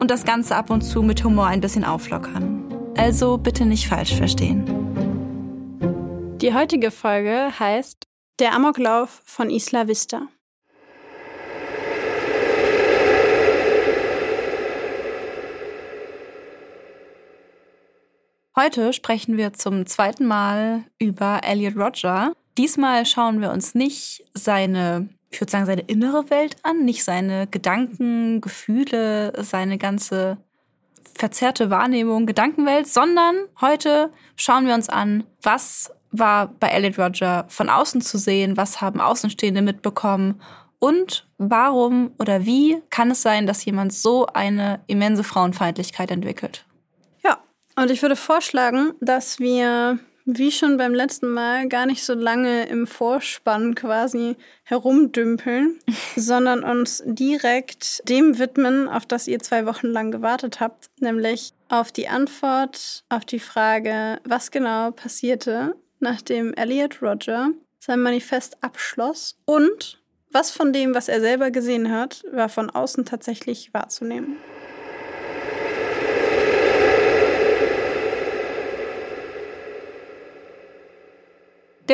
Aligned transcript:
und 0.00 0.10
das 0.10 0.24
Ganze 0.24 0.56
ab 0.56 0.70
und 0.70 0.82
zu 0.82 1.02
mit 1.02 1.24
Humor 1.24 1.46
ein 1.46 1.60
bisschen 1.60 1.84
auflockern. 1.84 2.64
Also 2.96 3.38
bitte 3.38 3.64
nicht 3.66 3.88
falsch 3.88 4.14
verstehen. 4.14 4.64
Die 6.40 6.52
heutige 6.52 6.90
Folge 6.90 7.50
heißt 7.58 8.06
Der 8.38 8.54
Amoklauf 8.54 9.22
von 9.24 9.50
Isla 9.50 9.88
Vista. 9.88 10.28
Heute 18.56 18.92
sprechen 18.92 19.36
wir 19.36 19.52
zum 19.52 19.84
zweiten 19.86 20.26
Mal 20.26 20.84
über 21.00 21.40
Elliot 21.42 21.76
Roger. 21.76 22.34
Diesmal 22.56 23.04
schauen 23.04 23.40
wir 23.40 23.50
uns 23.50 23.74
nicht 23.74 24.24
seine 24.32 25.08
ich 25.34 25.40
würde 25.40 25.50
sagen, 25.50 25.66
seine 25.66 25.82
innere 25.82 26.30
Welt 26.30 26.56
an, 26.62 26.84
nicht 26.84 27.02
seine 27.02 27.48
Gedanken, 27.48 28.40
Gefühle, 28.40 29.32
seine 29.42 29.78
ganze 29.78 30.38
verzerrte 31.16 31.70
Wahrnehmung, 31.70 32.26
Gedankenwelt, 32.26 32.86
sondern 32.86 33.36
heute 33.60 34.12
schauen 34.36 34.66
wir 34.66 34.74
uns 34.74 34.88
an, 34.88 35.24
was 35.42 35.92
war 36.12 36.46
bei 36.46 36.68
Elliot 36.68 36.98
Roger 36.98 37.46
von 37.48 37.68
außen 37.68 38.00
zu 38.00 38.16
sehen, 38.16 38.56
was 38.56 38.80
haben 38.80 39.00
Außenstehende 39.00 39.60
mitbekommen 39.60 40.40
und 40.78 41.26
warum 41.38 42.12
oder 42.20 42.46
wie 42.46 42.80
kann 42.90 43.10
es 43.10 43.22
sein, 43.22 43.48
dass 43.48 43.64
jemand 43.64 43.92
so 43.92 44.26
eine 44.26 44.80
immense 44.86 45.24
Frauenfeindlichkeit 45.24 46.12
entwickelt. 46.12 46.64
Ja, 47.24 47.38
und 47.74 47.90
ich 47.90 48.02
würde 48.02 48.16
vorschlagen, 48.16 48.92
dass 49.00 49.40
wir 49.40 49.98
wie 50.24 50.50
schon 50.50 50.76
beim 50.76 50.94
letzten 50.94 51.28
Mal 51.28 51.68
gar 51.68 51.86
nicht 51.86 52.04
so 52.04 52.14
lange 52.14 52.66
im 52.66 52.86
Vorspann 52.86 53.74
quasi 53.74 54.36
herumdümpeln, 54.62 55.78
sondern 56.16 56.64
uns 56.64 57.02
direkt 57.06 58.08
dem 58.08 58.38
widmen, 58.38 58.88
auf 58.88 59.06
das 59.06 59.28
ihr 59.28 59.38
zwei 59.40 59.66
Wochen 59.66 59.88
lang 59.88 60.10
gewartet 60.10 60.60
habt, 60.60 60.90
nämlich 61.00 61.52
auf 61.68 61.92
die 61.92 62.08
Antwort 62.08 63.04
auf 63.08 63.24
die 63.24 63.40
Frage, 63.40 64.18
was 64.24 64.50
genau 64.50 64.90
passierte, 64.90 65.74
nachdem 66.00 66.54
Elliot 66.54 67.02
Roger 67.02 67.50
sein 67.78 68.00
Manifest 68.00 68.62
abschloss 68.62 69.36
und 69.44 70.00
was 70.30 70.50
von 70.50 70.72
dem, 70.72 70.94
was 70.94 71.08
er 71.08 71.20
selber 71.20 71.50
gesehen 71.50 71.92
hat, 71.92 72.24
war 72.32 72.48
von 72.48 72.68
außen 72.68 73.04
tatsächlich 73.04 73.72
wahrzunehmen. 73.72 74.36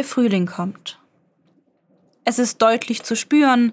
Der 0.00 0.06
Frühling 0.06 0.46
kommt. 0.46 0.98
Es 2.24 2.38
ist 2.38 2.62
deutlich 2.62 3.02
zu 3.02 3.14
spüren, 3.14 3.72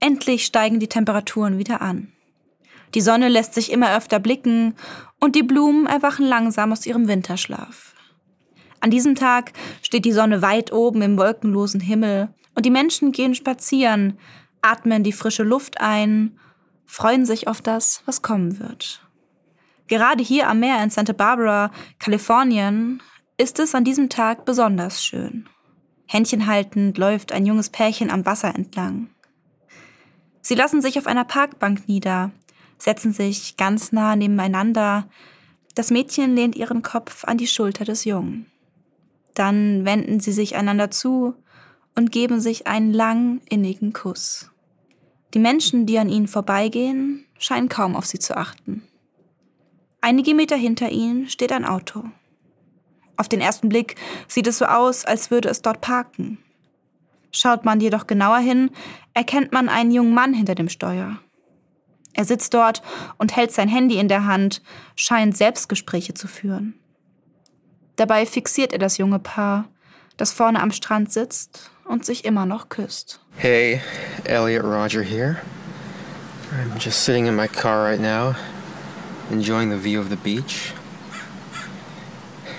endlich 0.00 0.44
steigen 0.44 0.80
die 0.80 0.88
Temperaturen 0.88 1.56
wieder 1.56 1.80
an. 1.82 2.12
Die 2.96 3.00
Sonne 3.00 3.28
lässt 3.28 3.54
sich 3.54 3.70
immer 3.70 3.96
öfter 3.96 4.18
blicken 4.18 4.74
und 5.20 5.36
die 5.36 5.44
Blumen 5.44 5.86
erwachen 5.86 6.26
langsam 6.26 6.72
aus 6.72 6.84
ihrem 6.84 7.06
Winterschlaf. 7.06 7.94
An 8.80 8.90
diesem 8.90 9.14
Tag 9.14 9.52
steht 9.80 10.04
die 10.04 10.10
Sonne 10.10 10.42
weit 10.42 10.72
oben 10.72 11.00
im 11.00 11.16
wolkenlosen 11.16 11.78
Himmel 11.78 12.34
und 12.56 12.66
die 12.66 12.70
Menschen 12.70 13.12
gehen 13.12 13.36
spazieren, 13.36 14.18
atmen 14.62 15.04
die 15.04 15.12
frische 15.12 15.44
Luft 15.44 15.80
ein, 15.80 16.40
freuen 16.86 17.24
sich 17.24 17.46
auf 17.46 17.62
das, 17.62 18.02
was 18.04 18.20
kommen 18.20 18.58
wird. 18.58 19.08
Gerade 19.86 20.24
hier 20.24 20.48
am 20.48 20.58
Meer 20.58 20.82
in 20.82 20.90
Santa 20.90 21.12
Barbara, 21.12 21.70
Kalifornien, 22.00 23.00
ist 23.36 23.60
es 23.60 23.76
an 23.76 23.84
diesem 23.84 24.08
Tag 24.08 24.44
besonders 24.44 25.04
schön. 25.04 25.48
Händchen 26.10 26.46
haltend 26.46 26.96
läuft 26.96 27.32
ein 27.32 27.44
junges 27.44 27.68
Pärchen 27.68 28.10
am 28.10 28.24
Wasser 28.24 28.54
entlang. 28.54 29.10
Sie 30.40 30.54
lassen 30.54 30.80
sich 30.80 30.98
auf 30.98 31.06
einer 31.06 31.26
Parkbank 31.26 31.86
nieder, 31.86 32.32
setzen 32.78 33.12
sich 33.12 33.58
ganz 33.58 33.92
nah 33.92 34.16
nebeneinander. 34.16 35.06
Das 35.74 35.90
Mädchen 35.90 36.34
lehnt 36.34 36.56
ihren 36.56 36.80
Kopf 36.80 37.24
an 37.24 37.36
die 37.36 37.46
Schulter 37.46 37.84
des 37.84 38.06
Jungen. 38.06 38.46
Dann 39.34 39.84
wenden 39.84 40.18
sie 40.18 40.32
sich 40.32 40.56
einander 40.56 40.90
zu 40.90 41.34
und 41.94 42.10
geben 42.10 42.40
sich 42.40 42.66
einen 42.66 42.94
langen, 42.94 43.42
innigen 43.50 43.92
Kuss. 43.92 44.50
Die 45.34 45.38
Menschen, 45.38 45.84
die 45.84 45.98
an 45.98 46.08
ihnen 46.08 46.26
vorbeigehen, 46.26 47.26
scheinen 47.38 47.68
kaum 47.68 47.94
auf 47.94 48.06
sie 48.06 48.18
zu 48.18 48.34
achten. 48.34 48.82
Einige 50.00 50.34
Meter 50.34 50.56
hinter 50.56 50.88
ihnen 50.88 51.28
steht 51.28 51.52
ein 51.52 51.66
Auto. 51.66 52.04
Auf 53.18 53.28
den 53.28 53.40
ersten 53.40 53.68
Blick 53.68 53.96
sieht 54.28 54.46
es 54.46 54.58
so 54.58 54.64
aus, 54.64 55.04
als 55.04 55.30
würde 55.32 55.48
es 55.48 55.60
dort 55.60 55.80
parken. 55.80 56.38
Schaut 57.32 57.64
man 57.64 57.80
jedoch 57.80 58.06
genauer 58.06 58.38
hin, 58.38 58.70
erkennt 59.12 59.52
man 59.52 59.68
einen 59.68 59.90
jungen 59.90 60.14
Mann 60.14 60.32
hinter 60.32 60.54
dem 60.54 60.68
Steuer. 60.68 61.18
Er 62.14 62.24
sitzt 62.24 62.54
dort 62.54 62.80
und 63.18 63.36
hält 63.36 63.52
sein 63.52 63.68
Handy 63.68 63.98
in 63.98 64.08
der 64.08 64.24
Hand, 64.24 64.62
scheint 64.94 65.36
Selbstgespräche 65.36 66.14
zu 66.14 66.28
führen. 66.28 66.74
Dabei 67.96 68.24
fixiert 68.24 68.72
er 68.72 68.78
das 68.78 68.98
junge 68.98 69.18
Paar, 69.18 69.68
das 70.16 70.32
vorne 70.32 70.62
am 70.62 70.70
Strand 70.70 71.12
sitzt 71.12 71.70
und 71.84 72.04
sich 72.04 72.24
immer 72.24 72.46
noch 72.46 72.68
küsst. 72.68 73.20
Hey, 73.36 73.80
Elliot 74.24 74.64
Roger 74.64 75.02
here. 75.02 75.38
I'm 76.52 76.78
just 76.78 77.04
sitting 77.04 77.26
in 77.26 77.34
my 77.34 77.48
car 77.48 77.84
right 77.84 78.00
now, 78.00 78.36
enjoying 79.30 79.70
the 79.70 79.76
view 79.76 80.00
of 80.00 80.08
the 80.08 80.16
beach. 80.16 80.72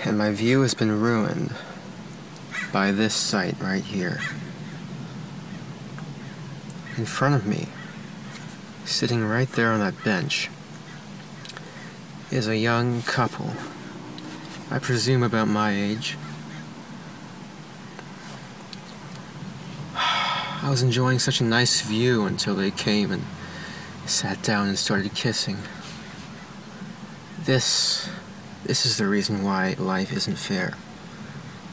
And 0.04 0.16
my 0.16 0.30
view 0.30 0.62
has 0.62 0.74
been 0.74 1.00
ruined 1.00 1.54
by 2.72 2.92
this 2.92 3.14
sight 3.14 3.56
right 3.60 3.82
here. 3.82 4.20
In 6.96 7.04
front 7.04 7.34
of 7.34 7.46
me, 7.46 7.68
sitting 8.84 9.24
right 9.24 9.50
there 9.52 9.72
on 9.72 9.80
that 9.80 10.02
bench, 10.04 10.50
is 12.30 12.46
a 12.46 12.56
young 12.56 13.02
couple, 13.02 13.54
I 14.70 14.78
presume 14.78 15.22
about 15.22 15.48
my 15.48 15.72
age. 15.72 16.16
I 19.96 20.68
was 20.70 20.82
enjoying 20.82 21.18
such 21.18 21.40
a 21.40 21.44
nice 21.44 21.80
view 21.80 22.24
until 22.24 22.54
they 22.54 22.70
came 22.70 23.10
and 23.10 23.24
sat 24.06 24.42
down 24.42 24.68
and 24.68 24.78
started 24.78 25.14
kissing. 25.14 25.58
This 27.44 28.08
this 28.64 28.84
is 28.84 28.98
the 28.98 29.06
reason 29.06 29.42
why 29.42 29.74
life 29.78 30.12
isn't 30.12 30.36
fair. 30.36 30.74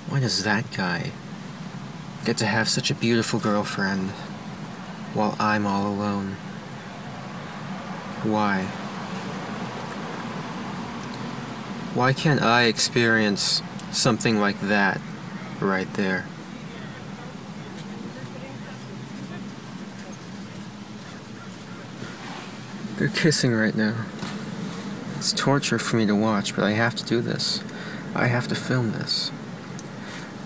Why 0.10 0.20
does 0.20 0.44
that 0.44 0.66
guy 0.76 1.12
get 2.26 2.38
to 2.38 2.46
have 2.46 2.70
such 2.70 2.90
a 2.90 2.96
beautiful 2.96 3.40
girlfriend 3.40 4.12
while 5.14 5.36
I'm 5.40 5.66
all 5.66 5.88
alone? 5.88 6.38
Why? 8.24 8.64
Why 11.94 12.14
can't 12.14 12.42
I 12.42 12.64
experience 12.64 13.62
something 13.92 14.40
like 14.40 14.60
that 14.62 15.02
right 15.60 15.92
there? 15.96 16.26
They're 22.98 23.10
kissing 23.10 23.54
right 23.54 23.76
now. 23.76 24.06
It's 25.18 25.34
torture 25.34 25.80
for 25.80 25.98
me 25.98 26.06
to 26.06 26.16
watch, 26.16 26.56
but 26.56 26.64
I 26.64 26.74
have 26.74 26.96
to 26.96 27.04
do 27.04 27.22
this. 27.22 27.64
I 28.14 28.28
have 28.28 28.48
to 28.50 28.56
film 28.56 28.92
this. 28.92 29.32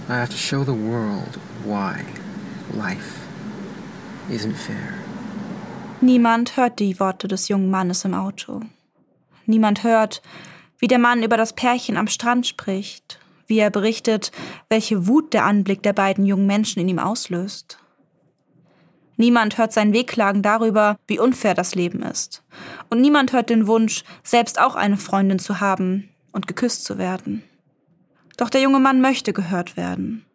I 0.07 0.15
have 0.15 0.29
to 0.29 0.37
show 0.37 0.63
the 0.63 0.73
world 0.73 1.37
why 1.65 2.05
life 2.73 3.27
isn't 4.29 4.55
fair. 4.55 4.93
Niemand 5.99 6.55
hört 6.55 6.79
die 6.79 6.97
Worte 7.01 7.27
des 7.27 7.49
jungen 7.49 7.69
Mannes 7.69 8.05
im 8.05 8.13
Auto. 8.13 8.61
Niemand 9.45 9.83
hört, 9.83 10.21
wie 10.79 10.87
der 10.87 10.99
Mann 10.99 11.21
über 11.21 11.35
das 11.35 11.51
Pärchen 11.51 11.97
am 11.97 12.07
Strand 12.07 12.47
spricht, 12.47 13.19
wie 13.47 13.59
er 13.59 13.71
berichtet, 13.71 14.31
welche 14.69 15.05
Wut 15.05 15.33
der 15.33 15.43
Anblick 15.43 15.83
der 15.83 15.93
beiden 15.93 16.25
jungen 16.25 16.47
Menschen 16.47 16.79
in 16.79 16.87
ihm 16.87 16.99
auslöst. 16.99 17.77
Niemand 19.21 19.59
hört 19.59 19.71
sein 19.71 19.93
Wehklagen 19.93 20.41
darüber, 20.41 20.97
wie 21.05 21.19
unfair 21.19 21.53
das 21.53 21.75
Leben 21.75 22.01
ist. 22.01 22.41
Und 22.89 23.01
niemand 23.01 23.33
hört 23.33 23.51
den 23.51 23.67
Wunsch, 23.67 24.03
selbst 24.23 24.59
auch 24.59 24.73
eine 24.73 24.97
Freundin 24.97 25.37
zu 25.37 25.59
haben 25.59 26.09
und 26.31 26.47
geküsst 26.47 26.85
zu 26.85 26.97
werden. 26.97 27.43
Doch 28.37 28.49
der 28.49 28.61
junge 28.61 28.79
Mann 28.79 28.99
möchte 28.99 29.31
gehört 29.31 29.77
werden. 29.77 30.25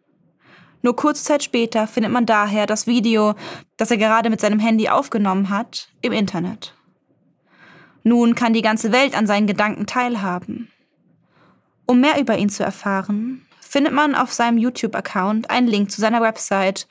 Nur 0.83 0.95
kurze 0.95 1.25
Zeit 1.25 1.43
später 1.43 1.85
findet 1.85 2.13
man 2.13 2.25
daher 2.25 2.65
das 2.65 2.87
Video, 2.87 3.35
das 3.75 3.91
er 3.91 3.97
gerade 3.97 4.29
mit 4.29 4.39
seinem 4.39 4.59
Handy 4.59 4.87
aufgenommen 4.87 5.49
hat, 5.49 5.89
im 6.01 6.13
Internet. 6.13 6.73
Nun 8.03 8.35
kann 8.35 8.53
die 8.53 8.61
ganze 8.61 8.93
Welt 8.93 9.17
an 9.17 9.27
seinen 9.27 9.47
Gedanken 9.47 9.85
teilhaben. 9.85 10.71
Um 11.85 11.99
mehr 11.99 12.21
über 12.21 12.37
ihn 12.37 12.47
zu 12.47 12.63
erfahren, 12.63 13.45
findet 13.59 13.91
man 13.91 14.15
auf 14.15 14.31
seinem 14.31 14.57
YouTube-Account 14.57 15.49
einen 15.49 15.67
Link 15.67 15.91
zu 15.91 15.99
seiner 15.99 16.21
Website, 16.21 16.87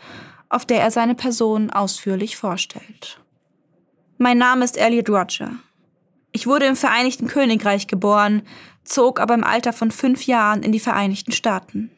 auf 0.49 0.65
der 0.65 0.81
er 0.81 0.91
seine 0.91 1.15
Person 1.15 1.71
ausführlich 1.71 2.37
vorstellt. 2.37 3.21
Mein 4.19 4.39
Name 4.39 4.65
ist 4.65 4.79
Elliot 4.79 5.09
Roger. 5.11 5.53
Ich 6.33 6.47
wurde 6.47 6.67
im 6.67 6.77
Vereinigten 6.77 7.27
Königreich 7.27 7.87
geboren, 7.87 8.43
zog 8.85 9.21
aber 9.21 9.35
im 9.35 9.45
Alter 9.45 9.73
von 9.73 9.91
fünf 9.91 10.27
Jahren 10.27 10.63
in 10.63 10.73
die 10.73 10.81
Vereinigten 10.81 11.33
Staaten. 11.33 11.91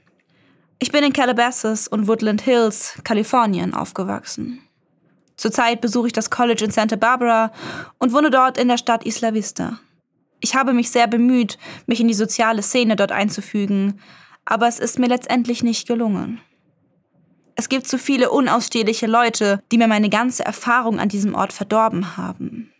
Ich 0.78 0.92
bin 0.92 1.02
in 1.02 1.12
Calabasas 1.12 1.88
und 1.88 2.06
Woodland 2.06 2.40
Hills, 2.42 2.98
Kalifornien, 3.04 3.74
aufgewachsen. 3.74 4.60
Zurzeit 5.36 5.80
besuche 5.80 6.08
ich 6.08 6.12
das 6.12 6.30
College 6.30 6.64
in 6.64 6.70
Santa 6.70 6.96
Barbara 6.96 7.52
und 7.98 8.12
wohne 8.12 8.30
dort 8.30 8.58
in 8.58 8.68
der 8.68 8.78
Stadt 8.78 9.04
Isla 9.04 9.34
Vista. 9.34 9.78
Ich 10.40 10.54
habe 10.54 10.72
mich 10.72 10.90
sehr 10.90 11.06
bemüht, 11.06 11.58
mich 11.86 12.00
in 12.00 12.08
die 12.08 12.14
soziale 12.14 12.62
Szene 12.62 12.96
dort 12.96 13.12
einzufügen, 13.12 14.00
aber 14.44 14.68
es 14.68 14.78
ist 14.78 14.98
mir 14.98 15.08
letztendlich 15.08 15.62
nicht 15.62 15.86
gelungen. 15.86 16.40
Es 17.60 17.69
gibt 17.69 17.88
zu 17.88 17.99
viele 17.99 18.31
unausstehliche 18.31 19.08
Leute, 19.08 19.60
die 19.72 19.78
mir 19.78 19.88
meine 19.88 20.10
ganze 20.10 20.44
Erfahrung 20.44 21.00
an 21.00 21.08
diesem 21.08 21.34
Ort 21.34 21.52
verdorben 21.52 22.16
haben. 22.16 22.72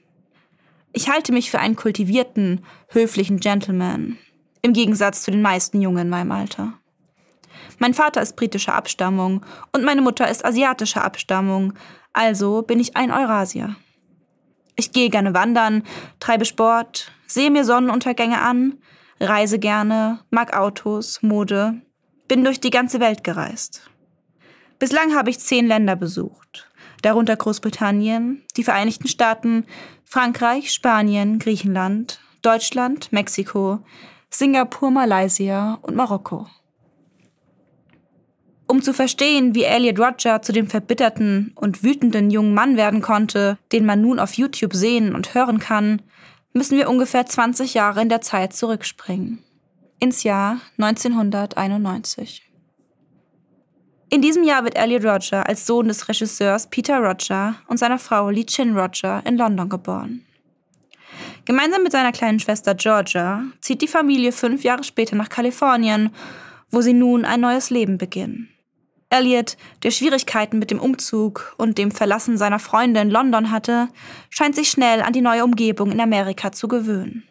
Ich 0.93 1.09
halte 1.09 1.33
mich 1.33 1.51
für 1.51 1.59
einen 1.59 1.75
kultivierten, 1.75 2.65
höflichen 2.91 3.41
Gentleman, 3.41 4.19
im 4.63 4.73
Gegensatz 4.73 5.25
zu 5.25 5.33
den 5.33 5.43
meisten 5.43 5.83
Jungen 5.83 6.03
in 6.03 6.09
meinem 6.09 6.31
Alter. 6.31 6.75
Mein 7.81 7.93
Vater 7.93 8.23
ist 8.23 8.37
britischer 8.37 8.77
Abstammung 8.77 9.45
und 9.73 9.83
meine 9.83 10.01
Mutter 10.01 10.31
ist 10.31 10.45
asiatischer 10.45 11.03
Abstammung, 11.03 11.73
also 12.13 12.63
bin 12.63 12.79
ich 12.79 12.97
ein 12.97 13.11
Eurasier. 13.11 13.75
Ich 14.77 14.93
gehe 14.93 15.11
gerne 15.11 15.35
wandern, 15.35 15.83
treibe 16.21 16.45
Sport, 16.45 17.11
sehe 17.27 17.51
mir 17.51 17.65
Sonnenuntergänge 17.65 18.41
an, 18.41 18.79
reise 19.19 19.59
gerne, 19.59 20.21
mag 20.31 20.57
Autos, 20.57 21.21
Mode, 21.21 21.83
bin 22.29 22.45
durch 22.45 22.61
die 22.61 22.71
ganze 22.71 23.01
Welt 23.01 23.25
gereist. 23.25 23.91
Bislang 24.79 25.15
habe 25.17 25.31
ich 25.31 25.41
zehn 25.41 25.67
Länder 25.67 25.97
besucht, 25.97 26.71
darunter 27.03 27.37
Großbritannien, 27.37 28.43
die 28.57 28.63
Vereinigten 28.63 29.09
Staaten, 29.09 29.65
Frankreich, 30.05 30.73
Spanien, 30.73 31.39
Griechenland, 31.41 32.21
Deutschland, 32.43 33.13
Mexiko, 33.13 33.81
Singapur, 34.31 34.91
Malaysia 34.91 35.79
und 35.83 35.97
Marokko. 35.97 36.47
Um 38.69 38.83
zu 38.83 38.93
verstehen, 38.93 39.55
wie 39.55 39.65
Elliot 39.65 39.99
Roger 39.99 40.43
zu 40.43 40.53
dem 40.53 40.69
verbitterten 40.69 41.53
und 41.55 41.83
wütenden 41.83 42.31
jungen 42.31 42.55
Mann 42.55 42.77
werden 42.77 43.01
konnte, 43.01 43.59
den 43.73 43.85
man 43.85 44.03
nun 44.03 44.21
auf 44.21 44.35
YouTube 44.35 44.75
sehen 44.75 45.15
und 45.15 45.35
hören 45.35 45.59
kann, 45.59 46.03
müssen 46.53 46.77
wir 46.77 46.89
ungefähr 46.89 47.27
20 47.27 47.75
Jahre 47.75 48.03
in 48.03 48.11
der 48.11 48.21
Zeit 48.21 48.53
zurückspringen. 48.53 49.43
Ins 49.99 50.23
Jahr 50.23 50.61
1991. 50.77 52.48
In 54.11 54.23
diesem 54.23 54.43
Jahr 54.43 54.65
wird 54.65 54.79
Elliot 54.79 55.05
Roger 55.05 55.47
als 55.47 55.67
Sohn 55.67 55.89
des 55.89 56.09
Regisseurs 56.09 56.67
Peter 56.69 56.99
Roger 56.99 57.57
und 57.67 57.79
seiner 57.79 57.99
Frau 57.99 58.31
Lee 58.31 58.45
Chin 58.45 58.75
Roger 58.75 59.23
in 59.27 59.37
London 59.37 59.69
geboren. 59.69 60.25
Gemeinsam 61.45 61.83
mit 61.83 61.93
seiner 61.93 62.13
kleinen 62.13 62.41
Schwester 62.41 62.75
Georgia 62.75 63.45
zieht 63.61 63.83
die 63.83 63.89
Familie 63.89 64.33
fünf 64.33 64.65
Jahre 64.65 64.83
später 64.83 65.15
nach 65.15 65.29
Kalifornien, 65.29 66.11
wo 66.71 66.81
sie 66.81 66.95
nun 66.95 67.27
ein 67.27 67.41
neues 67.41 67.69
Leben 67.69 67.99
beginnen. 67.99 68.49
Elliot, 69.11 69.57
der 69.83 69.91
Schwierigkeiten 69.91 70.59
mit 70.59 70.71
dem 70.71 70.81
Umzug 70.81 71.55
und 71.59 71.77
dem 71.79 71.91
Verlassen 71.91 72.39
seiner 72.39 72.59
Freunde 72.59 73.01
in 73.01 73.11
London 73.11 73.51
hatte, 73.51 73.89
scheint 74.31 74.55
sich 74.55 74.71
schnell 74.71 75.03
an 75.03 75.13
die 75.13 75.23
neue 75.23 75.45
Umgebung 75.45 75.93
in 75.93 76.01
Amerika 76.01 76.53
zu 76.53 76.69
gewöhnen. 76.69 77.25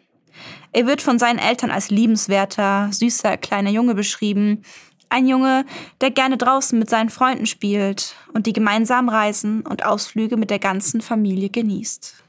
Er 0.72 0.86
wird 0.86 1.00
von 1.00 1.18
seinen 1.18 1.38
Eltern 1.38 1.70
als 1.70 1.90
liebenswerter, 1.90 2.88
süßer 2.92 3.36
kleiner 3.36 3.70
Junge 3.70 3.94
beschrieben, 3.94 4.62
ein 5.10 5.26
Junge, 5.26 5.64
der 6.00 6.10
gerne 6.10 6.36
draußen 6.36 6.78
mit 6.78 6.90
seinen 6.90 7.10
Freunden 7.10 7.46
spielt 7.46 8.14
und 8.32 8.46
die 8.46 8.52
gemeinsamen 8.52 9.08
Reisen 9.08 9.62
und 9.62 9.84
Ausflüge 9.84 10.36
mit 10.36 10.50
der 10.50 10.58
ganzen 10.58 11.00
Familie 11.00 11.48
genießt. 11.48 12.24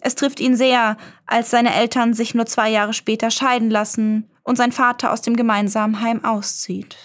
Es 0.00 0.14
trifft 0.14 0.38
ihn 0.38 0.54
sehr, 0.54 0.96
als 1.26 1.50
seine 1.50 1.74
Eltern 1.74 2.12
sich 2.12 2.34
nur 2.34 2.46
zwei 2.46 2.70
Jahre 2.70 2.92
später 2.92 3.30
scheiden 3.30 3.70
lassen 3.70 4.28
und 4.42 4.56
sein 4.56 4.70
Vater 4.72 5.12
aus 5.12 5.22
dem 5.22 5.34
gemeinsamen 5.34 6.00
Heim 6.00 6.24
auszieht. 6.24 6.96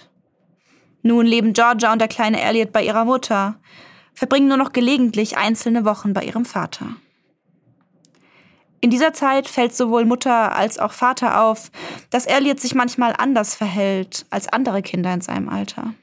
Nun 1.01 1.25
leben 1.25 1.53
Georgia 1.53 1.93
und 1.93 1.99
der 1.99 2.09
kleine 2.09 2.41
Elliot 2.41 2.73
bei 2.73 2.83
ihrer 2.83 3.05
Mutter, 3.05 3.57
verbringen 4.13 4.49
nur 4.49 4.57
noch 4.57 4.73
gelegentlich 4.73 5.37
einzelne 5.37 5.85
Wochen 5.85 6.13
bei 6.13 6.23
ihrem 6.23 6.43
Vater. 6.43 6.87
In 8.81 8.89
dieser 8.89 9.13
Zeit 9.13 9.47
fällt 9.47 9.75
sowohl 9.75 10.05
Mutter 10.05 10.55
als 10.55 10.79
auch 10.79 10.93
Vater 10.93 11.41
auf, 11.41 11.71
dass 12.09 12.25
Elliot 12.25 12.59
sich 12.59 12.75
manchmal 12.75 13.13
anders 13.17 13.55
verhält 13.55 14.25
als 14.29 14.47
andere 14.47 14.81
Kinder 14.81 15.13
in 15.13 15.21
seinem 15.21 15.49
Alter. 15.49 15.93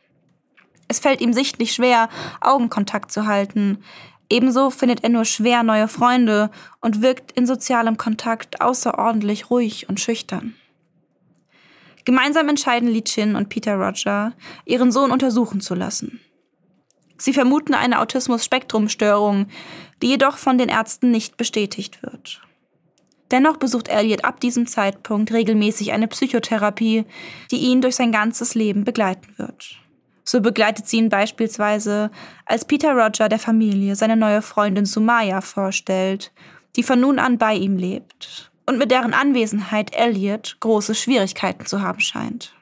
Es 0.88 0.98
fällt 0.98 1.20
ihm 1.20 1.32
sichtlich 1.32 1.72
schwer, 1.72 2.08
Augenkontakt 2.40 3.10
zu 3.10 3.26
halten. 3.26 3.78
Ebenso 4.28 4.70
findet 4.70 5.02
er 5.04 5.10
nur 5.10 5.24
schwer 5.24 5.62
neue 5.62 5.88
Freunde 5.88 6.50
und 6.80 7.02
wirkt 7.02 7.32
in 7.32 7.46
sozialem 7.46 7.96
Kontakt 7.96 8.60
außerordentlich 8.60 9.50
ruhig 9.50 9.88
und 9.88 9.98
schüchtern. 9.98 10.54
Gemeinsam 12.04 12.48
entscheiden 12.48 12.88
Li 12.88 13.02
Chin 13.02 13.34
und 13.34 13.48
Peter 13.48 13.76
Roger, 13.76 14.32
ihren 14.64 14.92
Sohn 14.92 15.10
untersuchen 15.10 15.60
zu 15.60 15.74
lassen. 15.74 16.20
Sie 17.18 17.32
vermuten 17.32 17.74
eine 17.74 18.00
Autismus-Spektrum-Störung, 18.00 19.46
die 20.02 20.08
jedoch 20.08 20.36
von 20.36 20.58
den 20.58 20.68
Ärzten 20.68 21.10
nicht 21.10 21.36
bestätigt 21.36 22.02
wird. 22.02 22.45
Dennoch 23.30 23.56
besucht 23.56 23.88
Elliot 23.88 24.24
ab 24.24 24.40
diesem 24.40 24.66
Zeitpunkt 24.66 25.32
regelmäßig 25.32 25.92
eine 25.92 26.06
Psychotherapie, 26.08 27.04
die 27.50 27.56
ihn 27.56 27.80
durch 27.80 27.96
sein 27.96 28.12
ganzes 28.12 28.54
Leben 28.54 28.84
begleiten 28.84 29.34
wird. 29.36 29.76
So 30.24 30.40
begleitet 30.40 30.88
sie 30.88 30.98
ihn 30.98 31.08
beispielsweise, 31.08 32.10
als 32.44 32.64
Peter 32.64 32.92
Roger 32.92 33.28
der 33.28 33.38
Familie 33.38 33.94
seine 33.96 34.16
neue 34.16 34.42
Freundin 34.42 34.84
Sumaya 34.84 35.40
vorstellt, 35.40 36.32
die 36.74 36.82
von 36.82 37.00
nun 37.00 37.18
an 37.18 37.38
bei 37.38 37.54
ihm 37.54 37.76
lebt 37.76 38.50
und 38.66 38.78
mit 38.78 38.90
deren 38.90 39.14
Anwesenheit 39.14 39.94
Elliot 39.94 40.56
große 40.60 40.94
Schwierigkeiten 40.94 41.66
zu 41.66 41.80
haben 41.80 42.00
scheint. 42.00 42.52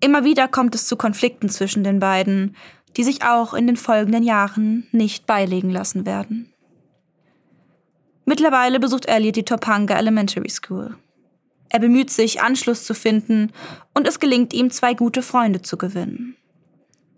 Immer 0.00 0.24
wieder 0.24 0.48
kommt 0.48 0.74
es 0.74 0.86
zu 0.86 0.96
Konflikten 0.96 1.48
zwischen 1.48 1.84
den 1.84 2.00
beiden, 2.00 2.56
die 2.96 3.04
sich 3.04 3.22
auch 3.22 3.54
in 3.54 3.66
den 3.66 3.76
folgenden 3.76 4.22
Jahren 4.22 4.86
nicht 4.92 5.26
beilegen 5.26 5.70
lassen 5.70 6.06
werden. 6.06 6.52
Mittlerweile 8.26 8.80
besucht 8.80 9.06
Elliot 9.06 9.36
die 9.36 9.44
Topanga 9.44 9.96
Elementary 9.96 10.50
School. 10.50 10.96
Er 11.68 11.78
bemüht 11.78 12.10
sich, 12.10 12.42
Anschluss 12.42 12.84
zu 12.84 12.92
finden 12.92 13.52
und 13.94 14.06
es 14.06 14.20
gelingt 14.20 14.52
ihm, 14.52 14.70
zwei 14.70 14.94
gute 14.94 15.22
Freunde 15.22 15.62
zu 15.62 15.78
gewinnen. 15.78 16.36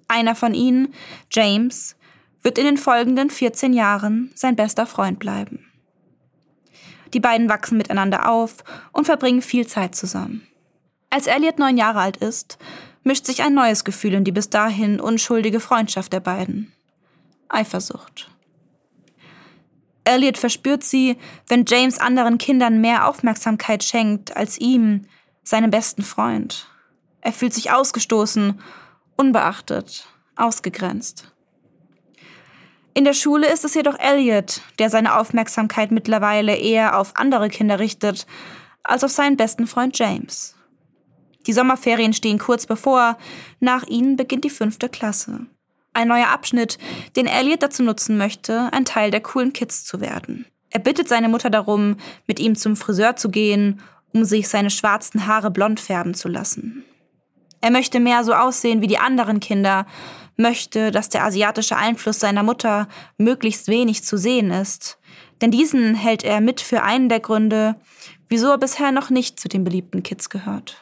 Einer 0.06 0.34
von 0.34 0.54
ihnen, 0.54 0.92
James, 1.30 1.96
wird 2.42 2.58
in 2.58 2.64
den 2.64 2.76
folgenden 2.76 3.30
14 3.30 3.72
Jahren 3.72 4.30
sein 4.34 4.54
bester 4.54 4.86
Freund 4.86 5.18
bleiben. 5.18 5.64
Die 7.14 7.20
beiden 7.20 7.48
wachsen 7.48 7.78
miteinander 7.78 8.30
auf 8.30 8.56
und 8.92 9.06
verbringen 9.06 9.42
viel 9.42 9.66
Zeit 9.66 9.94
zusammen. 9.94 10.46
Als 11.08 11.26
Elliot 11.26 11.58
neun 11.58 11.78
Jahre 11.78 12.00
alt 12.00 12.18
ist, 12.18 12.58
mischt 13.02 13.24
sich 13.24 13.42
ein 13.42 13.54
neues 13.54 13.84
Gefühl 13.84 14.12
in 14.12 14.24
die 14.24 14.32
bis 14.32 14.50
dahin 14.50 15.00
unschuldige 15.00 15.60
Freundschaft 15.60 16.12
der 16.12 16.20
beiden. 16.20 16.70
Eifersucht. 17.48 18.30
Elliot 20.08 20.38
verspürt 20.38 20.82
sie, 20.82 21.18
wenn 21.48 21.66
James 21.68 21.98
anderen 21.98 22.38
Kindern 22.38 22.80
mehr 22.80 23.06
Aufmerksamkeit 23.06 23.84
schenkt 23.84 24.36
als 24.36 24.58
ihm, 24.58 25.06
seinem 25.42 25.70
besten 25.70 26.02
Freund. 26.02 26.66
Er 27.20 27.32
fühlt 27.32 27.52
sich 27.52 27.70
ausgestoßen, 27.70 28.60
unbeachtet, 29.16 30.06
ausgegrenzt. 30.34 31.32
In 32.94 33.04
der 33.04 33.12
Schule 33.12 33.52
ist 33.52 33.64
es 33.64 33.74
jedoch 33.74 33.98
Elliot, 33.98 34.62
der 34.78 34.88
seine 34.88 35.18
Aufmerksamkeit 35.18 35.90
mittlerweile 35.90 36.56
eher 36.56 36.98
auf 36.98 37.12
andere 37.16 37.48
Kinder 37.48 37.78
richtet, 37.78 38.26
als 38.82 39.04
auf 39.04 39.10
seinen 39.10 39.36
besten 39.36 39.66
Freund 39.66 39.98
James. 39.98 40.56
Die 41.46 41.52
Sommerferien 41.52 42.14
stehen 42.14 42.38
kurz 42.38 42.66
bevor, 42.66 43.18
nach 43.60 43.86
ihnen 43.86 44.16
beginnt 44.16 44.44
die 44.44 44.50
fünfte 44.50 44.88
Klasse. 44.88 45.46
Ein 45.92 46.08
neuer 46.08 46.28
Abschnitt, 46.28 46.78
den 47.16 47.26
Elliot 47.26 47.62
dazu 47.62 47.82
nutzen 47.82 48.18
möchte, 48.18 48.68
ein 48.72 48.84
Teil 48.84 49.10
der 49.10 49.20
coolen 49.20 49.52
Kids 49.52 49.84
zu 49.84 50.00
werden. 50.00 50.46
Er 50.70 50.80
bittet 50.80 51.08
seine 51.08 51.28
Mutter 51.28 51.50
darum, 51.50 51.96
mit 52.26 52.38
ihm 52.38 52.54
zum 52.54 52.76
Friseur 52.76 53.16
zu 53.16 53.30
gehen, 53.30 53.80
um 54.12 54.24
sich 54.24 54.48
seine 54.48 54.70
schwarzen 54.70 55.26
Haare 55.26 55.50
blond 55.50 55.80
färben 55.80 56.14
zu 56.14 56.28
lassen. 56.28 56.84
Er 57.60 57.70
möchte 57.70 58.00
mehr 58.00 58.22
so 58.24 58.34
aussehen 58.34 58.80
wie 58.80 58.86
die 58.86 58.98
anderen 58.98 59.40
Kinder, 59.40 59.86
möchte, 60.36 60.90
dass 60.92 61.08
der 61.08 61.24
asiatische 61.24 61.76
Einfluss 61.76 62.20
seiner 62.20 62.42
Mutter 62.42 62.88
möglichst 63.16 63.66
wenig 63.68 64.04
zu 64.04 64.16
sehen 64.16 64.50
ist, 64.50 64.98
denn 65.40 65.50
diesen 65.50 65.94
hält 65.94 66.24
er 66.24 66.40
mit 66.40 66.60
für 66.60 66.82
einen 66.82 67.08
der 67.08 67.20
Gründe, 67.20 67.76
wieso 68.28 68.50
er 68.50 68.58
bisher 68.58 68.92
noch 68.92 69.10
nicht 69.10 69.40
zu 69.40 69.48
den 69.48 69.64
beliebten 69.64 70.02
Kids 70.02 70.30
gehört. 70.30 70.80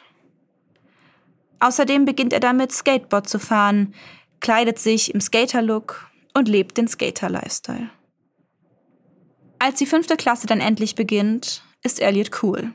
Außerdem 1.59 2.05
beginnt 2.05 2.33
er 2.33 2.39
damit, 2.39 2.71
Skateboard 2.71 3.27
zu 3.27 3.39
fahren, 3.39 3.95
kleidet 4.39 4.79
sich 4.79 5.13
im 5.13 5.21
Skater-Look 5.21 6.07
und 6.33 6.47
lebt 6.47 6.77
den 6.77 6.87
Skater-Lifestyle. 6.87 7.89
Als 9.59 9.79
die 9.79 9.85
fünfte 9.85 10.17
Klasse 10.17 10.47
dann 10.47 10.61
endlich 10.61 10.95
beginnt, 10.95 11.63
ist 11.83 11.99
Elliot 11.99 12.43
cool. 12.43 12.73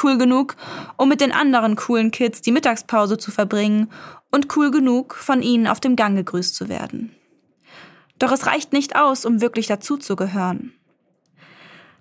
Cool 0.00 0.18
genug, 0.18 0.56
um 0.96 1.08
mit 1.08 1.20
den 1.20 1.32
anderen 1.32 1.74
coolen 1.74 2.10
Kids 2.10 2.42
die 2.42 2.52
Mittagspause 2.52 3.18
zu 3.18 3.30
verbringen 3.30 3.90
und 4.30 4.56
cool 4.56 4.70
genug, 4.70 5.16
von 5.16 5.42
ihnen 5.42 5.66
auf 5.66 5.80
dem 5.80 5.96
Gang 5.96 6.16
gegrüßt 6.16 6.54
zu 6.54 6.68
werden. 6.68 7.14
Doch 8.18 8.30
es 8.30 8.46
reicht 8.46 8.72
nicht 8.72 8.96
aus, 8.96 9.24
um 9.24 9.40
wirklich 9.40 9.66
dazuzugehören. 9.66 10.74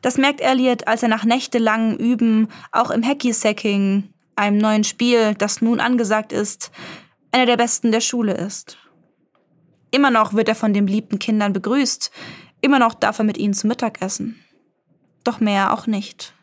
Das 0.01 0.17
merkt 0.17 0.39
Elliot, 0.39 0.87
als 0.87 1.03
er 1.03 1.09
nach 1.09 1.25
nächtelangem 1.25 1.97
Üben 1.97 2.47
auch 2.71 2.91
im 2.91 3.03
Hacky-Sacking, 3.03 4.09
einem 4.35 4.57
neuen 4.57 4.83
Spiel, 4.83 5.33
das 5.35 5.61
nun 5.61 5.79
angesagt 5.79 6.31
ist, 6.31 6.71
einer 7.31 7.45
der 7.45 7.57
besten 7.57 7.91
der 7.91 8.01
Schule 8.01 8.33
ist. 8.33 8.77
Immer 9.91 10.11
noch 10.11 10.33
wird 10.33 10.49
er 10.49 10.55
von 10.55 10.73
den 10.73 10.85
beliebten 10.85 11.19
Kindern 11.19 11.53
begrüßt, 11.53 12.11
immer 12.61 12.79
noch 12.79 12.93
darf 12.93 13.19
er 13.19 13.25
mit 13.25 13.37
ihnen 13.37 13.53
zu 13.53 13.67
Mittag 13.67 14.01
essen. 14.01 14.39
Doch 15.23 15.39
mehr 15.39 15.73
auch 15.73 15.87
nicht. 15.87 16.33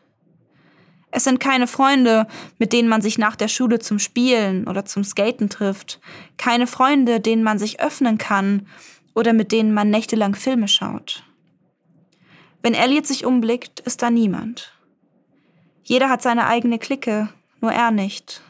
Es 1.09 1.23
sind 1.23 1.39
keine 1.39 1.67
Freunde, 1.67 2.27
mit 2.59 2.73
denen 2.73 2.89
man 2.89 3.01
sich 3.01 3.17
nach 3.17 3.35
der 3.35 3.47
Schule 3.47 3.79
zum 3.79 3.97
Spielen 3.97 4.67
oder 4.67 4.85
zum 4.85 5.03
Skaten 5.03 5.49
trifft, 5.49 5.99
keine 6.37 6.67
Freunde, 6.67 7.19
denen 7.19 7.43
man 7.43 7.59
sich 7.59 7.79
öffnen 7.79 8.17
kann 8.17 8.67
oder 9.15 9.33
mit 9.33 9.51
denen 9.51 9.73
man 9.73 9.89
nächtelang 9.89 10.35
Filme 10.35 10.67
schaut. 10.67 11.23
Wenn 12.61 12.73
Elliot 12.73 13.07
sich 13.07 13.25
umblickt, 13.25 13.79
ist 13.79 14.01
da 14.01 14.09
niemand. 14.09 14.73
Jeder 15.83 16.09
hat 16.09 16.21
seine 16.21 16.47
eigene 16.47 16.79
Clique, 16.79 17.29
nur 17.61 17.71
er 17.71 17.91
nicht. 17.91 18.41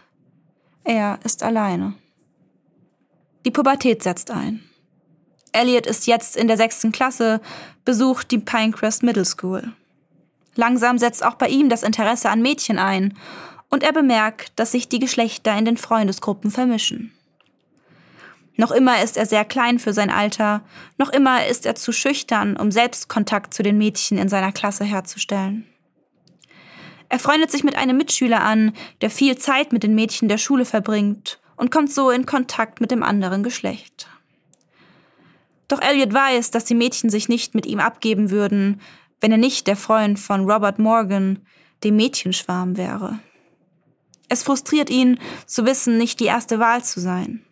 Er 0.84 1.20
ist 1.24 1.44
alleine. 1.44 1.94
Die 3.46 3.52
Pubertät 3.52 4.04
setzt 4.04 4.32
ein. 4.32 4.64
Elliot 5.52 5.88
ist 5.88 6.08
jetzt 6.08 6.36
in 6.36 6.48
der 6.48 6.58
sechsten 6.58 6.92
Klasse, 6.92 7.42
besucht 7.86 8.32
die 8.32 8.38
Pinecrest 8.38 9.04
Middle 9.04 9.26
School. 9.26 9.74
Langsam 10.56 10.98
setzt 10.98 11.24
auch 11.24 11.36
bei 11.36 11.48
ihm 11.48 11.70
das 11.70 11.84
Interesse 11.84 12.30
an 12.30 12.42
Mädchen 12.42 12.80
ein 12.80 13.18
und 13.70 13.84
er 13.84 13.94
bemerkt, 13.94 14.52
dass 14.56 14.72
sich 14.72 14.90
die 14.90 15.00
Geschlechter 15.00 15.58
in 15.58 15.66
den 15.66 15.78
Freundesgruppen 15.78 16.52
vermischen. 16.52 17.14
Noch 18.56 18.72
immer 18.72 19.04
ist 19.04 19.18
er 19.18 19.28
sehr 19.28 19.46
klein 19.46 19.78
für 19.78 19.94
sein 19.94 20.10
Alter, 20.10 20.64
noch 20.98 21.10
immer 21.10 21.46
ist 21.46 21.68
er 21.68 21.76
zu 21.76 21.92
schüchtern, 21.92 22.58
um 22.58 22.72
selbst 22.72 23.08
Kontakt 23.08 23.54
zu 23.54 23.62
den 23.62 23.78
Mädchen 23.78 24.18
in 24.18 24.30
seiner 24.30 24.52
Klasse 24.52 24.84
herzustellen. 24.84 25.66
Er 27.08 27.20
freundet 27.20 27.52
sich 27.52 27.64
mit 27.64 27.76
einem 27.76 27.98
Mitschüler 27.98 28.42
an, 28.42 28.74
der 29.02 29.12
viel 29.12 29.38
Zeit 29.38 29.72
mit 29.72 29.84
den 29.84 29.96
Mädchen 29.96 30.28
der 30.28 30.40
Schule 30.40 30.66
verbringt 30.66 31.40
und 31.58 31.72
kommt 31.72 31.92
so 31.92 32.10
in 32.10 32.26
Kontakt 32.26 32.80
mit 32.80 32.92
dem 32.92 33.04
anderen 33.04 33.44
Geschlecht. 33.44 34.08
Doch 35.68 35.82
Elliot 35.82 36.14
weiß, 36.14 36.52
dass 36.52 36.64
die 36.64 36.76
Mädchen 36.76 37.10
sich 37.10 37.28
nicht 37.28 37.54
mit 37.54 37.66
ihm 37.66 37.80
abgeben 37.80 38.32
würden, 38.32 38.80
wenn 39.20 39.32
er 39.32 39.38
nicht 39.38 39.68
der 39.68 39.76
Freund 39.76 40.20
von 40.20 40.50
Robert 40.50 40.80
Morgan, 40.80 41.40
dem 41.84 41.98
Mädchenschwarm 41.98 42.78
wäre. 42.78 43.20
Es 44.30 44.44
frustriert 44.44 44.90
ihn, 44.90 45.20
zu 45.46 45.66
wissen, 45.66 45.98
nicht 45.98 46.20
die 46.20 46.26
erste 46.26 46.60
Wahl 46.60 46.84
zu 46.84 47.00
sein. 47.00 47.44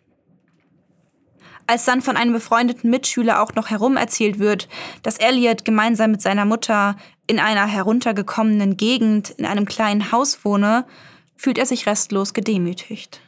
Als 1.66 1.84
dann 1.84 2.00
von 2.00 2.16
einem 2.16 2.32
befreundeten 2.32 2.90
Mitschüler 2.90 3.42
auch 3.42 3.54
noch 3.54 3.70
herum 3.70 3.96
erzählt 3.96 4.38
wird, 4.38 4.68
dass 5.02 5.18
Elliot 5.18 5.64
gemeinsam 5.64 6.12
mit 6.12 6.22
seiner 6.22 6.44
Mutter 6.44 6.96
in 7.26 7.40
einer 7.40 7.66
heruntergekommenen 7.66 8.76
Gegend 8.76 9.30
in 9.30 9.46
einem 9.46 9.64
kleinen 9.64 10.12
Haus 10.12 10.44
wohne, 10.44 10.86
fühlt 11.34 11.58
er 11.58 11.66
sich 11.66 11.86
restlos 11.86 12.34
gedemütigt. 12.34 13.20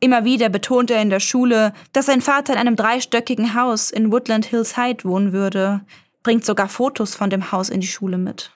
Immer 0.00 0.24
wieder 0.24 0.48
betont 0.48 0.90
er 0.90 1.00
in 1.00 1.10
der 1.10 1.20
Schule, 1.20 1.72
dass 1.92 2.06
sein 2.06 2.20
Vater 2.20 2.52
in 2.52 2.58
einem 2.58 2.76
dreistöckigen 2.76 3.54
Haus 3.54 3.90
in 3.90 4.12
Woodland 4.12 4.44
Hills 4.44 4.76
Heights 4.76 5.04
wohnen 5.04 5.32
würde, 5.32 5.80
bringt 6.22 6.44
sogar 6.44 6.68
Fotos 6.68 7.14
von 7.14 7.30
dem 7.30 7.52
Haus 7.52 7.70
in 7.70 7.80
die 7.80 7.86
Schule 7.86 8.18
mit. 8.18 8.52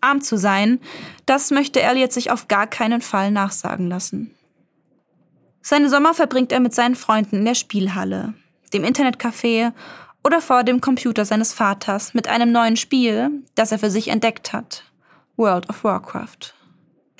Arm 0.00 0.20
zu 0.20 0.36
sein, 0.36 0.80
das 1.26 1.50
möchte 1.50 1.80
Elliot 1.80 2.12
sich 2.12 2.30
auf 2.30 2.48
gar 2.48 2.66
keinen 2.66 3.00
Fall 3.00 3.30
nachsagen 3.30 3.88
lassen. 3.88 4.34
Seine 5.62 5.88
Sommer 5.88 6.12
verbringt 6.12 6.50
er 6.50 6.60
mit 6.60 6.74
seinen 6.74 6.96
Freunden 6.96 7.36
in 7.36 7.44
der 7.44 7.54
Spielhalle, 7.54 8.34
dem 8.72 8.82
Internetcafé 8.82 9.72
oder 10.24 10.40
vor 10.40 10.64
dem 10.64 10.80
Computer 10.80 11.24
seines 11.24 11.52
Vaters 11.52 12.14
mit 12.14 12.26
einem 12.28 12.50
neuen 12.50 12.76
Spiel, 12.76 13.30
das 13.54 13.70
er 13.70 13.78
für 13.78 13.90
sich 13.90 14.08
entdeckt 14.08 14.52
hat, 14.52 14.84
World 15.36 15.68
of 15.70 15.84
Warcraft. 15.84 16.54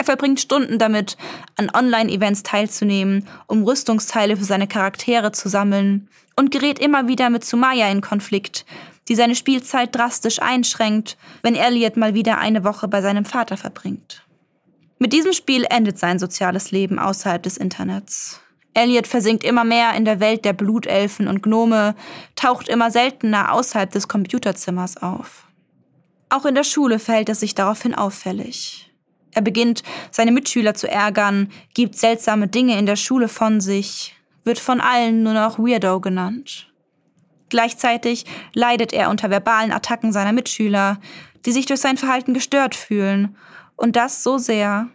Er 0.03 0.07
verbringt 0.07 0.41
Stunden 0.41 0.81
damit, 0.81 1.17
an 1.55 1.71
Online-Events 1.73 2.43
teilzunehmen, 2.43 3.29
um 3.47 3.63
Rüstungsteile 3.63 4.37
für 4.37 4.43
seine 4.43 4.67
Charaktere 4.67 5.31
zu 5.31 5.49
sammeln 5.49 6.09
und 6.35 6.51
gerät 6.51 6.81
immer 6.81 7.07
wieder 7.07 7.31
mit 7.31 7.45
Sumaya 7.45 7.89
in 7.89 8.01
Konflikt, 8.01 8.67
die 9.07 9.15
seine 9.15 9.37
Spielzeit 9.37 9.95
drastisch 9.95 10.43
einschränkt, 10.43 11.17
wenn 11.43 11.55
Elliot 11.55 11.97
mal 11.97 12.15
wieder 12.15 12.39
eine 12.39 12.65
Woche 12.65 12.89
bei 12.89 13.01
seinem 13.01 13.25
Vater 13.25 13.57
verbringt. 13.57 14.27
Mit 14.99 15.13
diesem 15.13 15.33
Spiel 15.33 15.67
endet 15.71 16.01
sein 16.01 16.19
soziales 16.19 16.73
Leben 16.73 16.99
außerhalb 16.99 17.41
des 17.41 17.57
Internets. 17.57 18.41
Elliot 18.75 19.07
versinkt 19.07 19.45
immer 19.45 19.63
mehr 19.63 19.95
in 19.95 20.05
der 20.05 20.19
Welt 20.19 20.45
der 20.45 20.53
Blutelfen 20.53 21.29
und 21.29 21.45
Gnome, 21.45 21.95
taucht 22.35 22.69
immer 22.69 22.91
seltener 22.91 23.53
außerhalb 23.53 23.93
des 23.93 24.09
Computerzimmers 24.09 24.97
auf. 24.97 25.47
Auch 26.29 26.45
in 26.45 26.57
der 26.57 26.65
Schule 26.65 26.99
verhält 26.99 27.29
er 27.29 27.37
sich 27.37 27.55
daraufhin 27.55 27.95
auffällig. 27.95 28.92
Er 29.35 29.43
beginnt, 29.43 29.83
seine 30.11 30.33
Mitschüler 30.33 30.75
zu 30.75 30.89
ärgern, 30.89 31.51
gibt 31.75 31.97
seltsame 31.97 32.49
Dinge 32.49 32.79
in 32.79 32.87
der 32.87 32.97
Schule 32.97 33.29
von 33.29 33.61
sich, 33.61 34.15
wird 34.45 34.59
von 34.59 34.81
allen 34.81 35.23
nur 35.23 35.33
noch 35.33 35.59
Weirdo 35.59 36.01
genannt. 36.01 36.69
Gleichzeitig 37.49 38.25
leidet 38.55 38.93
er 38.93 39.11
unter 39.11 39.31
verbalen 39.31 39.73
Attacken 39.73 40.13
seiner 40.13 40.33
Mitschüler, 40.33 40.99
die 41.45 41.53
sich 41.53 41.67
durch 41.67 41.81
sein 41.81 41.97
Verhalten 41.97 42.35
gestört 42.35 42.75
fühlen, 42.75 43.37
und 43.77 43.97
das 43.97 44.23
so 44.23 44.39
sehr, 44.39 44.89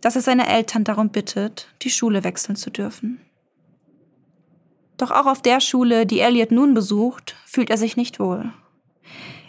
dass 0.00 0.14
er 0.14 0.22
seine 0.22 0.46
Eltern 0.48 0.84
darum 0.84 1.08
bittet, 1.08 1.68
die 1.82 1.90
Schule 1.90 2.24
wechseln 2.24 2.56
zu 2.56 2.70
dürfen. 2.70 3.20
Doch 4.96 5.10
auch 5.10 5.26
auf 5.26 5.42
der 5.42 5.60
Schule, 5.60 6.06
die 6.06 6.20
Elliot 6.20 6.50
nun 6.50 6.74
besucht, 6.74 7.36
fühlt 7.46 7.70
er 7.70 7.78
sich 7.78 7.96
nicht 7.96 8.20
wohl. 8.20 8.52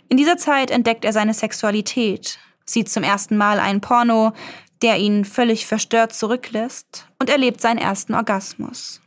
In 0.07 0.17
dieser 0.17 0.37
Zeit 0.37 0.71
entdeckt 0.71 1.05
er 1.05 1.13
seine 1.13 1.33
Sexualität, 1.33 2.39
sieht 2.71 2.89
zum 2.89 3.03
ersten 3.03 3.37
Mal 3.37 3.59
einen 3.59 3.81
Porno, 3.81 4.33
der 4.81 4.97
ihn 4.97 5.25
völlig 5.25 5.65
verstört 5.65 6.13
zurücklässt 6.13 7.07
und 7.19 7.29
erlebt 7.29 7.61
seinen 7.61 7.79
ersten 7.79 8.13
Orgasmus. 8.13 9.01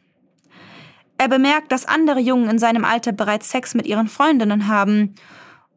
Er 1.18 1.28
bemerkt, 1.28 1.72
dass 1.72 1.86
andere 1.86 2.20
Jungen 2.20 2.50
in 2.50 2.58
seinem 2.58 2.84
Alter 2.84 3.12
bereits 3.12 3.50
Sex 3.50 3.74
mit 3.74 3.86
ihren 3.86 4.08
Freundinnen 4.08 4.68
haben 4.68 5.14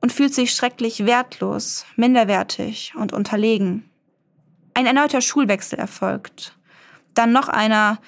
und 0.02 0.12
fühlt 0.12 0.34
sich 0.34 0.54
schrecklich 0.54 1.06
wertlos, 1.06 1.86
minderwertig 1.96 2.94
und 2.96 3.14
unterlegen. 3.14 3.90
Ein 4.74 4.88
erneuter 4.88 5.22
Schulwechsel 5.22 5.80
erfolgt. 5.80 6.58
Dann 7.14 7.32
noch 7.32 7.48
einer, 7.48 8.00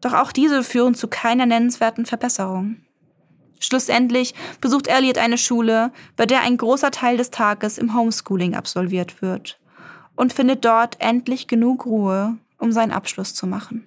doch 0.00 0.12
auch 0.12 0.32
diese 0.32 0.62
führen 0.62 0.94
zu 0.94 1.08
keiner 1.08 1.46
nennenswerten 1.46 2.06
Verbesserung. 2.06 2.76
Schlussendlich 3.62 4.34
besucht 4.60 4.88
Elliot 4.88 5.18
eine 5.18 5.38
Schule, 5.38 5.92
bei 6.16 6.26
der 6.26 6.40
ein 6.40 6.56
großer 6.56 6.90
Teil 6.90 7.16
des 7.16 7.30
Tages 7.30 7.78
im 7.78 7.94
Homeschooling 7.94 8.56
absolviert 8.56 9.22
wird 9.22 9.60
und 10.16 10.32
findet 10.32 10.64
dort 10.64 10.96
endlich 11.00 11.46
genug 11.46 11.86
Ruhe, 11.86 12.36
um 12.58 12.72
seinen 12.72 12.90
Abschluss 12.90 13.34
zu 13.34 13.46
machen. 13.46 13.86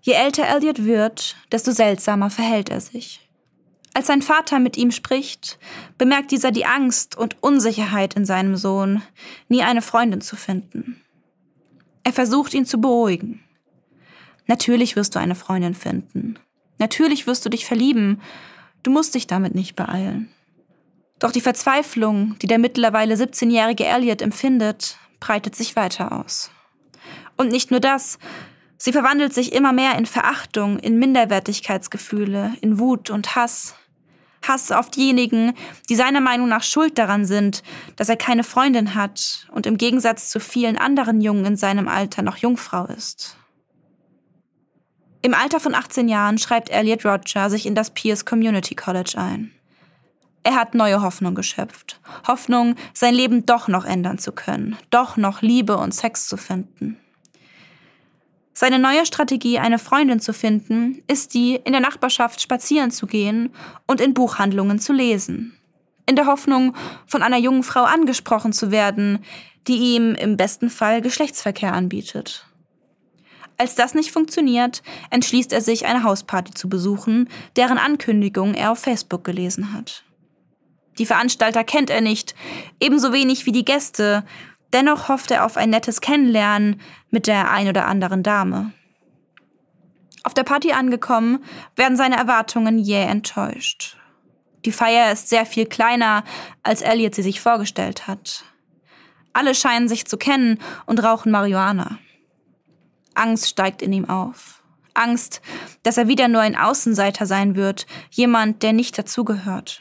Je 0.00 0.14
älter 0.14 0.46
Elliot 0.46 0.86
wird, 0.86 1.36
desto 1.52 1.70
seltsamer 1.70 2.30
verhält 2.30 2.70
er 2.70 2.80
sich. 2.80 3.28
Als 3.92 4.06
sein 4.06 4.22
Vater 4.22 4.58
mit 4.58 4.78
ihm 4.78 4.90
spricht, 4.90 5.58
bemerkt 5.98 6.30
dieser 6.30 6.50
die 6.50 6.64
Angst 6.64 7.14
und 7.18 7.36
Unsicherheit 7.42 8.14
in 8.14 8.24
seinem 8.24 8.56
Sohn, 8.56 9.02
nie 9.48 9.62
eine 9.62 9.82
Freundin 9.82 10.22
zu 10.22 10.34
finden. 10.34 11.02
Er 12.04 12.14
versucht 12.14 12.54
ihn 12.54 12.64
zu 12.64 12.80
beruhigen. 12.80 13.44
Natürlich 14.46 14.96
wirst 14.96 15.14
du 15.14 15.18
eine 15.18 15.34
Freundin 15.34 15.74
finden. 15.74 16.38
Natürlich 16.78 17.26
wirst 17.26 17.44
du 17.44 17.50
dich 17.50 17.66
verlieben. 17.66 18.20
Du 18.82 18.90
musst 18.90 19.14
dich 19.14 19.26
damit 19.26 19.54
nicht 19.54 19.76
beeilen. 19.76 20.30
Doch 21.18 21.32
die 21.32 21.40
Verzweiflung, 21.40 22.36
die 22.40 22.46
der 22.46 22.58
mittlerweile 22.58 23.14
17-jährige 23.14 23.84
Elliot 23.84 24.22
empfindet, 24.22 24.98
breitet 25.20 25.56
sich 25.56 25.74
weiter 25.74 26.12
aus. 26.12 26.50
Und 27.36 27.50
nicht 27.50 27.70
nur 27.70 27.80
das, 27.80 28.18
Sie 28.80 28.92
verwandelt 28.92 29.34
sich 29.34 29.52
immer 29.52 29.72
mehr 29.72 29.98
in 29.98 30.06
Verachtung, 30.06 30.78
in 30.78 31.00
Minderwertigkeitsgefühle, 31.00 32.54
in 32.60 32.78
Wut 32.78 33.10
und 33.10 33.34
Hass. 33.34 33.74
Hass 34.46 34.70
auf 34.70 34.88
diejenigen, 34.88 35.54
die 35.88 35.96
seiner 35.96 36.20
Meinung 36.20 36.48
nach 36.48 36.62
schuld 36.62 36.96
daran 36.96 37.24
sind, 37.24 37.64
dass 37.96 38.08
er 38.08 38.16
keine 38.16 38.44
Freundin 38.44 38.94
hat 38.94 39.48
und 39.50 39.66
im 39.66 39.78
Gegensatz 39.78 40.30
zu 40.30 40.38
vielen 40.38 40.78
anderen 40.78 41.20
Jungen 41.20 41.44
in 41.44 41.56
seinem 41.56 41.88
Alter 41.88 42.22
noch 42.22 42.36
Jungfrau 42.36 42.86
ist. 42.86 43.37
Im 45.20 45.34
Alter 45.34 45.58
von 45.58 45.74
18 45.74 46.08
Jahren 46.08 46.38
schreibt 46.38 46.70
Elliot 46.70 47.04
Roger 47.04 47.50
sich 47.50 47.66
in 47.66 47.74
das 47.74 47.90
Pierce 47.90 48.24
Community 48.24 48.74
College 48.74 49.14
ein. 49.16 49.52
Er 50.44 50.54
hat 50.54 50.74
neue 50.74 51.02
Hoffnung 51.02 51.34
geschöpft. 51.34 52.00
Hoffnung, 52.26 52.76
sein 52.94 53.14
Leben 53.14 53.44
doch 53.44 53.68
noch 53.68 53.84
ändern 53.84 54.18
zu 54.18 54.32
können, 54.32 54.76
doch 54.90 55.16
noch 55.16 55.42
Liebe 55.42 55.76
und 55.76 55.92
Sex 55.92 56.28
zu 56.28 56.36
finden. 56.36 56.98
Seine 58.54 58.78
neue 58.78 59.06
Strategie, 59.06 59.58
eine 59.58 59.78
Freundin 59.78 60.20
zu 60.20 60.32
finden, 60.32 61.02
ist 61.06 61.34
die, 61.34 61.56
in 61.56 61.72
der 61.72 61.80
Nachbarschaft 61.80 62.40
spazieren 62.40 62.90
zu 62.90 63.06
gehen 63.06 63.52
und 63.86 64.00
in 64.00 64.14
Buchhandlungen 64.14 64.78
zu 64.78 64.92
lesen. 64.92 65.56
In 66.06 66.16
der 66.16 66.26
Hoffnung, 66.26 66.74
von 67.06 67.22
einer 67.22 67.36
jungen 67.36 67.62
Frau 67.62 67.82
angesprochen 67.82 68.52
zu 68.52 68.70
werden, 68.70 69.24
die 69.68 69.94
ihm 69.94 70.14
im 70.14 70.36
besten 70.36 70.70
Fall 70.70 71.02
Geschlechtsverkehr 71.02 71.72
anbietet. 71.72 72.47
Als 73.58 73.74
das 73.74 73.94
nicht 73.94 74.12
funktioniert, 74.12 74.82
entschließt 75.10 75.52
er 75.52 75.60
sich, 75.60 75.86
eine 75.86 76.04
Hausparty 76.04 76.54
zu 76.54 76.68
besuchen, 76.68 77.28
deren 77.56 77.78
Ankündigung 77.78 78.54
er 78.54 78.70
auf 78.70 78.78
Facebook 78.78 79.24
gelesen 79.24 79.72
hat. 79.72 80.04
Die 80.98 81.06
Veranstalter 81.06 81.64
kennt 81.64 81.90
er 81.90 82.00
nicht, 82.00 82.34
ebenso 82.80 83.12
wenig 83.12 83.46
wie 83.46 83.52
die 83.52 83.64
Gäste, 83.64 84.24
Dennoch 84.72 85.08
hofft 85.08 85.30
er 85.30 85.44
auf 85.44 85.56
ein 85.56 85.70
nettes 85.70 86.00
Kennenlernen 86.00 86.80
mit 87.10 87.26
der 87.26 87.50
ein 87.50 87.68
oder 87.68 87.86
anderen 87.86 88.22
Dame. 88.22 88.72
Auf 90.24 90.34
der 90.34 90.42
Party 90.42 90.72
angekommen, 90.72 91.42
werden 91.74 91.96
seine 91.96 92.16
Erwartungen 92.16 92.78
jäh 92.78 93.04
enttäuscht. 93.04 93.96
Die 94.64 94.72
Feier 94.72 95.12
ist 95.12 95.28
sehr 95.28 95.46
viel 95.46 95.66
kleiner, 95.66 96.24
als 96.62 96.82
Elliot 96.82 97.14
sie 97.14 97.22
sich 97.22 97.40
vorgestellt 97.40 98.06
hat. 98.06 98.44
Alle 99.32 99.54
scheinen 99.54 99.88
sich 99.88 100.06
zu 100.06 100.18
kennen 100.18 100.58
und 100.84 101.02
rauchen 101.02 101.32
Marihuana. 101.32 101.98
Angst 103.18 103.48
steigt 103.48 103.82
in 103.82 103.92
ihm 103.92 104.08
auf. 104.08 104.62
Angst, 104.94 105.40
dass 105.82 105.96
er 105.96 106.08
wieder 106.08 106.28
nur 106.28 106.40
ein 106.40 106.56
Außenseiter 106.56 107.26
sein 107.26 107.56
wird, 107.56 107.86
jemand, 108.10 108.62
der 108.62 108.72
nicht 108.72 108.98
dazugehört. 108.98 109.80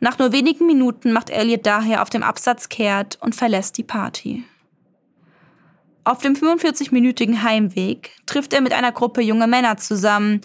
Nach 0.00 0.18
nur 0.18 0.32
wenigen 0.32 0.66
Minuten 0.66 1.12
macht 1.12 1.30
Elliot 1.30 1.64
daher 1.64 2.02
auf 2.02 2.10
dem 2.10 2.22
Absatz 2.22 2.68
kehrt 2.68 3.16
und 3.22 3.34
verlässt 3.34 3.78
die 3.78 3.84
Party. 3.84 4.44
Auf 6.04 6.18
dem 6.18 6.34
45-minütigen 6.34 7.42
Heimweg 7.42 8.10
trifft 8.26 8.52
er 8.52 8.60
mit 8.60 8.74
einer 8.74 8.92
Gruppe 8.92 9.22
junger 9.22 9.46
Männer 9.46 9.78
zusammen. 9.78 10.42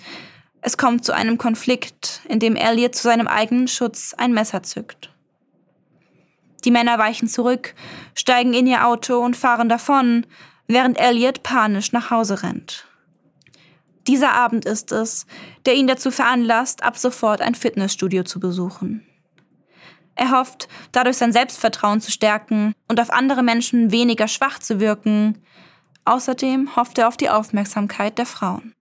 Es 0.61 0.77
kommt 0.77 1.03
zu 1.03 1.13
einem 1.13 1.37
Konflikt, 1.37 2.21
in 2.29 2.39
dem 2.39 2.55
Elliot 2.55 2.95
zu 2.95 3.03
seinem 3.03 3.27
eigenen 3.27 3.67
Schutz 3.67 4.13
ein 4.17 4.33
Messer 4.33 4.63
zückt. 4.63 5.13
Die 6.63 6.71
Männer 6.71 6.97
weichen 6.97 7.27
zurück, 7.27 7.75
steigen 8.15 8.53
in 8.53 8.67
ihr 8.67 8.87
Auto 8.87 9.19
und 9.19 9.35
fahren 9.35 9.67
davon, 9.67 10.25
während 10.69 10.97
Elliot 10.97 11.43
panisch 11.43 11.91
nach 11.91 12.11
Hause 12.11 12.43
rennt. 12.43 12.85
Dieser 14.07 14.33
Abend 14.33 14.65
ist 14.65 14.91
es, 14.91 15.25
der 15.65 15.75
ihn 15.75 15.87
dazu 15.87 16.11
veranlasst, 16.11 16.83
ab 16.83 16.97
sofort 16.97 17.41
ein 17.41 17.55
Fitnessstudio 17.55 18.23
zu 18.23 18.39
besuchen. 18.39 19.05
Er 20.15 20.31
hofft, 20.31 20.67
dadurch 20.91 21.17
sein 21.17 21.33
Selbstvertrauen 21.33 22.01
zu 22.01 22.11
stärken 22.11 22.73
und 22.87 22.99
auf 22.99 23.09
andere 23.09 23.43
Menschen 23.43 23.91
weniger 23.91 24.27
schwach 24.27 24.59
zu 24.59 24.79
wirken. 24.79 25.41
Außerdem 26.05 26.75
hofft 26.75 26.97
er 26.97 27.07
auf 27.07 27.17
die 27.17 27.29
Aufmerksamkeit 27.29 28.17
der 28.17 28.25
Frauen. 28.25 28.73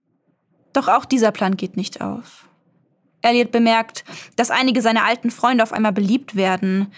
Doch 0.73 0.87
auch 0.87 1.05
dieser 1.05 1.31
Plan 1.31 1.57
geht 1.57 1.77
nicht 1.77 2.01
auf. 2.01 2.47
Elliot 3.21 3.51
bemerkt, 3.51 4.03
dass 4.35 4.51
einige 4.51 4.81
seiner 4.81 5.05
alten 5.05 5.31
Freunde 5.31 5.63
auf 5.63 5.73
einmal 5.73 5.93
beliebt 5.93 6.35
werden, 6.35 6.91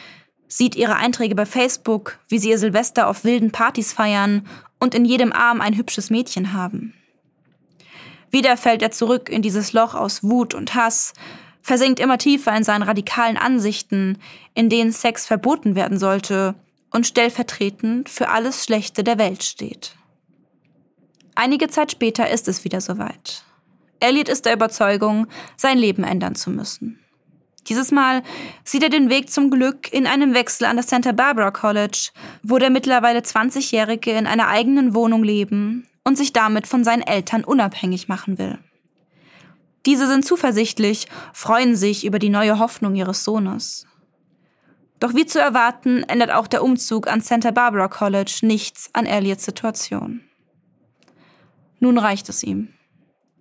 sieht 0.47 0.75
ihre 0.75 0.95
Einträge 0.95 1.35
bei 1.35 1.45
Facebook, 1.45 2.19
wie 2.27 2.37
sie 2.37 2.49
ihr 2.49 2.59
Silvester 2.59 3.07
auf 3.07 3.23
wilden 3.23 3.51
Partys 3.51 3.93
feiern 3.93 4.47
und 4.81 4.93
in 4.95 5.05
jedem 5.05 5.31
Arm 5.31 5.61
ein 5.61 5.77
hübsches 5.77 6.09
Mädchen 6.09 6.51
haben. 6.51 6.93
Wieder 8.31 8.57
fällt 8.57 8.81
er 8.81 8.91
zurück 8.91 9.29
in 9.29 9.41
dieses 9.41 9.71
Loch 9.71 9.93
aus 9.93 10.23
Wut 10.23 10.53
und 10.53 10.73
Hass, 10.73 11.13
versinkt 11.61 11.99
immer 11.99 12.17
tiefer 12.17 12.55
in 12.57 12.63
seinen 12.63 12.83
radikalen 12.83 13.37
Ansichten, 13.37 14.17
in 14.55 14.69
denen 14.69 14.91
Sex 14.91 15.27
verboten 15.27 15.75
werden 15.75 15.99
sollte 15.99 16.55
und 16.89 17.05
stellvertretend 17.05 18.09
für 18.09 18.29
alles 18.29 18.65
Schlechte 18.65 19.03
der 19.03 19.19
Welt 19.19 19.43
steht. 19.43 19.95
Einige 21.35 21.67
Zeit 21.67 21.91
später 21.91 22.29
ist 22.29 22.47
es 22.47 22.63
wieder 22.63 22.81
soweit. 22.81 23.43
Elliot 23.99 24.29
ist 24.29 24.45
der 24.45 24.53
Überzeugung, 24.53 25.27
sein 25.55 25.77
Leben 25.77 26.03
ändern 26.03 26.35
zu 26.35 26.49
müssen. 26.49 27.00
Dieses 27.67 27.91
Mal 27.91 28.23
sieht 28.63 28.83
er 28.83 28.89
den 28.89 29.09
Weg 29.09 29.29
zum 29.29 29.51
Glück 29.51 29.93
in 29.93 30.07
einem 30.07 30.33
Wechsel 30.33 30.65
an 30.65 30.77
das 30.77 30.87
Santa 30.87 31.11
Barbara 31.11 31.51
College, 31.51 32.09
wo 32.43 32.57
der 32.57 32.69
mittlerweile 32.69 33.19
20-Jährige 33.19 34.11
in 34.11 34.27
einer 34.27 34.47
eigenen 34.47 34.95
Wohnung 34.95 35.23
leben 35.23 35.87
und 36.03 36.17
sich 36.17 36.33
damit 36.33 36.67
von 36.67 36.83
seinen 36.83 37.03
Eltern 37.03 37.43
unabhängig 37.43 38.07
machen 38.07 38.37
will. 38.37 38.57
Diese 39.85 40.07
sind 40.07 40.25
zuversichtlich, 40.25 41.07
freuen 41.33 41.75
sich 41.75 42.05
über 42.05 42.19
die 42.19 42.29
neue 42.29 42.59
Hoffnung 42.59 42.95
ihres 42.95 43.23
Sohnes. 43.23 43.87
Doch 44.99 45.15
wie 45.15 45.25
zu 45.25 45.39
erwarten, 45.39 46.03
ändert 46.03 46.31
auch 46.31 46.47
der 46.47 46.63
Umzug 46.63 47.07
an 47.07 47.21
Santa 47.21 47.49
Barbara 47.49 47.87
College 47.87 48.39
nichts 48.43 48.89
an 48.93 49.07
Elliots 49.07 49.45
Situation. 49.45 50.21
Nun 51.79 51.97
reicht 51.97 52.29
es 52.29 52.43
ihm. 52.43 52.73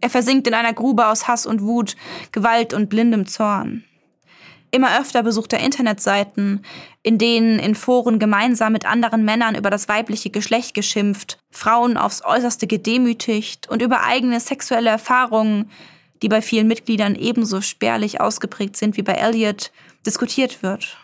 Er 0.00 0.08
versinkt 0.08 0.46
in 0.46 0.54
einer 0.54 0.72
Grube 0.72 1.06
aus 1.08 1.28
Hass 1.28 1.44
und 1.44 1.60
Wut, 1.60 1.96
Gewalt 2.32 2.72
und 2.72 2.88
blindem 2.88 3.26
Zorn. 3.26 3.84
Immer 4.72 5.00
öfter 5.00 5.22
besucht 5.22 5.52
er 5.52 5.60
Internetseiten, 5.60 6.64
in 7.02 7.18
denen 7.18 7.58
in 7.58 7.74
Foren 7.74 8.18
gemeinsam 8.18 8.72
mit 8.72 8.86
anderen 8.86 9.24
Männern 9.24 9.56
über 9.56 9.70
das 9.70 9.88
weibliche 9.88 10.30
Geschlecht 10.30 10.74
geschimpft, 10.74 11.38
Frauen 11.50 11.96
aufs 11.96 12.24
äußerste 12.24 12.66
gedemütigt 12.66 13.68
und 13.68 13.82
über 13.82 14.04
eigene 14.04 14.38
sexuelle 14.38 14.90
Erfahrungen, 14.90 15.70
die 16.22 16.28
bei 16.28 16.42
vielen 16.42 16.68
Mitgliedern 16.68 17.16
ebenso 17.16 17.60
spärlich 17.60 18.20
ausgeprägt 18.20 18.76
sind 18.76 18.96
wie 18.96 19.02
bei 19.02 19.14
Elliot, 19.14 19.72
diskutiert 20.06 20.62
wird. 20.62 20.98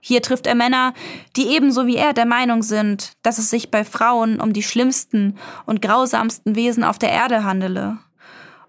Hier 0.00 0.22
trifft 0.22 0.46
er 0.46 0.54
Männer, 0.54 0.94
die 1.34 1.48
ebenso 1.48 1.88
wie 1.88 1.96
er 1.96 2.12
der 2.12 2.26
Meinung 2.26 2.62
sind, 2.62 3.14
dass 3.22 3.38
es 3.38 3.50
sich 3.50 3.72
bei 3.72 3.84
Frauen 3.84 4.40
um 4.40 4.52
die 4.52 4.62
schlimmsten 4.62 5.36
und 5.64 5.82
grausamsten 5.82 6.54
Wesen 6.54 6.84
auf 6.84 6.98
der 7.00 7.10
Erde 7.10 7.42
handele 7.42 7.98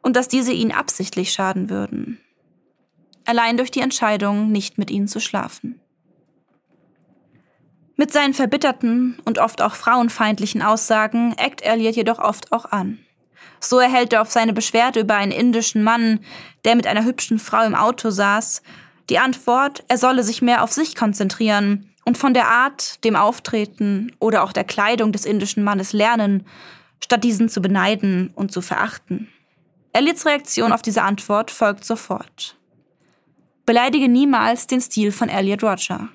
und 0.01 0.15
dass 0.15 0.27
diese 0.27 0.51
ihnen 0.51 0.71
absichtlich 0.71 1.31
schaden 1.31 1.69
würden. 1.69 2.19
Allein 3.27 3.57
durch 3.57 3.71
die 3.71 3.81
Entscheidung, 3.81 4.53
nicht 4.53 4.77
mit 4.77 4.89
ihnen 4.89 5.09
zu 5.09 5.19
schlafen. 5.19 5.81
Mit 7.97 8.13
seinen 8.13 8.33
verbitterten 8.33 9.19
und 9.25 9.37
oft 9.37 9.61
auch 9.61 9.75
frauenfeindlichen 9.75 10.61
Aussagen 10.61 11.33
eckt 11.37 11.61
Elliot 11.61 11.97
jedoch 11.97 12.19
oft 12.19 12.53
auch 12.53 12.63
an. 12.65 12.99
So 13.59 13.79
erhält 13.79 14.13
er 14.13 14.21
auf 14.21 14.31
seine 14.31 14.53
Beschwerde 14.53 15.01
über 15.01 15.15
einen 15.15 15.33
indischen 15.33 15.83
Mann, 15.83 16.21
der 16.63 16.77
mit 16.77 16.87
einer 16.87 17.03
hübschen 17.03 17.37
Frau 17.37 17.65
im 17.65 17.75
Auto 17.75 18.11
saß, 18.11 18.61
die 19.09 19.19
Antwort, 19.19 19.83
er 19.89 19.97
solle 19.97 20.23
sich 20.23 20.41
mehr 20.41 20.63
auf 20.63 20.71
sich 20.71 20.95
konzentrieren 20.95 21.93
und 22.05 22.17
von 22.17 22.33
der 22.33 22.47
Art, 22.47 23.03
dem 23.03 23.17
Auftreten 23.17 24.15
oder 24.19 24.43
auch 24.43 24.53
der 24.53 24.63
Kleidung 24.63 25.11
des 25.11 25.25
indischen 25.25 25.65
Mannes 25.65 25.91
lernen, 25.91 26.45
statt 27.03 27.25
diesen 27.25 27.49
zu 27.49 27.61
beneiden 27.61 28.31
und 28.35 28.53
zu 28.53 28.61
verachten. 28.61 29.27
Elliots 29.91 30.25
Reaktion 30.25 30.71
auf 30.71 30.81
diese 30.81 31.01
Antwort 31.01 31.51
folgt 31.51 31.83
sofort. 31.83 32.56
Beleidige 33.67 34.07
niemals 34.07 34.65
den 34.65 34.79
Stil 34.79 35.11
von 35.11 35.27
Elliot 35.27 35.61
Roger. 35.61 36.07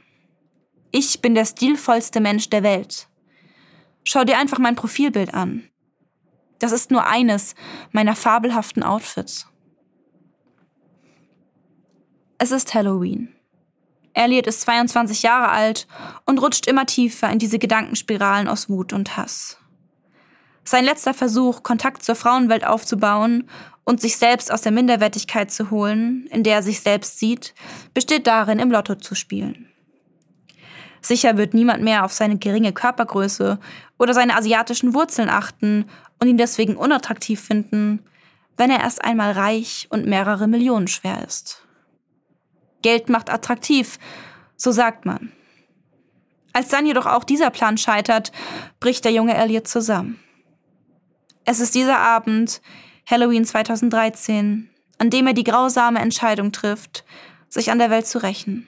Ich 0.91 1.21
bin 1.21 1.35
der 1.35 1.45
stilvollste 1.45 2.19
Mensch 2.19 2.49
der 2.49 2.62
Welt. 2.62 3.09
Schau 4.05 4.25
dir 4.25 4.38
einfach 4.38 4.59
mein 4.59 4.75
Profilbild 4.75 5.35
an. 5.35 5.62
Das 6.61 6.73
ist 6.73 6.91
nur 6.91 7.07
eines 7.07 7.55
meiner 7.91 8.17
fabelhaften 8.17 8.83
Outfits. 8.83 9.47
Es 12.38 12.53
ist 12.53 12.73
Halloween. 12.73 13.35
Elliot 14.15 14.47
ist 14.47 14.62
22 14.62 15.23
Jahre 15.23 15.51
alt 15.51 15.87
und 16.25 16.41
rutscht 16.41 16.67
immer 16.67 16.87
tiefer 16.87 17.29
in 17.29 17.38
diese 17.38 17.59
Gedankenspiralen 17.59 18.49
aus 18.49 18.71
Wut 18.71 18.95
und 18.95 19.19
Hass. 19.19 19.59
Sein 20.65 20.87
letzter 20.87 21.12
Versuch, 21.12 21.62
Kontakt 21.62 22.03
zur 22.03 22.15
Frauenwelt 22.15 22.67
aufzubauen 22.67 23.47
und 23.85 24.01
sich 24.01 24.16
selbst 24.16 24.53
aus 24.53 24.62
der 24.62 24.73
Minderwertigkeit 24.73 25.51
zu 25.51 25.71
holen, 25.71 26.27
in 26.31 26.45
der 26.45 26.57
er 26.57 26.62
sich 26.62 26.81
selbst 26.81 27.18
sieht, 27.18 27.55
besteht 27.95 28.27
darin, 28.27 28.59
im 28.59 28.71
Lotto 28.71 28.95
zu 28.95 29.14
spielen. 29.14 29.68
Sicher 31.01 31.37
wird 31.37 31.53
niemand 31.53 31.83
mehr 31.83 32.05
auf 32.05 32.12
seine 32.12 32.38
geringe 32.38 32.73
Körpergröße 32.73 33.59
oder 33.99 34.14
seine 34.14 34.37
asiatischen 34.37 34.95
Wurzeln 34.95 35.29
achten 35.29 35.87
und 36.21 36.29
ihn 36.29 36.37
deswegen 36.37 36.77
unattraktiv 36.77 37.40
finden, 37.40 38.05
wenn 38.57 38.71
er 38.71 38.81
erst 38.81 39.05
einmal 39.05 39.33
reich 39.33 39.88
und 39.90 40.07
mehrere 40.07 40.47
Millionen 40.47 40.87
schwer 40.87 41.25
ist. 41.27 41.66
Geld 42.83 43.09
macht 43.09 43.31
attraktiv, 43.31 43.99
so 44.57 44.71
sagt 44.71 45.05
man. 45.05 45.33
Als 46.53 46.68
dann 46.68 46.87
jedoch 46.87 47.07
auch 47.07 47.25
dieser 47.25 47.51
Plan 47.51 47.79
scheitert, 47.79 48.31
bricht 48.79 49.05
der 49.05 49.12
junge 49.12 49.35
Elliot 49.35 49.66
zusammen. 49.66 50.21
Es 51.45 51.59
ist 51.59 51.75
dieser 51.75 51.99
Abend, 51.99 52.61
Halloween 53.07 53.45
2013, 53.45 54.69
an 54.99 55.11
dem 55.11 55.27
er 55.27 55.33
die 55.33 55.45
grausame 55.45 56.01
Entscheidung 56.01 56.53
trifft, 56.53 57.05
sich 57.49 57.71
an 57.71 57.79
der 57.79 57.91
Welt 57.91 58.07
zu 58.07 58.23
rächen. 58.23 58.67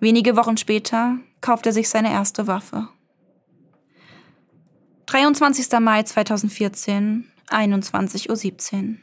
Wenige 0.00 0.36
Wochen 0.36 0.56
später 0.56 1.18
kauft 1.40 1.66
er 1.66 1.72
sich 1.72 1.88
seine 1.88 2.10
erste 2.10 2.46
Waffe. 2.46 2.88
23. 5.06 5.78
Mai 5.80 6.02
2014, 6.02 7.30
21.17 7.48 8.74
Uhr. 8.74 8.96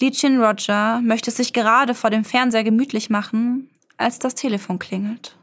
Lee 0.00 0.10
Chin 0.10 0.40
Roger 0.42 1.00
möchte 1.02 1.30
sich 1.30 1.52
gerade 1.52 1.94
vor 1.94 2.10
dem 2.10 2.24
Fernseher 2.24 2.64
gemütlich 2.64 3.10
machen, 3.10 3.70
als 3.96 4.18
das 4.18 4.34
Telefon 4.34 4.78
klingelt. 4.78 5.36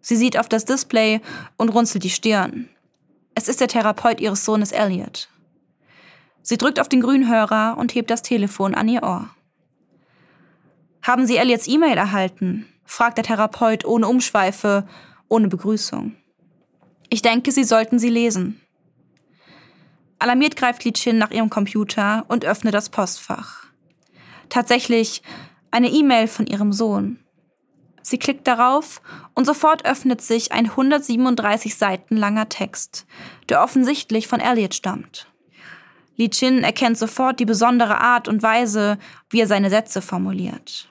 Sie 0.00 0.16
sieht 0.16 0.38
auf 0.38 0.48
das 0.48 0.64
Display 0.64 1.20
und 1.56 1.70
runzelt 1.70 2.04
die 2.04 2.10
Stirn. 2.10 2.68
Es 3.34 3.48
ist 3.48 3.60
der 3.60 3.68
Therapeut 3.68 4.20
ihres 4.20 4.44
Sohnes 4.44 4.72
Elliot. 4.72 5.28
Sie 6.42 6.58
drückt 6.58 6.80
auf 6.80 6.88
den 6.88 7.00
Grünhörer 7.00 7.76
und 7.78 7.94
hebt 7.94 8.10
das 8.10 8.22
Telefon 8.22 8.74
an 8.74 8.88
ihr 8.88 9.02
Ohr. 9.02 9.30
Haben 11.02 11.26
Sie 11.26 11.36
Elliots 11.36 11.68
E-Mail 11.68 11.96
erhalten? 11.96 12.66
fragt 12.84 13.16
der 13.16 13.24
Therapeut 13.24 13.84
ohne 13.84 14.08
Umschweife, 14.08 14.86
ohne 15.28 15.48
Begrüßung. 15.48 16.14
Ich 17.08 17.22
denke, 17.22 17.52
Sie 17.52 17.64
sollten 17.64 17.98
sie 17.98 18.08
lesen. 18.08 18.60
Alarmiert 20.18 20.56
greift 20.56 20.84
Li 20.84 20.92
Chin 20.92 21.18
nach 21.18 21.30
ihrem 21.30 21.50
Computer 21.50 22.24
und 22.28 22.44
öffnet 22.44 22.74
das 22.74 22.90
Postfach. 22.90 23.66
Tatsächlich 24.48 25.22
eine 25.70 25.90
E-Mail 25.90 26.28
von 26.28 26.46
ihrem 26.46 26.72
Sohn. 26.72 27.18
Sie 28.02 28.18
klickt 28.18 28.46
darauf 28.46 29.00
und 29.34 29.46
sofort 29.46 29.84
öffnet 29.84 30.20
sich 30.20 30.52
ein 30.52 30.70
137 30.70 31.76
Seiten 31.76 32.16
langer 32.16 32.48
Text, 32.48 33.06
der 33.48 33.62
offensichtlich 33.62 34.28
von 34.28 34.40
Elliot 34.40 34.74
stammt. 34.74 35.31
Li 36.22 36.30
Chin 36.30 36.62
erkennt 36.62 36.96
sofort 36.96 37.40
die 37.40 37.44
besondere 37.44 38.00
Art 38.00 38.28
und 38.28 38.44
Weise, 38.44 38.96
wie 39.30 39.40
er 39.40 39.48
seine 39.48 39.70
Sätze 39.70 40.00
formuliert. 40.00 40.88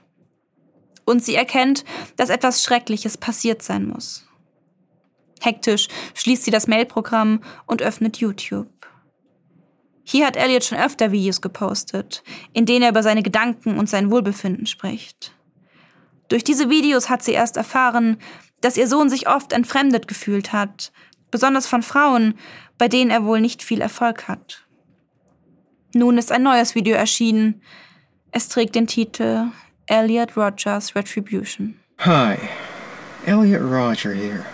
Und 1.05 1.23
sie 1.23 1.35
erkennt, 1.35 1.85
dass 2.17 2.29
etwas 2.29 2.61
Schreckliches 2.61 3.17
passiert 3.17 3.61
sein 3.61 3.87
muss. 3.87 4.27
Hektisch 5.39 5.87
schließt 6.15 6.43
sie 6.43 6.51
das 6.51 6.67
Mailprogramm 6.67 7.41
und 7.65 7.81
öffnet 7.81 8.17
YouTube. 8.17 8.67
Hier 10.03 10.27
hat 10.27 10.35
Elliot 10.35 10.65
schon 10.65 10.77
öfter 10.77 11.13
Videos 11.13 11.39
gepostet, 11.39 12.23
in 12.51 12.65
denen 12.65 12.83
er 12.83 12.89
über 12.89 13.01
seine 13.01 13.23
Gedanken 13.23 13.79
und 13.79 13.89
sein 13.89 14.11
Wohlbefinden 14.11 14.65
spricht. 14.65 15.33
Durch 16.27 16.43
diese 16.43 16.69
Videos 16.69 17.09
hat 17.09 17.23
sie 17.23 17.31
erst 17.31 17.55
erfahren, 17.55 18.17
dass 18.59 18.75
ihr 18.75 18.87
Sohn 18.89 19.09
sich 19.09 19.29
oft 19.29 19.53
entfremdet 19.53 20.09
gefühlt 20.09 20.51
hat, 20.51 20.91
besonders 21.31 21.67
von 21.67 21.83
Frauen, 21.83 22.37
bei 22.77 22.89
denen 22.89 23.11
er 23.11 23.23
wohl 23.23 23.39
nicht 23.39 23.63
viel 23.63 23.79
Erfolg 23.79 24.27
hat. 24.27 24.65
Nun 25.93 26.17
ist 26.17 26.31
ein 26.31 26.43
neues 26.43 26.73
Video 26.73 26.95
erschienen. 26.95 27.61
Es 28.31 28.47
trägt 28.47 28.75
den 28.75 28.87
Titel 28.87 29.51
Elliot 29.87 30.37
Rogers 30.37 30.95
Retribution. 30.95 31.75
Hi, 31.99 32.37
Elliot 33.25 33.61
Roger 33.61 34.13
here. 34.13 34.45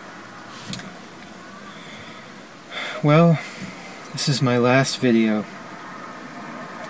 Well, 3.04 3.38
this 4.14 4.28
is 4.28 4.42
my 4.42 4.58
last 4.58 4.98
video. 5.00 5.46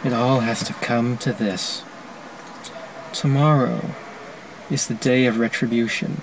It 0.06 0.14
all 0.14 0.40
has 0.40 0.64
to 0.64 0.74
come 0.76 1.18
to 1.18 1.34
this. 1.34 1.84
Tomorrow 3.12 3.82
is 4.70 4.88
the 4.88 4.94
day 4.94 5.26
of 5.26 5.40
retribution. 5.40 6.22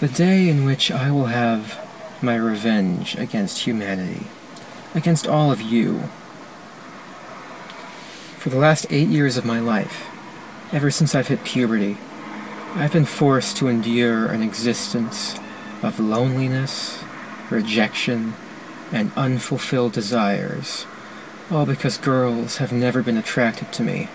The 0.00 0.08
day 0.08 0.50
in 0.50 0.66
which 0.66 0.90
I 0.90 1.10
will 1.10 1.26
have 1.26 1.78
my 2.20 2.36
revenge 2.36 3.16
against 3.16 3.60
humanity, 3.60 4.26
against 4.94 5.26
all 5.26 5.50
of 5.50 5.62
you. 5.62 6.10
For 8.46 8.50
the 8.50 8.58
last 8.58 8.86
eight 8.90 9.08
years 9.08 9.36
of 9.36 9.44
my 9.44 9.58
life, 9.58 10.06
ever 10.70 10.88
since 10.88 11.16
I've 11.16 11.26
hit 11.26 11.42
puberty, 11.42 11.98
I've 12.76 12.92
been 12.92 13.04
forced 13.04 13.56
to 13.56 13.66
endure 13.66 14.26
an 14.26 14.40
existence 14.40 15.34
of 15.82 15.98
loneliness, 15.98 17.02
rejection, 17.50 18.34
and 18.92 19.10
unfulfilled 19.16 19.94
desires, 19.94 20.86
all 21.50 21.66
because 21.66 21.98
girls 21.98 22.58
have 22.58 22.70
never 22.70 23.02
been 23.02 23.16
attracted 23.16 23.72
to 23.72 23.82
me. 23.82 24.08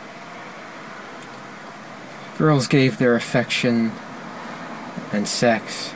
Girls 2.37 2.69
gave 2.69 2.99
their 2.99 3.15
affection 3.15 3.91
and 5.11 5.27
sex 5.27 5.93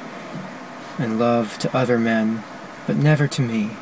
and 0.99 1.17
love 1.17 1.57
to 1.59 1.73
other 1.73 1.97
men, 1.97 2.43
but 2.85 2.97
never 2.97 3.29
to 3.29 3.41
me. 3.41 3.77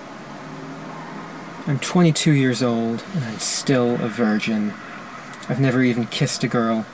I'm 1.66 1.80
22 1.80 2.34
years 2.34 2.62
old 2.62 3.06
and 3.16 3.24
I'm 3.24 3.40
still 3.40 3.96
a 4.04 4.10
virgin. 4.10 4.74
I've 5.48 5.62
never 5.62 5.82
even 5.82 6.08
kissed 6.08 6.44
a 6.44 6.50
girl. 6.50 6.86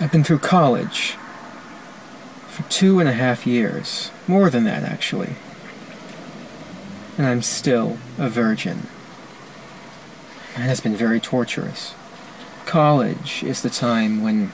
I've 0.00 0.10
been 0.10 0.24
through 0.24 0.40
college 0.40 1.16
for 2.48 2.64
two 2.68 2.98
and 2.98 3.08
a 3.08 3.12
half 3.12 3.46
years, 3.46 4.10
more 4.26 4.50
than 4.50 4.64
that 4.64 4.82
actually, 4.82 5.34
and 7.16 7.28
I'm 7.28 7.42
still 7.42 7.96
a 8.18 8.28
virgin. 8.28 8.88
It 10.54 10.62
has 10.62 10.80
been 10.80 10.96
very 10.96 11.20
torturous. 11.20 11.94
College 12.66 13.44
is 13.44 13.62
the 13.62 13.70
time 13.70 14.20
when 14.20 14.50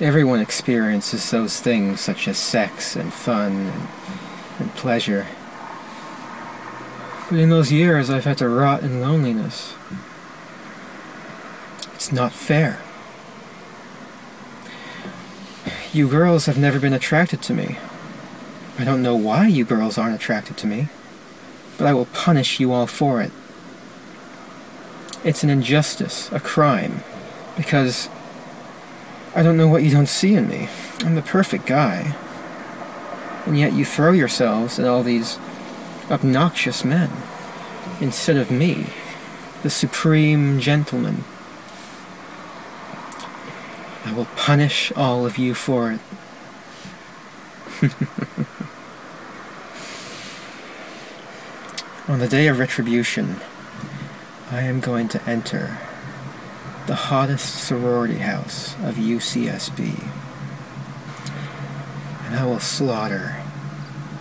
everyone 0.00 0.40
experiences 0.40 1.30
those 1.30 1.60
things 1.60 2.00
such 2.00 2.28
as 2.28 2.38
sex 2.38 2.96
and 2.96 3.12
fun 3.12 3.66
and, 3.66 3.88
and 4.58 4.74
pleasure. 4.74 5.26
But 7.28 7.38
in 7.40 7.50
those 7.50 7.72
years, 7.72 8.08
I've 8.08 8.24
had 8.24 8.38
to 8.38 8.48
rot 8.48 8.82
in 8.82 9.00
loneliness. 9.00 9.74
It's 11.94 12.12
not 12.12 12.32
fair. 12.32 12.80
You 15.92 16.08
girls 16.08 16.46
have 16.46 16.58
never 16.58 16.78
been 16.78 16.92
attracted 16.92 17.42
to 17.42 17.54
me. 17.54 17.78
I 18.78 18.84
don't 18.84 19.02
know 19.02 19.16
why 19.16 19.46
you 19.46 19.64
girls 19.64 19.98
aren't 19.98 20.14
attracted 20.14 20.56
to 20.58 20.66
me, 20.66 20.88
but 21.78 21.86
I 21.86 21.94
will 21.94 22.06
punish 22.06 22.60
you 22.60 22.72
all 22.72 22.86
for 22.86 23.20
it. 23.20 23.32
It's 25.24 25.42
an 25.42 25.50
injustice, 25.50 26.30
a 26.30 26.38
crime, 26.38 27.02
because 27.56 28.08
I 29.34 29.42
don't 29.42 29.56
know 29.56 29.66
what 29.66 29.82
you 29.82 29.90
don't 29.90 30.08
see 30.08 30.34
in 30.34 30.48
me. 30.48 30.68
I'm 31.00 31.16
the 31.16 31.22
perfect 31.22 31.66
guy. 31.66 32.14
And 33.46 33.58
yet 33.58 33.72
you 33.72 33.84
throw 33.84 34.12
yourselves 34.12 34.78
at 34.78 34.86
all 34.86 35.02
these 35.02 35.38
obnoxious 36.10 36.84
men 36.84 37.10
instead 38.00 38.36
of 38.36 38.50
me, 38.50 38.86
the 39.62 39.70
supreme 39.70 40.60
gentleman. 40.60 41.24
I 44.04 44.12
will 44.12 44.26
punish 44.36 44.92
all 44.92 45.26
of 45.26 45.38
you 45.38 45.54
for 45.54 45.92
it. 45.92 46.00
On 52.08 52.20
the 52.20 52.28
day 52.28 52.46
of 52.46 52.60
retribution, 52.60 53.40
I 54.50 54.60
am 54.60 54.78
going 54.78 55.08
to 55.08 55.22
enter 55.28 55.78
the 56.86 56.94
hottest 56.94 57.64
sorority 57.64 58.18
house 58.18 58.74
of 58.84 58.94
UCSB. 58.94 60.08
And 62.26 62.36
I 62.36 62.46
will 62.46 62.60
slaughter 62.60 63.42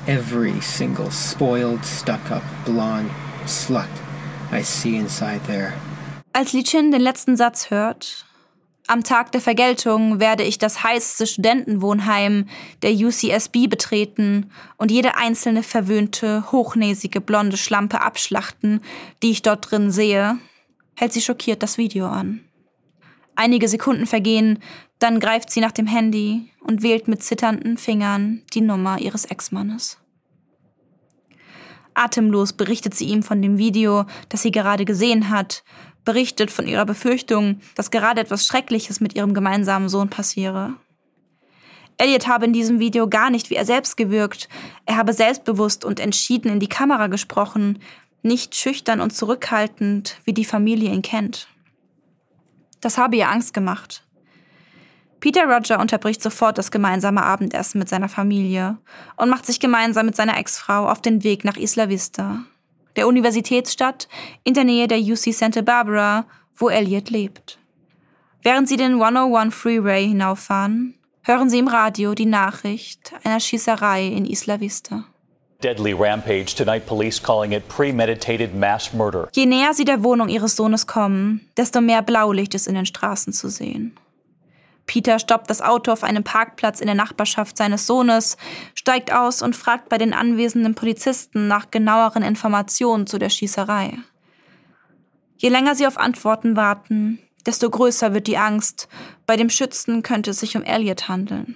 every 0.07 0.61
single 0.61 1.11
spoiled, 1.11 1.83
stuck 1.83 2.31
up, 2.31 2.43
blonde 2.65 3.11
slut 3.45 3.89
I 4.51 4.63
see 4.63 4.97
inside 4.97 5.41
there. 5.47 5.73
Als 6.33 6.53
Li 6.53 6.63
Chin 6.63 6.91
den 6.91 7.01
letzten 7.01 7.35
Satz 7.37 7.69
hört, 7.69 8.25
am 8.87 9.03
Tag 9.03 9.31
der 9.31 9.41
Vergeltung 9.41 10.19
werde 10.19 10.43
ich 10.43 10.59
das 10.59 10.83
heißeste 10.83 11.25
Studentenwohnheim 11.25 12.47
der 12.83 12.91
UCSB 12.91 13.67
betreten 13.67 14.51
und 14.77 14.91
jede 14.91 15.17
einzelne 15.17 15.63
verwöhnte, 15.63 16.51
hochnäsige, 16.51 17.19
blonde 17.19 17.57
Schlampe 17.57 18.01
abschlachten, 18.01 18.81
die 19.23 19.31
ich 19.31 19.41
dort 19.41 19.71
drin 19.71 19.89
sehe, 19.91 20.37
hält 20.95 21.13
sie 21.13 21.21
schockiert 21.21 21.63
das 21.63 21.79
Video 21.79 22.07
an. 22.07 22.41
Einige 23.35 23.67
Sekunden 23.67 24.05
vergehen, 24.05 24.59
dann 24.99 25.19
greift 25.19 25.51
sie 25.51 25.59
nach 25.59 25.73
dem 25.73 25.87
Handy 25.87 26.49
und 26.61 26.81
wählt 26.81 27.07
mit 27.07 27.21
zitternden 27.21 27.77
Fingern 27.77 28.41
die 28.53 28.61
Nummer 28.61 28.99
ihres 28.99 29.25
Ex-Mannes. 29.25 29.97
Atemlos 31.93 32.53
berichtet 32.53 32.93
sie 32.93 33.05
ihm 33.05 33.23
von 33.23 33.41
dem 33.41 33.57
Video, 33.57 34.05
das 34.29 34.41
sie 34.41 34.51
gerade 34.51 34.85
gesehen 34.85 35.29
hat, 35.29 35.63
berichtet 36.03 36.51
von 36.51 36.67
ihrer 36.67 36.85
Befürchtung, 36.85 37.59
dass 37.75 37.91
gerade 37.91 38.21
etwas 38.21 38.45
Schreckliches 38.45 38.99
mit 38.99 39.15
ihrem 39.15 39.33
gemeinsamen 39.33 39.89
Sohn 39.89 40.09
passiere. 40.09 40.75
Elliot 41.97 42.27
habe 42.27 42.45
in 42.45 42.53
diesem 42.53 42.79
Video 42.79 43.07
gar 43.07 43.29
nicht 43.29 43.49
wie 43.49 43.55
er 43.55 43.65
selbst 43.65 43.95
gewirkt, 43.95 44.49
er 44.85 44.97
habe 44.97 45.13
selbstbewusst 45.13 45.85
und 45.85 45.99
entschieden 45.99 46.51
in 46.51 46.59
die 46.59 46.67
Kamera 46.67 47.07
gesprochen, 47.07 47.79
nicht 48.21 48.55
schüchtern 48.55 48.99
und 48.99 49.11
zurückhaltend, 49.11 50.19
wie 50.25 50.33
die 50.33 50.45
Familie 50.45 50.91
ihn 50.91 51.01
kennt. 51.01 51.47
Das 52.85 52.99
habe 52.99 53.15
ihr 53.15 53.31
Angst 53.31 53.55
gemacht. 53.55 54.03
Peter 55.19 55.45
Roger 55.45 55.79
unterbricht 55.79 56.21
sofort 56.21 56.59
das 56.59 56.69
gemeinsame 56.69 57.23
Abendessen 57.23 57.79
mit 57.79 57.89
seiner 57.89 58.09
Familie 58.09 58.77
und 59.17 59.27
macht 59.27 59.47
sich 59.47 59.59
gemeinsam 59.59 60.05
mit 60.05 60.15
seiner 60.15 60.37
Ex-Frau 60.37 60.87
auf 60.87 61.01
den 61.01 61.23
Weg 61.23 61.45
nach 61.45 61.57
Isla 61.57 61.89
Vista, 61.89 62.43
der 62.95 63.07
Universitätsstadt 63.07 64.07
in 64.43 64.53
der 64.53 64.65
Nähe 64.65 64.87
der 64.87 64.99
UC 64.99 65.33
Santa 65.33 65.61
Barbara, 65.61 66.27
wo 66.55 66.69
Elliot 66.69 67.09
lebt. 67.09 67.57
Während 68.43 68.69
sie 68.69 68.77
den 68.77 69.01
101 69.01 69.55
Freeway 69.55 70.07
hinauffahren, 70.07 70.93
hören 71.23 71.49
sie 71.49 71.57
im 71.57 71.67
Radio 71.67 72.13
die 72.13 72.27
Nachricht 72.27 73.13
einer 73.23 73.39
Schießerei 73.39 74.05
in 74.05 74.25
Isla 74.25 74.59
Vista. 74.59 75.05
Deadly 75.65 75.93
rampage 75.95 76.53
tonight, 76.53 76.85
police 76.85 77.19
calling 77.19 77.51
it 77.51 77.67
premeditated 77.67 78.53
mass 78.53 78.93
murder. 78.93 79.27
Je 79.33 79.47
näher 79.47 79.73
sie 79.73 79.83
der 79.83 80.03
Wohnung 80.03 80.29
ihres 80.29 80.55
Sohnes 80.55 80.85
kommen, 80.85 81.49
desto 81.57 81.81
mehr 81.81 82.03
Blaulicht 82.03 82.53
ist 82.53 82.67
in 82.67 82.75
den 82.75 82.85
Straßen 82.85 83.33
zu 83.33 83.49
sehen. 83.49 83.97
Peter 84.85 85.17
stoppt 85.17 85.49
das 85.49 85.63
Auto 85.63 85.91
auf 85.91 86.03
einem 86.03 86.23
Parkplatz 86.23 86.81
in 86.81 86.85
der 86.85 86.93
Nachbarschaft 86.93 87.57
seines 87.57 87.87
Sohnes, 87.87 88.37
steigt 88.75 89.11
aus 89.11 89.41
und 89.41 89.55
fragt 89.55 89.89
bei 89.89 89.97
den 89.97 90.13
anwesenden 90.13 90.75
Polizisten 90.75 91.47
nach 91.47 91.71
genaueren 91.71 92.21
Informationen 92.21 93.07
zu 93.07 93.17
der 93.17 93.29
Schießerei. 93.31 93.97
Je 95.37 95.49
länger 95.49 95.73
sie 95.73 95.87
auf 95.87 95.97
Antworten 95.97 96.55
warten, 96.55 97.17
desto 97.43 97.71
größer 97.71 98.13
wird 98.13 98.27
die 98.27 98.37
Angst, 98.37 98.87
bei 99.25 99.35
dem 99.35 99.49
Schützen 99.49 100.03
könnte 100.03 100.29
es 100.29 100.41
sich 100.41 100.55
um 100.55 100.61
Elliot 100.61 101.07
handeln. 101.07 101.55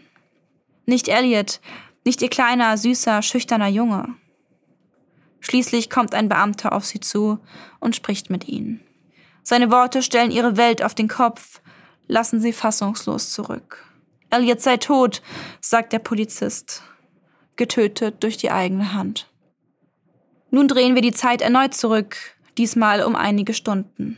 Nicht 0.88 1.08
Elliot, 1.08 1.62
nicht 2.10 2.24
ihr 2.24 2.30
kleiner, 2.30 2.76
süßer, 2.76 3.22
schüchterner 3.22 3.68
Junge. 3.68 4.16
Schließlich 5.42 5.92
kommt 5.92 6.16
ein 6.16 6.28
Beamter 6.28 6.74
auf 6.74 6.84
sie 6.84 7.00
zu 7.00 7.38
und 7.80 7.96
spricht 7.96 8.32
mit 8.32 8.48
ihnen. 8.48 8.82
Seine 9.44 9.70
Worte 9.70 10.02
stellen 10.02 10.32
ihre 10.32 10.58
Welt 10.58 10.84
auf 10.84 10.96
den 10.96 11.08
Kopf, 11.08 11.62
lassen 12.08 12.42
sie 12.42 12.52
fassungslos 12.52 13.32
zurück. 13.32 13.86
Elliot 14.32 14.60
sei 14.60 14.78
tot, 14.78 15.22
sagt 15.62 15.94
der 15.94 16.00
Polizist, 16.00 16.82
getötet 17.58 18.24
durch 18.24 18.38
die 18.38 18.50
eigene 18.50 18.96
Hand. 18.96 19.30
Nun 20.50 20.68
drehen 20.68 20.96
wir 20.96 21.04
die 21.04 21.14
Zeit 21.14 21.44
erneut 21.44 21.76
zurück, 21.76 22.18
diesmal 22.58 23.04
um 23.04 23.16
einige 23.16 23.54
Stunden. 23.54 24.18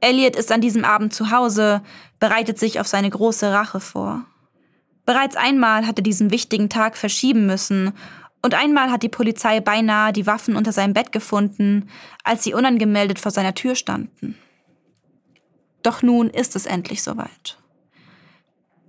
Elliot 0.00 0.34
ist 0.34 0.50
an 0.50 0.62
diesem 0.62 0.86
Abend 0.86 1.12
zu 1.12 1.30
Hause, 1.30 1.82
bereitet 2.20 2.58
sich 2.58 2.80
auf 2.80 2.86
seine 2.86 3.10
große 3.10 3.52
Rache 3.52 3.80
vor. 3.80 4.24
Bereits 5.06 5.36
einmal 5.36 5.86
hat 5.86 5.98
er 5.98 6.02
diesen 6.02 6.30
wichtigen 6.30 6.68
Tag 6.68 6.96
verschieben 6.96 7.46
müssen 7.46 7.92
und 8.42 8.54
einmal 8.54 8.90
hat 8.90 9.02
die 9.02 9.08
Polizei 9.08 9.60
beinahe 9.60 10.12
die 10.12 10.26
Waffen 10.26 10.56
unter 10.56 10.72
seinem 10.72 10.94
Bett 10.94 11.12
gefunden, 11.12 11.88
als 12.24 12.44
sie 12.44 12.54
unangemeldet 12.54 13.18
vor 13.18 13.30
seiner 13.30 13.54
Tür 13.54 13.74
standen. 13.74 14.36
Doch 15.82 16.02
nun 16.02 16.30
ist 16.30 16.56
es 16.56 16.66
endlich 16.66 17.02
soweit. 17.02 17.58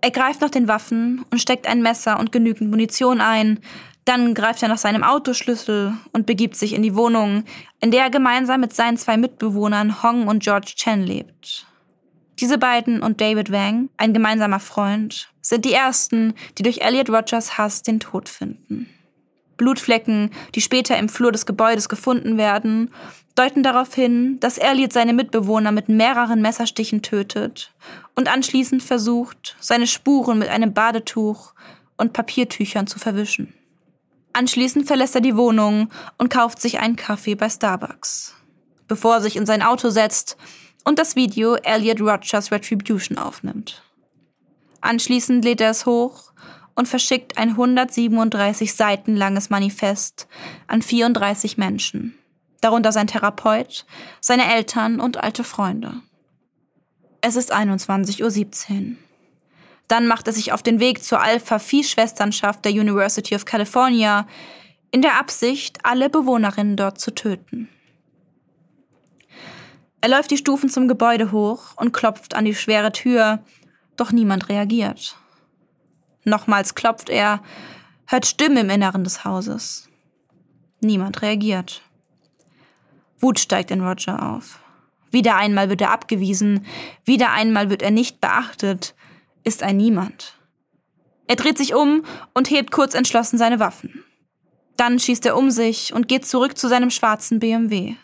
Er 0.01 0.12
greift 0.12 0.41
nach 0.41 0.49
den 0.49 0.67
Waffen 0.67 1.25
und 1.32 1.41
steckt 1.41 1.67
ein 1.67 1.82
Messer 1.82 2.19
und 2.19 2.32
genügend 2.32 2.69
Munition 2.69 3.21
ein, 3.21 3.60
dann 4.06 4.36
greift 4.36 4.62
er 4.62 4.69
nach 4.69 4.78
seinem 4.78 5.04
Autoschlüssel 5.04 5.93
und 6.13 6.28
begibt 6.28 6.56
sich 6.56 6.73
in 6.73 6.84
die 6.84 6.95
Wohnung, 6.95 7.43
in 7.82 7.89
der 7.89 8.04
er 8.04 8.10
gemeinsam 8.12 8.62
mit 8.62 8.73
seinen 8.73 8.97
zwei 8.97 9.17
Mitbewohnern 9.17 10.04
Hong 10.04 10.28
und 10.28 10.43
George 10.43 10.73
Chen 10.75 11.01
lebt. 11.01 11.65
Diese 12.39 12.58
beiden 12.58 13.02
und 13.02 13.21
David 13.21 13.52
Wang, 13.52 13.89
ein 13.98 14.13
gemeinsamer 14.13 14.60
Freund, 14.60 15.30
sind 15.41 15.63
die 15.63 15.74
ersten, 15.74 16.34
die 16.58 16.63
durch 16.63 16.82
Elliot 16.82 17.10
Rogers 17.10 17.58
Hass 17.58 17.82
den 17.82 18.00
Tod 18.00 18.28
finden. 18.28 18.89
Blutflecken, 19.58 20.32
die 20.54 20.62
später 20.62 20.98
im 20.98 21.08
Flur 21.08 21.32
des 21.32 21.45
Gebäudes 21.45 21.88
gefunden 21.88 22.38
werden, 22.38 22.91
deuten 23.36 23.63
darauf 23.63 23.93
hin, 23.93 24.38
dass 24.41 24.58
Elliot 24.58 24.91
seine 24.91 25.13
Mitbewohner 25.13 25.71
mit 25.71 25.88
mehreren 25.88 26.41
Messerstichen 26.41 27.02
tötet 27.02 27.74
und 28.15 28.32
anschließend 28.32 28.84
versucht, 28.84 29.56
seine 29.60 29.88
Spuren 29.88 30.39
mit 30.39 30.50
einem 30.50 30.74
Badetuch 30.74 31.54
und 31.98 32.12
Papiertüchern 32.12 32.88
zu 32.88 33.00
verwischen. 33.00 33.54
Anschließend 34.34 34.88
verlässt 34.88 35.15
er 35.15 35.21
die 35.21 35.38
Wohnung 35.38 35.89
und 36.17 36.30
kauft 36.30 36.62
sich 36.62 36.80
einen 36.80 36.98
Kaffee 36.98 37.36
bei 37.36 37.50
Starbucks, 37.50 38.36
bevor 38.89 39.15
er 39.15 39.21
sich 39.21 39.38
in 39.38 39.45
sein 39.45 39.62
Auto 39.62 39.89
setzt 39.89 40.36
und 40.86 41.00
das 41.00 41.15
Video 41.17 41.56
Elliot 41.56 42.00
Rogers 42.00 42.52
Retribution 42.52 43.17
aufnimmt. 43.17 43.84
Anschließend 44.80 45.43
lädt 45.43 45.60
er 45.60 45.71
es 45.71 45.86
hoch 45.86 46.32
und 46.76 46.88
verschickt 46.88 47.38
ein 47.38 47.50
137 47.50 48.74
Seiten 48.74 49.15
langes 49.15 49.50
Manifest 49.50 50.28
an 50.67 50.82
34 50.82 51.58
Menschen, 51.58 52.17
darunter 52.62 52.91
sein 52.91 53.08
Therapeut, 53.08 53.86
seine 54.21 54.54
Eltern 54.54 55.00
und 55.00 55.17
alte 55.17 55.43
Freunde. 55.43 56.02
Es 57.21 57.36
ist 57.36 57.54
21.17 57.54 58.71
Uhr. 58.71 58.95
Dann 59.88 60.08
macht 60.08 60.28
er 60.28 60.34
sich 60.34 60.52
auf 60.52 60.62
den 60.63 60.80
Weg 60.80 61.04
zur 61.04 61.21
Alpha-Phi-Schwesternschaft 61.21 62.65
der 62.65 62.71
University 62.71 63.36
of 63.36 63.45
California, 63.45 64.28
in 64.91 65.02
der 65.02 65.19
Absicht, 65.19 65.80
alle 65.84 66.10
Bewohnerinnen 66.10 66.78
dort 66.78 67.00
zu 67.00 67.13
töten. 67.13 67.69
Er 70.06 70.12
läuft 70.12 70.30
die 70.30 70.38
Stufen 70.38 70.70
zum 70.70 70.88
Gebäude 70.88 71.32
hoch 71.32 71.76
und 71.78 71.91
klopft 71.91 72.36
an 72.36 72.46
die 72.46 72.54
schwere 72.54 72.91
Tür, 72.91 73.39
doch 73.96 74.12
niemand 74.12 74.50
reagiert. 74.50 75.18
Nochmals 76.26 76.76
klopft 76.76 77.10
er, 77.10 77.41
hört 78.06 78.28
Stimmen 78.28 78.58
im 78.58 78.70
Inneren 78.70 79.04
des 79.04 79.26
Hauses. 79.26 79.89
Niemand 80.80 81.24
reagiert. 81.24 81.82
Wut 83.18 83.39
steigt 83.39 83.72
in 83.72 83.82
Roger 83.82 84.32
auf. 84.32 84.60
Wieder 85.10 85.38
einmal 85.38 85.72
wird 85.72 85.82
er 85.82 85.89
abgewiesen, 85.89 86.68
wieder 87.04 87.32
einmal 87.32 87.72
wird 87.72 87.82
er 87.82 87.89
nicht 87.89 88.22
beachtet, 88.22 88.94
ist 89.44 89.63
ein 89.63 89.78
Niemand. 89.78 90.38
Er 91.26 91.36
dreht 91.36 91.58
sich 91.58 91.74
um 91.74 92.06
und 92.36 92.52
hebt 92.52 92.70
kurz 92.70 92.94
entschlossen 92.94 93.39
seine 93.39 93.60
Waffen. 93.60 94.04
Dann 94.78 95.00
schießt 95.00 95.26
er 95.26 95.36
um 95.36 95.50
sich 95.50 95.96
und 95.96 96.08
geht 96.08 96.28
zurück 96.28 96.60
zu 96.60 96.68
seinem 96.68 96.91
schwarzen 96.91 97.39
BMW. 97.39 97.96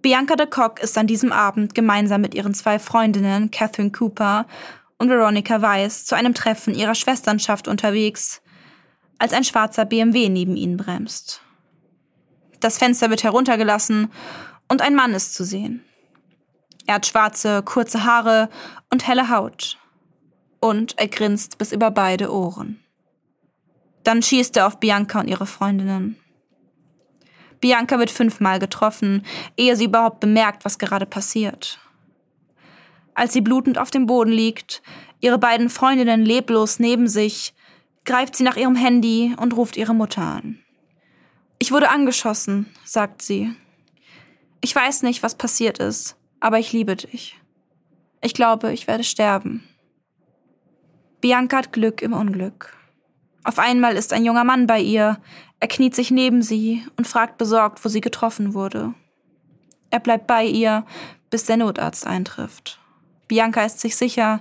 Bianca 0.00 0.36
de 0.36 0.46
Kock 0.46 0.80
ist 0.80 0.96
an 0.96 1.08
diesem 1.08 1.32
Abend 1.32 1.74
gemeinsam 1.74 2.20
mit 2.20 2.34
ihren 2.34 2.54
zwei 2.54 2.78
Freundinnen 2.78 3.50
Catherine 3.50 3.90
Cooper 3.90 4.46
und 4.96 5.08
Veronica 5.08 5.60
Weiss 5.60 6.04
zu 6.04 6.14
einem 6.14 6.34
Treffen 6.34 6.74
ihrer 6.74 6.94
Schwesternschaft 6.94 7.66
unterwegs, 7.66 8.40
als 9.18 9.32
ein 9.32 9.42
schwarzer 9.42 9.84
BMW 9.84 10.28
neben 10.28 10.56
ihnen 10.56 10.76
bremst. 10.76 11.42
Das 12.60 12.78
Fenster 12.78 13.10
wird 13.10 13.24
heruntergelassen 13.24 14.12
und 14.68 14.82
ein 14.82 14.94
Mann 14.94 15.14
ist 15.14 15.34
zu 15.34 15.44
sehen. 15.44 15.84
Er 16.86 16.94
hat 16.94 17.06
schwarze, 17.06 17.62
kurze 17.62 18.04
Haare 18.04 18.48
und 18.90 19.06
helle 19.06 19.30
Haut 19.30 19.78
und 20.60 20.96
er 20.98 21.08
grinst 21.08 21.58
bis 21.58 21.72
über 21.72 21.90
beide 21.90 22.32
Ohren. 22.32 22.80
Dann 24.04 24.22
schießt 24.22 24.56
er 24.56 24.68
auf 24.68 24.78
Bianca 24.78 25.20
und 25.20 25.28
ihre 25.28 25.46
Freundinnen. 25.46 26.16
Bianca 27.60 27.98
wird 27.98 28.10
fünfmal 28.10 28.58
getroffen, 28.58 29.24
ehe 29.56 29.76
sie 29.76 29.86
überhaupt 29.86 30.20
bemerkt, 30.20 30.64
was 30.64 30.78
gerade 30.78 31.06
passiert. 31.06 31.78
Als 33.14 33.32
sie 33.32 33.40
blutend 33.40 33.78
auf 33.78 33.90
dem 33.90 34.06
Boden 34.06 34.30
liegt, 34.30 34.82
ihre 35.20 35.38
beiden 35.38 35.70
Freundinnen 35.70 36.24
leblos 36.24 36.78
neben 36.78 37.08
sich, 37.08 37.54
greift 38.04 38.36
sie 38.36 38.44
nach 38.44 38.56
ihrem 38.56 38.76
Handy 38.76 39.34
und 39.36 39.56
ruft 39.56 39.76
ihre 39.76 39.94
Mutter 39.94 40.22
an. 40.22 40.60
Ich 41.58 41.72
wurde 41.72 41.90
angeschossen, 41.90 42.72
sagt 42.84 43.22
sie. 43.22 43.52
Ich 44.60 44.74
weiß 44.74 45.02
nicht, 45.02 45.22
was 45.22 45.34
passiert 45.34 45.78
ist, 45.78 46.16
aber 46.40 46.58
ich 46.58 46.72
liebe 46.72 46.94
dich. 46.94 47.36
Ich 48.22 48.34
glaube, 48.34 48.72
ich 48.72 48.86
werde 48.86 49.04
sterben. 49.04 49.64
Bianca 51.20 51.58
hat 51.58 51.72
Glück 51.72 52.00
im 52.02 52.12
Unglück. 52.12 52.76
Auf 53.42 53.58
einmal 53.58 53.96
ist 53.96 54.12
ein 54.12 54.24
junger 54.24 54.44
Mann 54.44 54.66
bei 54.66 54.80
ihr, 54.80 55.18
er 55.60 55.68
kniet 55.68 55.94
sich 55.94 56.10
neben 56.10 56.42
sie 56.42 56.84
und 56.96 57.06
fragt 57.06 57.38
besorgt, 57.38 57.84
wo 57.84 57.88
sie 57.88 58.00
getroffen 58.00 58.54
wurde. 58.54 58.94
Er 59.90 60.00
bleibt 60.00 60.26
bei 60.26 60.44
ihr, 60.44 60.84
bis 61.30 61.44
der 61.44 61.56
Notarzt 61.56 62.06
eintrifft. 62.06 62.78
Bianca 63.26 63.64
ist 63.64 63.80
sich 63.80 63.96
sicher, 63.96 64.40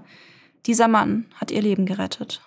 dieser 0.66 0.88
Mann 0.88 1.26
hat 1.36 1.52
ihr 1.52 1.62
Leben 1.62 1.86
gerettet. 1.86 2.42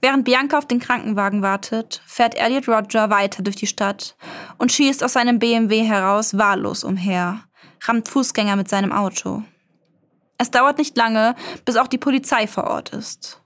Während 0.00 0.24
Bianca 0.24 0.58
auf 0.58 0.66
den 0.66 0.80
Krankenwagen 0.80 1.42
wartet, 1.42 2.02
fährt 2.06 2.36
Elliot 2.36 2.68
Roger 2.68 3.10
weiter 3.10 3.42
durch 3.42 3.56
die 3.56 3.66
Stadt 3.66 4.16
und 4.58 4.70
schießt 4.70 5.02
aus 5.02 5.14
seinem 5.14 5.38
BMW 5.38 5.82
heraus 5.82 6.36
wahllos 6.36 6.84
umher, 6.84 7.44
rammt 7.82 8.08
Fußgänger 8.08 8.56
mit 8.56 8.68
seinem 8.68 8.92
Auto. 8.92 9.42
Es 10.36 10.50
dauert 10.50 10.78
nicht 10.78 10.96
lange, 10.96 11.34
bis 11.64 11.76
auch 11.76 11.86
die 11.86 11.98
Polizei 11.98 12.46
vor 12.46 12.64
Ort 12.64 12.90
ist. 12.90 13.40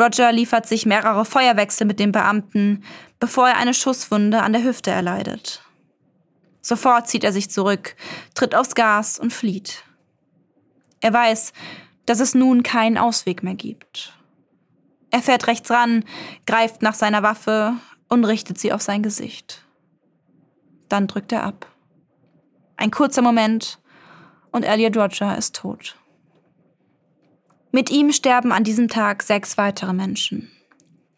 Roger 0.00 0.30
liefert 0.30 0.68
sich 0.68 0.86
mehrere 0.86 1.24
Feuerwechsel 1.24 1.86
mit 1.86 1.98
dem 1.98 2.12
Beamten, 2.12 2.84
bevor 3.18 3.48
er 3.48 3.56
eine 3.56 3.74
Schusswunde 3.74 4.42
an 4.42 4.52
der 4.52 4.62
Hüfte 4.62 4.90
erleidet. 4.90 5.62
Sofort 6.60 7.08
zieht 7.08 7.24
er 7.24 7.32
sich 7.32 7.50
zurück, 7.50 7.96
tritt 8.34 8.54
aufs 8.54 8.74
Gas 8.74 9.18
und 9.18 9.32
flieht. 9.32 9.84
Er 11.00 11.12
weiß, 11.12 11.52
dass 12.06 12.20
es 12.20 12.34
nun 12.34 12.62
keinen 12.62 12.98
Ausweg 12.98 13.42
mehr 13.42 13.54
gibt. 13.54 14.12
Er 15.10 15.22
fährt 15.22 15.46
rechts 15.46 15.70
ran, 15.70 16.04
greift 16.46 16.82
nach 16.82 16.94
seiner 16.94 17.22
Waffe 17.22 17.74
und 18.08 18.24
richtet 18.24 18.58
sie 18.58 18.72
auf 18.72 18.82
sein 18.82 19.02
Gesicht. 19.02 19.64
Dann 20.88 21.06
drückt 21.06 21.32
er 21.32 21.44
ab. 21.44 21.66
Ein 22.76 22.90
kurzer 22.90 23.22
Moment 23.22 23.78
und 24.52 24.62
Elliot 24.62 24.96
Roger 24.96 25.36
ist 25.36 25.56
tot. 25.56 25.96
Mit 27.70 27.90
ihm 27.90 28.12
sterben 28.12 28.52
an 28.52 28.64
diesem 28.64 28.88
Tag 28.88 29.22
sechs 29.22 29.58
weitere 29.58 29.92
Menschen. 29.92 30.50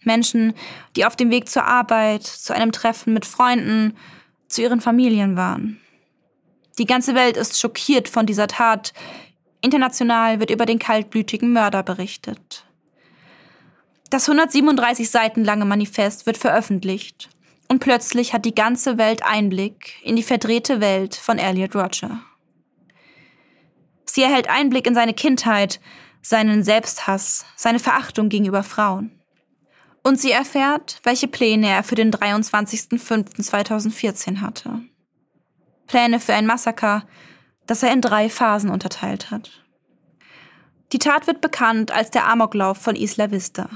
Menschen, 0.02 0.54
die 0.96 1.04
auf 1.04 1.16
dem 1.16 1.30
Weg 1.30 1.48
zur 1.48 1.64
Arbeit, 1.64 2.24
zu 2.24 2.54
einem 2.54 2.72
Treffen 2.72 3.12
mit 3.12 3.26
Freunden, 3.26 3.96
zu 4.48 4.62
ihren 4.62 4.80
Familien 4.80 5.36
waren. 5.36 5.80
Die 6.78 6.86
ganze 6.86 7.14
Welt 7.14 7.36
ist 7.36 7.58
schockiert 7.60 8.08
von 8.08 8.26
dieser 8.26 8.46
Tat. 8.46 8.92
International 9.60 10.40
wird 10.40 10.50
über 10.50 10.66
den 10.66 10.78
kaltblütigen 10.78 11.52
Mörder 11.52 11.82
berichtet. 11.82 12.64
Das 14.08 14.28
137 14.28 15.08
Seiten 15.08 15.44
lange 15.44 15.66
Manifest 15.66 16.26
wird 16.26 16.36
veröffentlicht 16.36 17.28
und 17.68 17.78
plötzlich 17.78 18.32
hat 18.32 18.44
die 18.44 18.54
ganze 18.54 18.98
Welt 18.98 19.22
Einblick 19.24 19.94
in 20.02 20.16
die 20.16 20.24
verdrehte 20.24 20.80
Welt 20.80 21.14
von 21.14 21.38
Elliot 21.38 21.76
Roger. 21.76 22.20
Sie 24.06 24.22
erhält 24.22 24.50
Einblick 24.50 24.88
in 24.88 24.94
seine 24.94 25.14
Kindheit, 25.14 25.80
seinen 26.22 26.64
Selbsthass, 26.64 27.46
seine 27.56 27.78
Verachtung 27.78 28.28
gegenüber 28.28 28.62
Frauen. 28.62 29.10
Und 30.02 30.20
sie 30.20 30.32
erfährt, 30.32 31.00
welche 31.02 31.28
Pläne 31.28 31.68
er 31.68 31.82
für 31.82 31.94
den 31.94 32.10
23.05.2014 32.10 34.40
hatte. 34.40 34.80
Pläne 35.86 36.20
für 36.20 36.34
ein 36.34 36.46
Massaker, 36.46 37.06
das 37.66 37.82
er 37.82 37.92
in 37.92 38.00
drei 38.00 38.30
Phasen 38.30 38.70
unterteilt 38.70 39.30
hat. 39.30 39.50
Die 40.92 40.98
Tat 40.98 41.26
wird 41.26 41.40
bekannt 41.40 41.92
als 41.92 42.10
der 42.10 42.26
Amoklauf 42.26 42.78
von 42.78 42.96
Isla 42.96 43.30
Vista. 43.30 43.68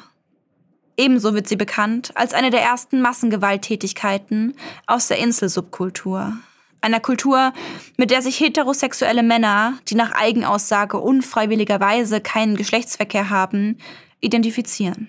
Ebenso 0.97 1.35
wird 1.35 1.49
sie 1.49 1.57
bekannt 1.57 2.17
als 2.17 2.35
eine 2.35 2.51
der 2.51 2.63
ersten 2.63 3.01
Massengewalttätigkeiten 3.01 4.55
aus 4.87 5.09
der 5.09 5.19
Inselsubkultur. 5.19 6.37
Einer 6.85 7.01
Kultur, 7.01 7.55
mit 7.97 8.11
der 8.11 8.21
sich 8.21 8.39
heterosexuelle 8.41 9.23
Männer, 9.23 9.79
die 9.89 9.95
nach 9.95 10.13
Eigenaussage 10.13 10.99
unfreiwilligerweise 10.99 12.21
keinen 12.21 12.59
Geschlechtsverkehr 12.59 13.31
haben, 13.31 13.79
identifizieren. 14.21 15.09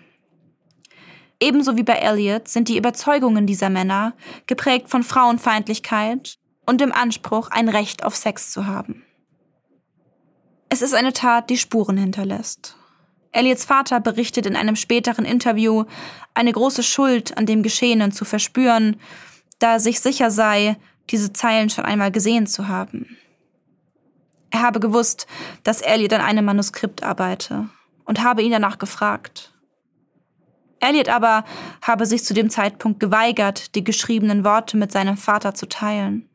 Ebenso 1.41 1.75
wie 1.75 1.83
bei 1.83 1.95
Elliot 1.95 2.47
sind 2.47 2.69
die 2.69 2.77
Überzeugungen 2.77 3.45
dieser 3.45 3.69
Männer 3.69 4.13
geprägt 4.47 4.87
von 4.87 5.03
Frauenfeindlichkeit 5.03 6.37
und 6.65 6.79
dem 6.79 6.93
Anspruch, 6.93 7.49
ein 7.51 7.67
Recht 7.67 8.05
auf 8.05 8.15
Sex 8.15 8.53
zu 8.53 8.67
haben. 8.67 9.03
Es 10.69 10.81
ist 10.81 10.93
eine 10.93 11.11
Tat, 11.11 11.49
die 11.49 11.57
Spuren 11.57 11.97
hinterlässt. 11.97 12.77
Elliots 13.33 13.65
Vater 13.65 13.99
berichtet 13.99 14.45
in 14.45 14.55
einem 14.55 14.77
späteren 14.77 15.25
Interview, 15.25 15.83
eine 16.35 16.53
große 16.53 16.83
Schuld 16.83 17.37
an 17.37 17.45
dem 17.45 17.63
Geschehenen 17.63 18.13
zu 18.13 18.23
verspüren, 18.23 18.95
da 19.59 19.73
er 19.73 19.79
sich 19.81 19.99
sicher 19.99 20.31
sei, 20.31 20.77
diese 21.09 21.33
Zeilen 21.33 21.69
schon 21.69 21.85
einmal 21.85 22.11
gesehen 22.11 22.47
zu 22.47 22.67
haben. 22.67 23.17
Er 24.49 24.61
habe 24.61 24.79
gewusst, 24.79 25.27
dass 25.63 25.81
Elliot 25.81 26.13
an 26.13 26.21
einem 26.21 26.45
Manuskript 26.45 27.03
arbeite 27.03 27.69
und 28.05 28.23
habe 28.23 28.41
ihn 28.41 28.51
danach 28.51 28.77
gefragt. 28.77 29.51
Elliot 30.79 31.09
aber 31.09 31.43
habe 31.81 32.05
sich 32.05 32.23
zu 32.23 32.33
dem 32.33 32.49
Zeitpunkt 32.49 32.99
geweigert, 32.99 33.75
die 33.75 33.83
geschriebenen 33.83 34.43
Worte 34.43 34.77
mit 34.77 34.91
seinem 34.91 35.17
Vater 35.17 35.53
zu 35.53 35.67
teilen. 35.67 36.29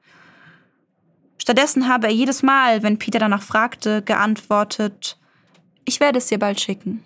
Stattdessen 1.38 1.88
habe 1.88 2.08
er 2.08 2.12
jedes 2.12 2.42
Mal, 2.42 2.82
wenn 2.82 2.98
Peter 2.98 3.18
danach 3.18 3.42
fragte, 3.42 4.02
geantwortet, 4.02 5.18
ich 5.84 6.00
werde 6.00 6.18
es 6.18 6.26
dir 6.26 6.38
bald 6.38 6.60
schicken. 6.60 7.02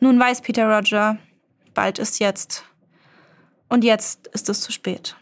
Nun 0.00 0.20
weiß 0.20 0.42
Peter 0.42 0.68
Roger, 0.68 1.18
bald 1.74 1.98
ist 1.98 2.20
jetzt. 2.20 2.64
Und 3.68 3.84
jetzt 3.84 4.28
ist 4.28 4.48
es 4.48 4.60
zu 4.60 4.72
spät. 4.72 5.16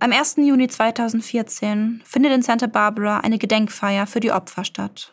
Am 0.00 0.12
1. 0.12 0.36
Juni 0.36 0.68
2014 0.68 2.02
findet 2.04 2.32
in 2.32 2.42
Santa 2.42 2.68
Barbara 2.68 3.18
eine 3.18 3.36
Gedenkfeier 3.36 4.06
für 4.06 4.20
die 4.20 4.30
Opfer 4.30 4.64
statt. 4.64 5.12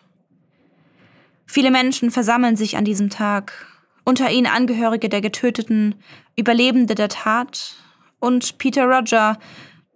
Viele 1.48 1.71
Menschen 1.71 2.12
versammeln 2.12 2.56
sich 2.56 2.78
an 2.78 2.86
diesem 2.86 3.10
Tag, 3.10 3.65
unter 4.04 4.30
ihnen 4.30 4.45
Angehörige 4.45 5.10
der 5.10 5.21
Getöteten, 5.21 5.95
Überlebende 6.36 6.93
der 6.93 7.10
Tat 7.10 7.78
und 8.19 8.60
Peter 8.60 8.86
Roger, 8.86 9.39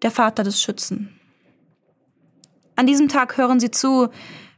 der 0.01 0.09
Vater 0.09 0.43
des 0.43 0.59
Schützen. 0.59 1.19
An 2.75 2.87
diesem 2.87 3.09
Tag 3.09 3.37
hören 3.37 3.59
sie 3.59 3.69
zu, 3.69 4.09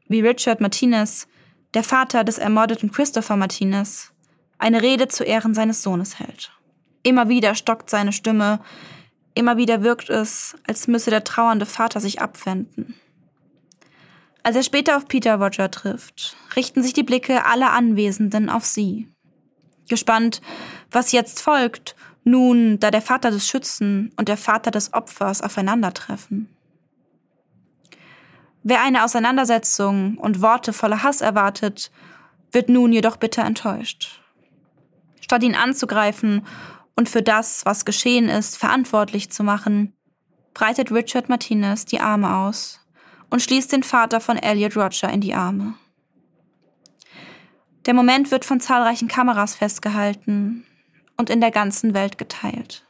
wie 0.07 0.21
Richard 0.21 0.61
Martinez, 0.61 1.27
der 1.73 1.83
Vater 1.83 2.23
des 2.23 2.37
ermordeten 2.37 2.91
Christopher 2.91 3.35
Martinez, 3.35 4.13
eine 4.57 4.81
Rede 4.81 5.09
zu 5.09 5.25
Ehren 5.25 5.53
seines 5.53 5.83
Sohnes 5.83 6.19
hält. 6.19 6.53
Immer 7.03 7.27
wieder 7.27 7.53
stockt 7.53 7.89
seine 7.89 8.13
Stimme, 8.13 8.61
immer 9.33 9.57
wieder 9.57 9.83
wirkt 9.83 10.09
es, 10.09 10.55
als 10.67 10.87
müsse 10.87 11.09
der 11.09 11.23
trauernde 11.23 11.65
Vater 11.65 11.99
sich 11.99 12.21
abwenden. 12.21 12.95
Als 14.43 14.55
er 14.55 14.63
später 14.63 14.97
auf 14.97 15.07
Peter 15.07 15.35
Roger 15.35 15.69
trifft, 15.69 16.35
richten 16.55 16.81
sich 16.81 16.93
die 16.93 17.03
Blicke 17.03 17.45
aller 17.45 17.71
Anwesenden 17.71 18.49
auf 18.49 18.65
sie. 18.65 19.07
Gespannt, 19.87 20.41
was 20.89 21.11
jetzt 21.11 21.41
folgt, 21.41 21.95
nun, 22.23 22.79
da 22.79 22.91
der 22.91 23.01
Vater 23.01 23.31
des 23.31 23.47
Schützen 23.47 24.11
und 24.15 24.27
der 24.27 24.37
Vater 24.37 24.71
des 24.71 24.93
Opfers 24.93 25.41
aufeinandertreffen. 25.41 26.49
Wer 28.63 28.81
eine 28.81 29.03
Auseinandersetzung 29.03 30.17
und 30.17 30.41
Worte 30.41 30.71
voller 30.71 31.01
Hass 31.01 31.21
erwartet, 31.21 31.91
wird 32.51 32.69
nun 32.69 32.93
jedoch 32.93 33.17
bitter 33.17 33.43
enttäuscht. 33.43 34.21
Statt 35.19 35.41
ihn 35.43 35.55
anzugreifen 35.55 36.45
und 36.95 37.09
für 37.09 37.21
das, 37.21 37.65
was 37.65 37.85
geschehen 37.85 38.29
ist, 38.29 38.57
verantwortlich 38.57 39.31
zu 39.31 39.43
machen, 39.43 39.93
breitet 40.53 40.91
Richard 40.91 41.29
Martinez 41.29 41.85
die 41.85 41.99
Arme 41.99 42.35
aus 42.35 42.79
und 43.29 43.41
schließt 43.41 43.71
den 43.71 43.83
Vater 43.83 44.19
von 44.19 44.37
Elliot 44.37 44.75
Roger 44.75 45.09
in 45.09 45.21
die 45.21 45.33
Arme. 45.33 45.75
Der 47.85 47.93
Moment 47.93 48.29
wird 48.29 48.45
von 48.45 48.59
zahlreichen 48.59 49.07
Kameras 49.07 49.55
festgehalten 49.55 50.65
und 51.17 51.29
in 51.29 51.41
der 51.41 51.51
ganzen 51.51 51.93
Welt 51.93 52.17
geteilt. 52.17 52.85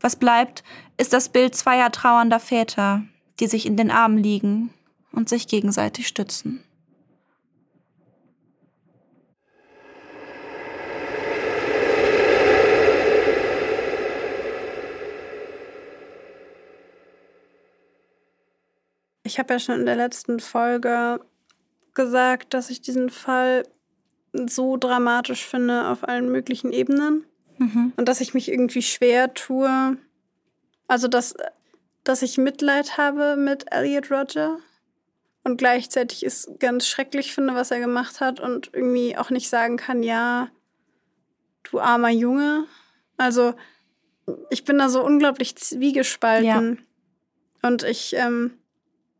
Was 0.00 0.16
bleibt, 0.16 0.62
ist 0.96 1.12
das 1.12 1.30
Bild 1.30 1.54
zweier 1.54 1.90
trauernder 1.90 2.40
Väter, 2.40 3.02
die 3.40 3.46
sich 3.46 3.66
in 3.66 3.76
den 3.76 3.90
Armen 3.90 4.18
liegen 4.18 4.70
und 5.12 5.28
sich 5.28 5.48
gegenseitig 5.48 6.06
stützen. 6.06 6.62
Ich 19.28 19.38
habe 19.38 19.52
ja 19.52 19.60
schon 19.60 19.80
in 19.80 19.86
der 19.86 19.96
letzten 19.96 20.40
Folge 20.40 21.20
gesagt, 21.94 22.54
dass 22.54 22.70
ich 22.70 22.80
diesen 22.80 23.10
Fall 23.10 23.64
so 24.32 24.76
dramatisch 24.76 25.44
finde 25.44 25.88
auf 25.88 26.06
allen 26.06 26.32
möglichen 26.32 26.72
Ebenen 26.72 27.26
mhm. 27.58 27.92
und 27.96 28.08
dass 28.08 28.20
ich 28.20 28.32
mich 28.32 28.50
irgendwie 28.50 28.82
schwer 28.82 29.34
tue. 29.34 29.98
Also, 30.86 31.08
dass 31.08 31.34
dass 32.04 32.22
ich 32.22 32.38
Mitleid 32.38 32.96
habe 32.96 33.36
mit 33.36 33.70
Elliot 33.70 34.10
Roger 34.10 34.56
und 35.44 35.58
gleichzeitig 35.58 36.22
es 36.22 36.50
ganz 36.58 36.86
schrecklich 36.86 37.34
finde, 37.34 37.54
was 37.54 37.70
er 37.70 37.80
gemacht 37.80 38.22
hat 38.22 38.40
und 38.40 38.70
irgendwie 38.72 39.14
auch 39.18 39.28
nicht 39.28 39.50
sagen 39.50 39.76
kann, 39.76 40.02
ja, 40.02 40.48
du 41.64 41.80
armer 41.80 42.08
Junge. 42.08 42.64
Also 43.18 43.52
ich 44.48 44.64
bin 44.64 44.78
da 44.78 44.88
so 44.88 45.04
unglaublich 45.04 45.56
zwiegespalten. 45.56 46.78
Ja. 47.62 47.68
Und 47.68 47.82
ich, 47.82 48.14
ähm, 48.16 48.57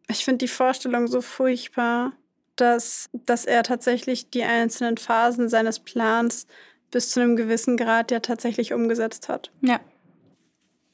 ich 0.08 0.24
finde 0.24 0.38
die 0.38 0.48
Vorstellung 0.48 1.06
so 1.06 1.20
furchtbar, 1.20 2.12
dass, 2.56 3.08
dass 3.12 3.44
er 3.44 3.62
tatsächlich 3.62 4.30
die 4.30 4.42
einzelnen 4.42 4.96
Phasen 4.96 5.48
seines 5.48 5.78
Plans 5.78 6.46
bis 6.90 7.10
zu 7.10 7.20
einem 7.20 7.36
gewissen 7.36 7.76
Grad 7.76 8.10
ja 8.10 8.20
tatsächlich 8.20 8.72
umgesetzt 8.72 9.28
hat. 9.28 9.52
Ja. 9.60 9.80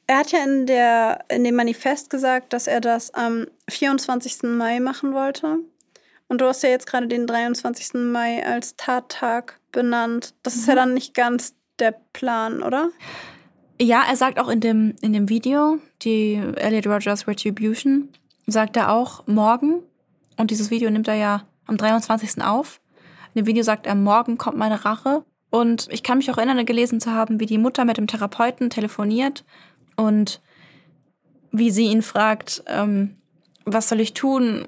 Er 0.07 0.19
hat 0.19 0.31
ja 0.31 0.43
in, 0.43 0.67
der, 0.67 1.25
in 1.29 1.43
dem 1.43 1.55
Manifest 1.55 2.09
gesagt, 2.09 2.53
dass 2.53 2.67
er 2.67 2.81
das 2.81 3.13
am 3.13 3.47
24. 3.69 4.43
Mai 4.43 4.79
machen 4.79 5.13
wollte. 5.13 5.59
Und 6.27 6.41
du 6.41 6.45
hast 6.45 6.63
ja 6.63 6.69
jetzt 6.69 6.85
gerade 6.85 7.07
den 7.07 7.25
23. 7.25 7.93
Mai 7.93 8.45
als 8.45 8.75
Tattag 8.75 9.59
benannt. 9.71 10.33
Das 10.43 10.55
ist 10.55 10.67
ja 10.67 10.73
mhm. 10.73 10.77
dann 10.77 10.93
nicht 10.93 11.13
ganz 11.13 11.55
der 11.79 11.95
Plan, 12.13 12.61
oder? 12.61 12.89
Ja, 13.81 14.03
er 14.07 14.15
sagt 14.15 14.39
auch 14.39 14.49
in 14.49 14.59
dem, 14.59 14.95
in 15.01 15.13
dem 15.13 15.29
Video, 15.29 15.79
die 16.01 16.41
Elliot 16.55 16.87
Rogers 16.87 17.27
Retribution, 17.27 18.09
sagt 18.47 18.77
er 18.77 18.91
auch 18.91 19.25
morgen. 19.27 19.81
Und 20.37 20.51
dieses 20.51 20.69
Video 20.69 20.89
nimmt 20.89 21.07
er 21.07 21.15
ja 21.15 21.43
am 21.65 21.77
23. 21.77 22.43
auf. 22.43 22.81
In 23.33 23.43
dem 23.43 23.47
Video 23.47 23.63
sagt 23.63 23.87
er, 23.87 23.95
morgen 23.95 24.37
kommt 24.37 24.57
meine 24.57 24.85
Rache. 24.85 25.23
Und 25.49 25.87
ich 25.91 26.03
kann 26.03 26.17
mich 26.17 26.29
auch 26.31 26.37
erinnern, 26.37 26.65
gelesen 26.65 26.99
zu 26.99 27.11
haben, 27.11 27.39
wie 27.39 27.45
die 27.45 27.57
Mutter 27.57 27.85
mit 27.85 27.97
dem 27.97 28.07
Therapeuten 28.07 28.69
telefoniert 28.69 29.45
und 29.95 30.41
wie 31.51 31.71
sie 31.71 31.85
ihn 31.85 32.01
fragt, 32.01 32.63
ähm, 32.67 33.15
was 33.63 33.89
soll 33.89 34.01
ich 34.01 34.13
tun? 34.13 34.65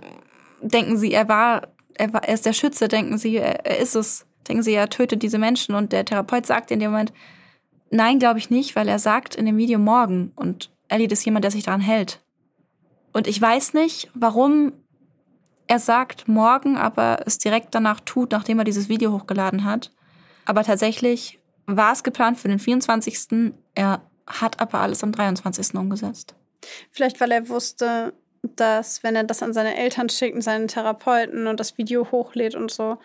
Denken 0.61 0.97
sie, 0.97 1.11
er 1.11 1.27
war, 1.27 1.67
er 1.95 2.13
war, 2.13 2.23
er 2.23 2.33
ist 2.33 2.45
der 2.45 2.53
Schütze, 2.53 2.87
denken 2.87 3.17
sie, 3.17 3.35
er, 3.35 3.65
er 3.65 3.79
ist 3.79 3.95
es. 3.95 4.25
Denken 4.47 4.63
sie, 4.63 4.73
er 4.73 4.89
tötet 4.89 5.23
diese 5.23 5.37
Menschen. 5.37 5.75
Und 5.75 5.91
der 5.91 6.05
Therapeut 6.05 6.45
sagt 6.45 6.71
in 6.71 6.79
dem 6.79 6.91
Moment, 6.91 7.11
nein, 7.91 8.19
glaube 8.19 8.39
ich 8.39 8.49
nicht, 8.49 8.75
weil 8.77 8.87
er 8.87 8.99
sagt 8.99 9.35
in 9.35 9.45
dem 9.45 9.57
Video 9.57 9.77
morgen. 9.77 10.31
Und 10.35 10.71
Elliot 10.87 11.11
ist 11.11 11.25
jemand, 11.25 11.43
der 11.43 11.51
sich 11.51 11.63
daran 11.63 11.81
hält. 11.81 12.21
Und 13.13 13.27
ich 13.27 13.41
weiß 13.41 13.73
nicht, 13.73 14.09
warum 14.13 14.73
er 15.67 15.79
sagt 15.79 16.27
morgen, 16.27 16.77
aber 16.77 17.19
es 17.25 17.37
direkt 17.37 17.75
danach 17.75 17.99
tut, 17.99 18.31
nachdem 18.31 18.59
er 18.59 18.65
dieses 18.65 18.89
Video 18.89 19.11
hochgeladen 19.11 19.63
hat. 19.63 19.91
Aber 20.45 20.63
tatsächlich 20.63 21.39
war 21.65 21.91
es 21.91 22.03
geplant 22.03 22.37
für 22.37 22.47
den 22.47 22.59
24. 22.59 23.53
Er 23.75 24.01
hat 24.25 24.59
aber 24.59 24.79
alles 24.79 25.03
am 25.03 25.11
23. 25.11 25.75
umgesetzt. 25.75 26.35
Vielleicht, 26.91 27.19
weil 27.19 27.31
er 27.31 27.49
wusste, 27.49 28.13
dass, 28.41 29.03
wenn 29.03 29.15
er 29.15 29.23
das 29.23 29.43
an 29.43 29.53
seine 29.53 29.77
Eltern 29.77 30.09
schickt 30.09 30.35
und 30.35 30.41
seinen 30.41 30.67
Therapeuten 30.67 31.47
und 31.47 31.59
das 31.59 31.77
Video 31.77 32.09
hochlädt 32.11 32.55
und 32.55 32.71
so, 32.71 32.97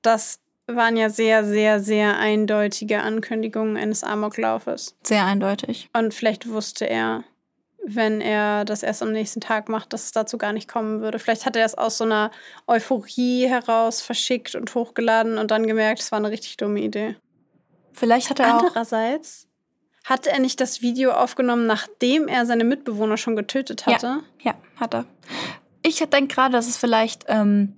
das 0.00 0.40
waren 0.66 0.96
ja 0.96 1.10
sehr, 1.10 1.44
sehr, 1.44 1.80
sehr 1.80 2.18
eindeutige 2.18 3.02
Ankündigungen 3.02 3.76
eines 3.76 4.04
Amoklaufes. 4.04 4.96
Sehr 5.02 5.24
eindeutig. 5.24 5.90
Und 5.92 6.14
vielleicht 6.14 6.48
wusste 6.48 6.88
er, 6.88 7.24
wenn 7.84 8.20
er 8.20 8.64
das 8.64 8.82
erst 8.82 9.02
am 9.02 9.12
nächsten 9.12 9.40
Tag 9.40 9.68
macht, 9.68 9.92
dass 9.92 10.04
es 10.04 10.12
dazu 10.12 10.38
gar 10.38 10.52
nicht 10.52 10.68
kommen 10.68 11.00
würde. 11.00 11.18
Vielleicht 11.18 11.46
hat 11.46 11.56
er 11.56 11.64
es 11.64 11.76
aus 11.76 11.98
so 11.98 12.04
einer 12.04 12.30
Euphorie 12.66 13.48
heraus 13.48 14.00
verschickt 14.00 14.54
und 14.54 14.74
hochgeladen 14.74 15.38
und 15.38 15.50
dann 15.50 15.66
gemerkt, 15.66 16.00
es 16.00 16.12
war 16.12 16.18
eine 16.18 16.30
richtig 16.30 16.56
dumme 16.56 16.80
Idee. 16.80 17.16
Vielleicht 17.92 18.30
hat 18.30 18.40
er 18.40 18.56
auch. 18.56 18.62
Andererseits 18.62 19.48
hatte 20.04 20.30
er 20.30 20.40
nicht 20.40 20.60
das 20.60 20.82
Video 20.82 21.12
aufgenommen, 21.12 21.66
nachdem 21.66 22.28
er 22.28 22.46
seine 22.46 22.64
Mitbewohner 22.64 23.16
schon 23.16 23.36
getötet 23.36 23.86
hatte? 23.86 24.20
Ja, 24.40 24.52
ja 24.52 24.54
hat 24.76 24.94
er. 24.94 25.06
Ich 25.82 25.98
denke 25.98 26.34
gerade, 26.34 26.52
dass 26.52 26.68
es 26.68 26.76
vielleicht 26.76 27.24
ähm, 27.28 27.76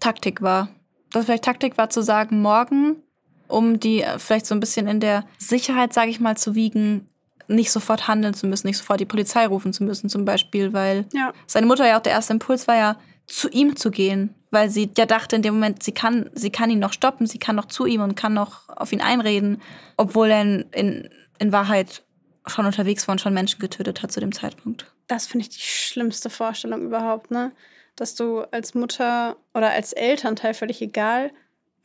Taktik 0.00 0.42
war. 0.42 0.68
Dass 1.12 1.20
es 1.20 1.26
vielleicht 1.26 1.44
Taktik 1.44 1.78
war 1.78 1.90
zu 1.90 2.02
sagen, 2.02 2.40
morgen, 2.40 3.02
um 3.48 3.80
die 3.80 4.02
äh, 4.02 4.18
vielleicht 4.18 4.46
so 4.46 4.54
ein 4.54 4.60
bisschen 4.60 4.86
in 4.86 5.00
der 5.00 5.24
Sicherheit, 5.38 5.92
sage 5.92 6.10
ich 6.10 6.20
mal, 6.20 6.36
zu 6.36 6.54
wiegen, 6.54 7.08
nicht 7.48 7.70
sofort 7.70 8.08
handeln 8.08 8.34
zu 8.34 8.46
müssen, 8.46 8.66
nicht 8.66 8.78
sofort 8.78 9.00
die 9.00 9.04
Polizei 9.06 9.46
rufen 9.46 9.72
zu 9.72 9.84
müssen, 9.84 10.08
zum 10.08 10.24
Beispiel, 10.24 10.72
weil 10.72 11.06
Ja. 11.12 11.32
seine 11.46 11.66
Mutter 11.66 11.86
ja 11.86 11.98
auch 11.98 12.02
der 12.02 12.12
erste 12.12 12.32
Impuls 12.32 12.66
war 12.68 12.76
ja, 12.76 12.96
zu 13.26 13.48
ihm 13.48 13.74
zu 13.76 13.90
gehen, 13.90 14.34
weil 14.50 14.70
sie 14.70 14.90
ja 14.96 15.04
dachte 15.06 15.34
in 15.36 15.42
dem 15.42 15.54
Moment, 15.54 15.82
sie 15.82 15.92
kann, 15.92 16.30
sie 16.34 16.50
kann 16.50 16.70
ihn 16.70 16.78
noch 16.78 16.92
stoppen, 16.92 17.26
sie 17.26 17.38
kann 17.38 17.56
noch 17.56 17.66
zu 17.66 17.86
ihm 17.86 18.00
und 18.00 18.14
kann 18.14 18.34
noch 18.34 18.68
auf 18.68 18.92
ihn 18.92 19.00
einreden, 19.00 19.60
obwohl 19.96 20.30
er 20.30 20.42
in, 20.42 20.64
in, 20.72 21.08
in 21.38 21.52
Wahrheit 21.52 22.02
schon 22.46 22.66
unterwegs 22.66 23.08
war 23.08 23.12
und 23.14 23.20
schon 23.20 23.34
Menschen 23.34 23.58
getötet 23.58 24.02
hat 24.02 24.12
zu 24.12 24.20
dem 24.20 24.32
Zeitpunkt. 24.32 24.86
Das 25.08 25.26
finde 25.26 25.42
ich 25.46 25.50
die 25.50 25.60
schlimmste 25.60 26.30
Vorstellung 26.30 26.82
überhaupt, 26.82 27.30
ne? 27.32 27.52
Dass 27.96 28.14
du 28.14 28.40
als 28.52 28.74
Mutter 28.74 29.36
oder 29.54 29.70
als 29.70 29.92
Elternteil 29.92 30.54
völlig 30.54 30.80
egal, 30.82 31.32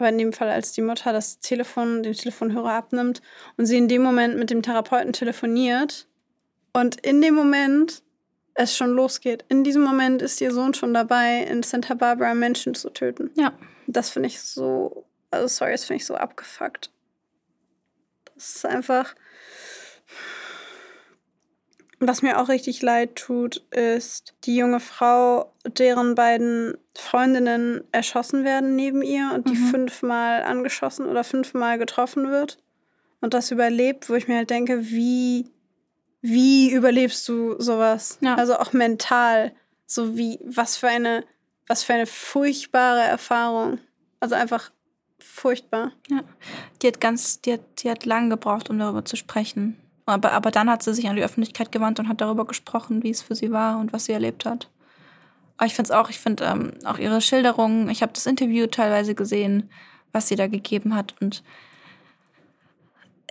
aber 0.02 0.10
in 0.10 0.18
dem 0.18 0.34
Fall 0.34 0.49
als 0.49 0.72
die 0.72 0.82
Mutter 0.82 1.14
das 1.14 1.39
Telefon, 1.39 2.02
den 2.02 2.14
Telefonhörer 2.14 2.74
abnimmt 2.74 3.22
und 3.58 3.68
sie 3.68 3.78
in 3.78 3.88
dem 3.88 4.02
Moment 4.02 4.38
mit 4.38 4.49
dem 4.49 4.64
Therapeuten 4.64 5.14
telefoniert 5.14 6.08
und 6.74 6.99
in 7.06 7.22
dem 7.22 7.36
Moment 7.36 8.02
es 8.56 8.76
schon 8.76 8.91
losgeht. 8.91 9.45
In 9.47 9.64
diesem 9.64 9.84
Moment 9.84 10.22
ist 10.22 10.41
ihr 10.41 10.52
Sohn 10.52 10.74
schon 10.74 10.93
dabei, 10.93 11.43
in 11.43 11.62
Santa 11.62 11.93
Barbara 11.93 12.34
Menschen 12.34 12.74
zu 12.74 12.89
töten. 12.89 13.30
Ja. 13.36 13.54
Das 13.88 14.10
finde 14.10 14.28
ich 14.28 14.41
so, 14.41 15.06
also 15.30 15.47
sorry, 15.47 15.72
das 15.72 15.86
finde 15.86 15.97
ich 15.97 16.06
so 16.06 16.16
abgefuckt. 16.16 16.91
Das 18.34 18.56
ist 18.56 18.66
einfach. 18.66 19.16
Was 22.04 22.24
mir 22.24 22.41
auch 22.41 22.49
richtig 22.49 22.82
leid 22.82 23.16
tut, 23.16 23.58
ist 23.70 24.34
die 24.45 24.56
junge 24.56 24.80
Frau, 24.80 25.54
deren 25.66 26.16
beiden 26.16 26.76
Freundinnen 26.97 27.84
erschossen 27.91 28.43
werden 28.43 28.76
neben 28.76 29.04
ihr 29.04 29.32
und 29.36 29.47
die 29.47 29.56
fünfmal 29.56 30.41
angeschossen 30.41 31.06
oder 31.06 31.24
fünfmal 31.24 31.78
getroffen 31.78 32.32
wird 32.32 32.58
und 33.22 33.36
das 33.36 33.52
überlebt, 33.52 34.10
wo 34.10 34.16
ich 34.16 34.28
mir 34.28 34.38
halt 34.38 34.49
denke, 34.49 34.89
wie, 34.89 35.45
wie 36.22 36.72
überlebst 36.72 37.28
du 37.30 37.62
sowas? 37.62 38.18
Ja. 38.22 38.36
Also 38.36 38.58
auch 38.58 38.74
mental. 38.74 39.54
So 39.86 40.18
wie, 40.18 40.39
was 40.43 40.78
für 40.78 40.88
eine, 40.88 41.24
was 41.68 41.84
für 41.84 41.93
eine 41.93 42.08
furchtbare 42.08 43.02
Erfahrung. 43.02 43.80
Also 44.20 44.36
einfach 44.36 44.72
furchtbar. 45.20 45.91
Ja. 46.10 46.24
Die 46.82 46.88
hat 46.88 46.99
ganz, 46.99 47.41
die 47.41 47.54
hat, 47.54 47.84
die 47.84 47.91
hat 47.91 48.06
lang 48.06 48.32
gebraucht, 48.32 48.72
um 48.72 48.80
darüber 48.80 49.06
zu 49.06 49.16
sprechen. 49.16 49.78
Aber, 50.12 50.32
aber 50.34 50.51
dann 50.51 50.70
hat 50.70 50.84
sie 50.84 50.93
sich 50.93 51.07
an 51.09 51.16
die 51.16 51.24
Öffentlichkeit 51.24 51.72
gewandt 51.72 51.99
und 51.99 52.07
hat 52.07 52.22
darüber 52.22 52.45
gesprochen, 52.45 53.03
wie 53.03 53.09
es 53.09 53.22
für 53.22 53.36
sie 53.36 53.51
war 53.51 53.78
und 53.80 53.93
was 53.93 54.05
sie 54.05 54.12
erlebt 54.14 54.45
hat. 54.45 54.70
Aber 55.57 55.66
ich 55.68 55.74
finde 55.76 55.91
es 55.91 55.95
auch, 55.95 56.09
ich 56.09 56.20
finde 56.20 56.43
ähm, 56.45 56.74
auch 56.86 56.97
ihre 56.97 57.22
Schilderungen, 57.22 57.89
ich 57.89 58.01
habe 58.01 58.14
das 58.14 58.26
Interview 58.26 58.68
teilweise 58.68 59.16
gesehen, 59.16 59.70
was 60.12 60.28
sie 60.28 60.36
da 60.36 60.47
gegeben 60.47 60.95
hat 60.95 61.14
und 61.22 61.43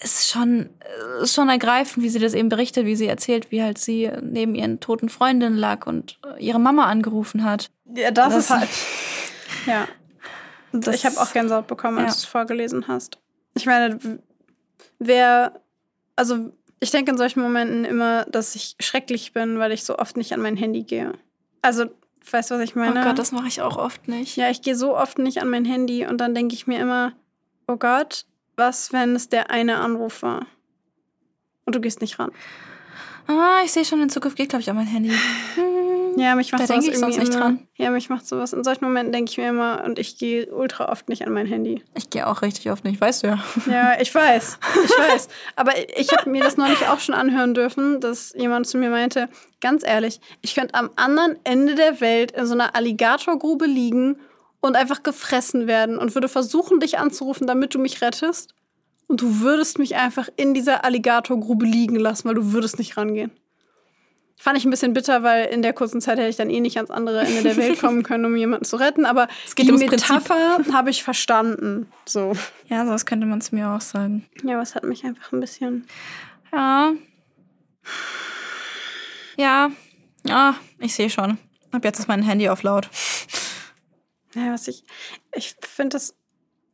es 0.03 0.20
ist 0.20 0.31
schon, 0.31 0.70
es 1.18 1.24
ist 1.24 1.35
schon 1.35 1.51
ergreifend, 1.51 2.03
wie 2.03 2.09
sie 2.09 2.18
das 2.20 2.33
eben 2.33 2.49
berichtet, 2.49 2.87
wie 2.87 2.97
sie 2.97 3.07
erzählt, 3.07 3.51
wie 3.51 3.62
halt 3.62 3.76
sie 3.78 4.11
neben 4.22 4.55
ihren 4.55 4.81
toten 4.81 5.11
Freundinnen 5.11 5.59
lag 5.59 5.87
und 5.87 6.18
ihre 6.39 6.59
Mama 6.59 6.87
angerufen 6.87 7.45
hat. 7.45 7.70
Ja, 7.95 8.11
das, 8.11 8.33
Das- 8.35 8.45
ist 8.45 8.51
halt. 8.51 8.68
Ja. 9.66 9.89
Das- 10.72 10.95
ich 10.95 11.05
habe 11.05 11.18
auch 11.20 11.33
Gänsehaut 11.33 11.66
bekommen, 11.66 11.99
als 11.99 12.07
Ja. 12.07 12.12
du 12.12 12.18
es 12.18 12.24
vorgelesen 12.26 12.87
hast. 12.87 13.18
Ich 13.55 13.66
meine, 13.66 13.99
wer. 15.01 15.61
Also, 16.14 16.53
ich 16.81 16.91
denke 16.91 17.11
in 17.11 17.18
solchen 17.18 17.41
Momenten 17.41 17.85
immer, 17.85 18.24
dass 18.24 18.55
ich 18.55 18.74
schrecklich 18.81 19.33
bin, 19.33 19.59
weil 19.59 19.72
ich 19.72 19.85
so 19.85 19.99
oft 19.99 20.16
nicht 20.16 20.33
an 20.33 20.41
mein 20.41 20.57
Handy 20.57 20.83
gehe. 20.83 21.12
Also, 21.62 21.85
weißt 22.31 22.51
du, 22.51 22.55
was 22.55 22.62
ich 22.62 22.74
meine? 22.74 23.01
Oh 23.01 23.05
Gott, 23.05 23.18
das 23.18 23.33
mache 23.33 23.49
ich 23.49 23.61
auch 23.61 23.76
oft 23.76 24.09
nicht. 24.09 24.37
ja, 24.37 24.51
ich 24.51 24.62
gehe 24.62 24.74
so 24.74 24.97
oft 24.97 25.18
nicht 25.18 25.43
an 25.43 25.51
mein 25.51 25.66
Handy 25.66 26.07
und 26.07 26.18
dann 26.18 26.35
denke 26.35 26.55
ich 26.55 26.66
mir 26.66 26.81
immer, 26.81 27.12
oh 27.68 27.76
Gott, 27.76 28.24
was, 28.57 28.93
wenn 28.93 29.14
es 29.14 29.28
der 29.28 29.51
eine 29.51 29.76
Anruf 29.76 30.22
war? 30.22 30.47
Und 31.66 31.74
du 31.74 31.81
gehst 31.81 32.01
nicht 32.01 32.18
ran. 32.18 32.33
Ah, 33.26 33.61
ich 33.64 33.72
sehe 33.72 33.85
schon, 33.85 34.01
in 34.01 34.11
Zukunft 34.11 34.37
geht, 34.37 34.49
glaube 34.49 34.62
ich, 34.62 34.70
an 34.70 34.76
mein 34.76 34.87
Handy. 34.87 35.12
Ja, 36.17 36.35
mich 36.35 36.53
macht 36.53 36.63
Da 36.63 36.67
sowas 36.67 36.85
denke 36.85 36.95
ich 36.95 37.01
sonst 37.01 37.17
irgendwie 37.17 37.31
nicht 37.31 37.37
immer, 37.37 37.45
dran. 37.57 37.69
Ja, 37.77 37.91
mich 37.91 38.09
macht 38.09 38.27
sowas. 38.27 38.53
In 38.53 38.65
solchen 38.65 38.85
Momenten 38.85 39.13
denke 39.13 39.31
ich 39.31 39.39
mir 39.39 39.49
immer, 39.49 39.83
und 39.85 39.99
ich 39.99 40.19
gehe 40.19 40.47
ultra 40.47 40.91
oft 40.91 41.09
nicht 41.09 41.27
an 41.27 41.33
mein 41.33 41.47
Handy. 41.47 41.83
Ich 41.95 42.11
gehe 42.11 42.27
auch 42.27 42.43
richtig 42.43 42.71
oft 42.71 42.85
nicht, 42.85 43.01
weißt 43.01 43.23
du 43.23 43.27
ja. 43.29 43.45
Ja, 43.67 44.01
ich 44.01 44.15
weiß. 44.15 44.59
Ich 44.85 44.91
weiß. 44.99 45.29
Aber 45.57 45.73
ich 45.97 46.13
habe 46.13 46.31
mir 46.31 46.43
das 46.43 46.57
neulich 46.57 46.87
auch 46.89 47.01
schon 47.01 47.15
anhören 47.15 47.55
dürfen, 47.55 48.01
dass 48.01 48.35
jemand 48.37 48.67
zu 48.67 48.79
mir 48.79 48.91
meinte, 48.91 49.29
ganz 49.61 49.85
ehrlich, 49.87 50.21
ich 50.43 50.55
könnte 50.55 50.75
am 50.75 50.91
anderen 50.97 51.37
Ende 51.45 51.75
der 51.75 52.01
Welt 52.01 52.33
in 52.33 52.47
so 52.47 52.55
einer 52.55 52.75
Alligatorgrube 52.75 53.67
liegen 53.67 54.17
und 54.61 54.77
einfach 54.77 55.03
gefressen 55.03 55.67
werden 55.67 55.99
und 55.99 56.15
würde 56.15 56.29
versuchen, 56.29 56.81
dich 56.81 56.99
anzurufen, 56.99 57.47
damit 57.47 57.75
du 57.75 57.79
mich 57.79 58.03
rettest. 58.03 58.55
Und 59.09 59.23
du 59.23 59.41
würdest 59.41 59.79
mich 59.79 59.97
einfach 59.97 60.29
in 60.37 60.55
dieser 60.55 60.85
Alligatorgrube 60.85 61.67
liegen 61.67 61.97
lassen, 61.97 62.29
weil 62.29 62.37
du 62.37 62.53
würdest 62.53 62.79
nicht 62.79 62.97
rangehen. 62.97 63.33
Fand 64.43 64.57
ich 64.57 64.64
ein 64.64 64.70
bisschen 64.70 64.95
bitter, 64.95 65.22
weil 65.22 65.49
in 65.53 65.61
der 65.61 65.74
kurzen 65.74 66.01
Zeit 66.01 66.16
hätte 66.16 66.30
ich 66.30 66.36
dann 66.36 66.49
eh 66.49 66.61
nicht 66.61 66.78
ans 66.78 66.91
andere 66.91 67.20
Ende 67.20 67.43
der 67.43 67.59
Welt 67.59 67.78
kommen 67.82 68.03
können, 68.03 68.24
um 68.24 68.34
jemanden 68.34 68.64
zu 68.64 68.76
retten. 68.76 69.05
Aber 69.05 69.28
geht 69.55 69.66
die 69.66 69.70
ums. 69.70 69.82
Metapher 69.82 70.61
habe 70.72 70.88
ich 70.88 71.05
verstanden. 71.05 71.93
So. 72.07 72.32
Ja, 72.66 72.86
sowas 72.86 73.05
könnte 73.05 73.26
man 73.26 73.43
zu 73.43 73.55
mir 73.55 73.68
auch 73.68 73.82
sagen. 73.82 74.24
Ja, 74.43 74.55
aber 74.55 74.62
es 74.62 74.74
hat 74.74 74.84
mich 74.84 75.05
einfach 75.05 75.30
ein 75.32 75.41
bisschen. 75.41 75.86
Ja. 76.55 76.95
Ja. 79.36 79.70
Ja, 80.24 80.55
ich 80.78 80.95
sehe 80.95 81.11
schon. 81.11 81.36
Ab 81.70 81.84
jetzt 81.84 81.99
ist 81.99 82.09
mein 82.09 82.22
Handy 82.22 82.49
auf 82.49 82.62
laut. 82.62 82.88
Ja, 84.34 84.55
was 84.55 84.68
ich. 84.68 84.84
Ich 85.34 85.55
finde 85.61 85.97
das. 85.97 86.14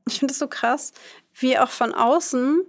Ich 0.07 0.21
finde 0.21 0.31
das 0.31 0.39
so 0.39 0.47
krass, 0.47 0.93
wie 1.35 1.59
auch 1.59 1.71
von 1.71 1.93
außen 1.93 2.63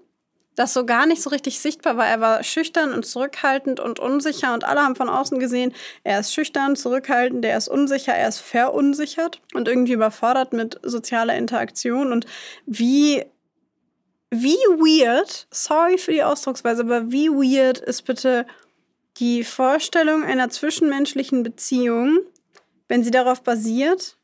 das 0.57 0.73
so 0.73 0.85
gar 0.85 1.05
nicht 1.05 1.21
so 1.21 1.29
richtig 1.29 1.59
sichtbar 1.59 1.97
war. 1.97 2.07
Er 2.07 2.19
war 2.19 2.43
schüchtern 2.43 2.91
und 2.91 3.05
zurückhaltend 3.05 3.79
und 3.79 3.99
unsicher 3.99 4.55
und 4.55 4.63
alle 4.63 4.81
haben 4.81 4.95
von 4.95 5.07
außen 5.07 5.37
gesehen, 5.39 5.71
er 6.03 6.19
ist 6.19 6.33
schüchtern, 6.33 6.75
zurückhaltend, 6.75 7.45
er 7.45 7.57
ist 7.57 7.67
unsicher, 7.69 8.13
er 8.13 8.27
ist 8.27 8.39
verunsichert 8.39 9.39
und 9.53 9.67
irgendwie 9.67 9.93
überfordert 9.93 10.53
mit 10.53 10.79
sozialer 10.81 11.37
Interaktion 11.37 12.11
und 12.11 12.25
wie 12.65 13.23
wie 14.29 14.57
weird, 14.57 15.47
sorry 15.51 15.97
für 15.97 16.11
die 16.11 16.23
Ausdrucksweise, 16.23 16.81
aber 16.81 17.11
wie 17.11 17.29
weird 17.29 17.77
ist 17.77 18.01
bitte 18.01 18.45
die 19.17 19.43
Vorstellung 19.43 20.23
einer 20.23 20.49
zwischenmenschlichen 20.49 21.43
Beziehung, 21.43 22.19
wenn 22.87 23.03
sie 23.03 23.11
darauf 23.11 23.43
basiert, 23.43 24.17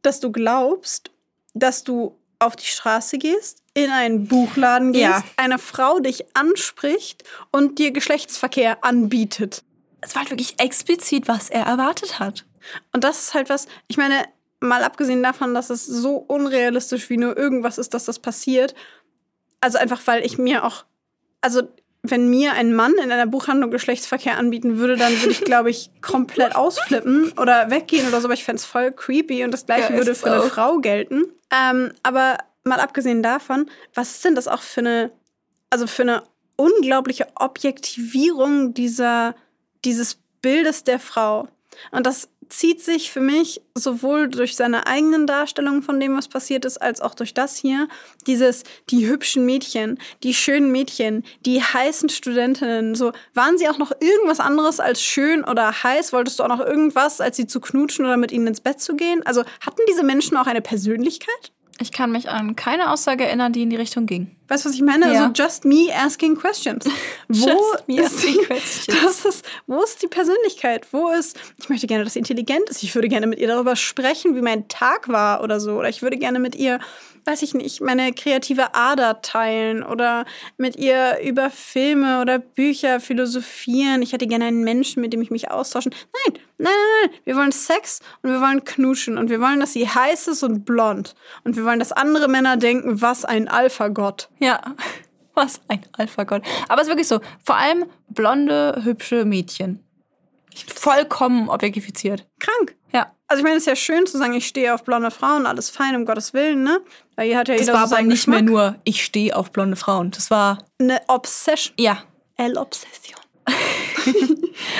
dass 0.00 0.18
du 0.18 0.32
glaubst, 0.32 1.10
dass 1.52 1.84
du 1.84 2.18
auf 2.38 2.56
die 2.56 2.66
Straße 2.66 3.18
gehst, 3.18 3.61
in 3.74 3.90
einen 3.90 4.26
Buchladen 4.28 4.92
gehst, 4.92 5.02
Ja. 5.04 5.24
eine 5.36 5.58
Frau 5.58 5.98
dich 5.98 6.24
anspricht 6.36 7.24
und 7.50 7.78
dir 7.78 7.90
Geschlechtsverkehr 7.90 8.84
anbietet. 8.84 9.62
Es 10.00 10.14
war 10.14 10.22
halt 10.22 10.30
wirklich 10.30 10.58
explizit, 10.60 11.28
was 11.28 11.48
er 11.48 11.64
erwartet 11.64 12.18
hat. 12.18 12.44
Und 12.92 13.04
das 13.04 13.18
ist 13.20 13.34
halt 13.34 13.48
was, 13.48 13.66
ich 13.88 13.96
meine, 13.96 14.24
mal 14.60 14.84
abgesehen 14.84 15.22
davon, 15.22 15.54
dass 15.54 15.70
es 15.70 15.86
so 15.86 16.16
unrealistisch 16.16 17.08
wie 17.10 17.16
nur 17.16 17.36
irgendwas 17.36 17.78
ist, 17.78 17.94
dass 17.94 18.04
das 18.04 18.18
passiert. 18.18 18.74
Also 19.60 19.78
einfach, 19.78 20.00
weil 20.06 20.24
ich 20.24 20.38
mir 20.38 20.64
auch, 20.64 20.84
also 21.40 21.62
wenn 22.04 22.28
mir 22.28 22.52
ein 22.54 22.74
Mann 22.74 22.92
in 23.02 23.10
einer 23.12 23.26
Buchhandlung 23.26 23.70
Geschlechtsverkehr 23.70 24.36
anbieten 24.36 24.76
würde, 24.78 24.96
dann 24.96 25.12
würde 25.20 25.30
ich, 25.30 25.40
glaube 25.44 25.70
ich, 25.70 25.90
komplett 26.02 26.54
ausflippen 26.56 27.32
oder 27.38 27.70
weggehen 27.70 28.06
oder 28.08 28.20
so, 28.20 28.26
aber 28.26 28.34
ich 28.34 28.44
fände 28.44 28.58
es 28.58 28.64
voll 28.66 28.92
creepy 28.92 29.44
und 29.44 29.52
das 29.52 29.66
gleiche 29.66 29.92
Ja, 29.92 29.98
würde 29.98 30.14
für 30.14 30.26
eine 30.32 30.42
auch. 30.42 30.48
Frau 30.48 30.78
gelten. 30.78 31.24
Ähm, 31.52 31.92
aber 32.02 32.38
mal 32.64 32.80
abgesehen 32.80 33.22
davon, 33.22 33.70
was 33.94 34.12
ist 34.12 34.24
denn 34.24 34.34
das 34.34 34.48
auch 34.48 34.62
für 34.62 34.80
eine, 34.80 35.12
also 35.70 35.86
für 35.86 36.02
eine 36.02 36.22
unglaubliche 36.56 37.28
Objektivierung 37.34 38.74
dieser, 38.74 39.34
dieses 39.84 40.18
Bildes 40.40 40.84
der 40.84 40.98
Frau? 40.98 41.48
Und 41.90 42.06
das 42.06 42.28
zieht 42.52 42.82
sich 42.82 43.10
für 43.10 43.20
mich 43.20 43.62
sowohl 43.74 44.28
durch 44.28 44.56
seine 44.56 44.86
eigenen 44.86 45.26
Darstellungen 45.26 45.82
von 45.82 45.98
dem, 45.98 46.16
was 46.16 46.28
passiert 46.28 46.66
ist, 46.66 46.76
als 46.76 47.00
auch 47.00 47.14
durch 47.14 47.32
das 47.32 47.56
hier. 47.56 47.88
Dieses, 48.26 48.64
die 48.90 49.08
hübschen 49.08 49.46
Mädchen, 49.46 49.98
die 50.22 50.34
schönen 50.34 50.70
Mädchen, 50.70 51.24
die 51.46 51.62
heißen 51.62 52.10
Studentinnen. 52.10 52.94
So, 52.94 53.12
waren 53.32 53.56
sie 53.56 53.68
auch 53.68 53.78
noch 53.78 53.92
irgendwas 54.00 54.38
anderes 54.38 54.80
als 54.80 55.02
schön 55.02 55.44
oder 55.44 55.82
heiß? 55.82 56.12
Wolltest 56.12 56.38
du 56.38 56.44
auch 56.44 56.48
noch 56.48 56.60
irgendwas, 56.60 57.20
als 57.22 57.38
sie 57.38 57.46
zu 57.46 57.60
knutschen 57.60 58.04
oder 58.04 58.18
mit 58.18 58.32
ihnen 58.32 58.46
ins 58.46 58.60
Bett 58.60 58.80
zu 58.80 58.96
gehen? 58.96 59.24
Also 59.24 59.44
hatten 59.60 59.82
diese 59.88 60.04
Menschen 60.04 60.36
auch 60.36 60.46
eine 60.46 60.60
Persönlichkeit? 60.60 61.52
Ich 61.82 61.90
kann 61.90 62.12
mich 62.12 62.30
an 62.30 62.54
keine 62.54 62.92
Aussage 62.92 63.24
erinnern, 63.24 63.52
die 63.52 63.62
in 63.62 63.70
die 63.70 63.76
Richtung 63.76 64.06
ging. 64.06 64.30
Weißt 64.48 64.64
du, 64.64 64.68
was 64.68 64.76
ich 64.76 64.82
meine? 64.82 65.12
Ja. 65.12 65.26
Also 65.26 65.42
just 65.42 65.64
me 65.64 65.88
asking 65.94 66.36
questions. 66.36 66.84
Wo 67.28 67.46
Just 67.46 67.88
me 67.88 68.00
ist 68.00 68.14
asking 68.14 68.38
die, 68.38 68.44
questions. 68.44 69.24
Ist, 69.24 69.44
wo 69.66 69.82
ist 69.82 70.02
die 70.02 70.08
Persönlichkeit? 70.08 70.86
Wo 70.92 71.10
ist, 71.10 71.38
ich 71.58 71.68
möchte 71.68 71.86
gerne, 71.86 72.04
dass 72.04 72.14
sie 72.14 72.18
intelligent 72.18 72.68
ist. 72.68 72.82
Ich 72.82 72.94
würde 72.94 73.08
gerne 73.08 73.26
mit 73.26 73.38
ihr 73.38 73.48
darüber 73.48 73.76
sprechen, 73.76 74.36
wie 74.36 74.42
mein 74.42 74.68
Tag 74.68 75.08
war 75.08 75.42
oder 75.42 75.60
so. 75.60 75.78
Oder 75.78 75.88
ich 75.88 76.02
würde 76.02 76.16
gerne 76.18 76.38
mit 76.38 76.54
ihr, 76.54 76.80
weiß 77.24 77.42
ich 77.42 77.54
nicht, 77.54 77.80
meine 77.80 78.12
kreative 78.12 78.74
Ader 78.74 79.22
teilen 79.22 79.82
oder 79.82 80.24
mit 80.56 80.76
ihr 80.76 81.18
über 81.24 81.50
Filme 81.50 82.20
oder 82.20 82.38
Bücher 82.38 83.00
philosophieren. 83.00 84.02
Ich 84.02 84.12
hätte 84.12 84.26
gerne 84.26 84.46
einen 84.46 84.64
Menschen, 84.64 85.00
mit 85.00 85.12
dem 85.12 85.22
ich 85.22 85.30
mich 85.30 85.50
austauschen. 85.50 85.94
Nein, 86.12 86.40
nein, 86.58 86.72
nein, 86.72 87.10
nein. 87.10 87.20
Wir 87.24 87.36
wollen 87.36 87.52
Sex 87.52 88.00
und 88.22 88.30
wir 88.30 88.40
wollen 88.40 88.64
knuschen 88.64 89.16
und 89.18 89.30
wir 89.30 89.40
wollen, 89.40 89.60
dass 89.60 89.72
sie 89.72 89.88
heiß 89.88 90.28
ist 90.28 90.42
und 90.42 90.64
blond. 90.64 91.14
Und 91.44 91.56
wir 91.56 91.64
wollen, 91.64 91.78
dass 91.78 91.92
andere 91.92 92.28
Männer 92.28 92.56
denken, 92.56 93.00
was 93.00 93.24
ein 93.24 93.48
Alpha-Gott. 93.48 94.28
Ja, 94.42 94.60
was 95.34 95.60
ein 95.68 95.80
Alpha-Gott. 95.92 96.42
Aber 96.68 96.80
es 96.82 96.86
ist 96.88 96.90
wirklich 96.90 97.08
so. 97.08 97.20
Vor 97.44 97.56
allem 97.56 97.86
blonde, 98.08 98.80
hübsche 98.84 99.24
Mädchen. 99.24 99.82
Vollkommen 100.74 101.48
objektifiziert. 101.48 102.26
Krank. 102.38 102.74
Ja. 102.92 103.10
Also 103.26 103.40
ich 103.40 103.44
meine, 103.44 103.56
es 103.56 103.62
ist 103.62 103.66
ja 103.68 103.76
schön 103.76 104.06
zu 104.06 104.18
sagen, 104.18 104.34
ich 104.34 104.46
stehe 104.46 104.74
auf 104.74 104.84
blonde 104.84 105.10
Frauen, 105.10 105.46
alles 105.46 105.70
fein, 105.70 105.96
um 105.96 106.04
Gottes 106.04 106.34
Willen, 106.34 106.62
ne? 106.62 106.80
Weil 107.16 107.28
hier 107.28 107.38
hat 107.38 107.48
ja 107.48 107.54
Das 107.54 107.66
jeder 107.66 107.78
war 107.78 107.86
so 107.88 107.94
aber 107.94 108.04
nicht 108.04 108.12
Geschmack. 108.26 108.42
mehr 108.42 108.50
nur, 108.50 108.76
ich 108.84 109.02
stehe 109.02 109.34
auf 109.34 109.50
blonde 109.52 109.76
Frauen. 109.76 110.10
Das 110.10 110.30
war, 110.30 110.58
eine 110.78 111.00
Obsession. 111.08 111.74
ja. 111.78 112.02
El 112.36 112.58
Obsession. 112.58 113.16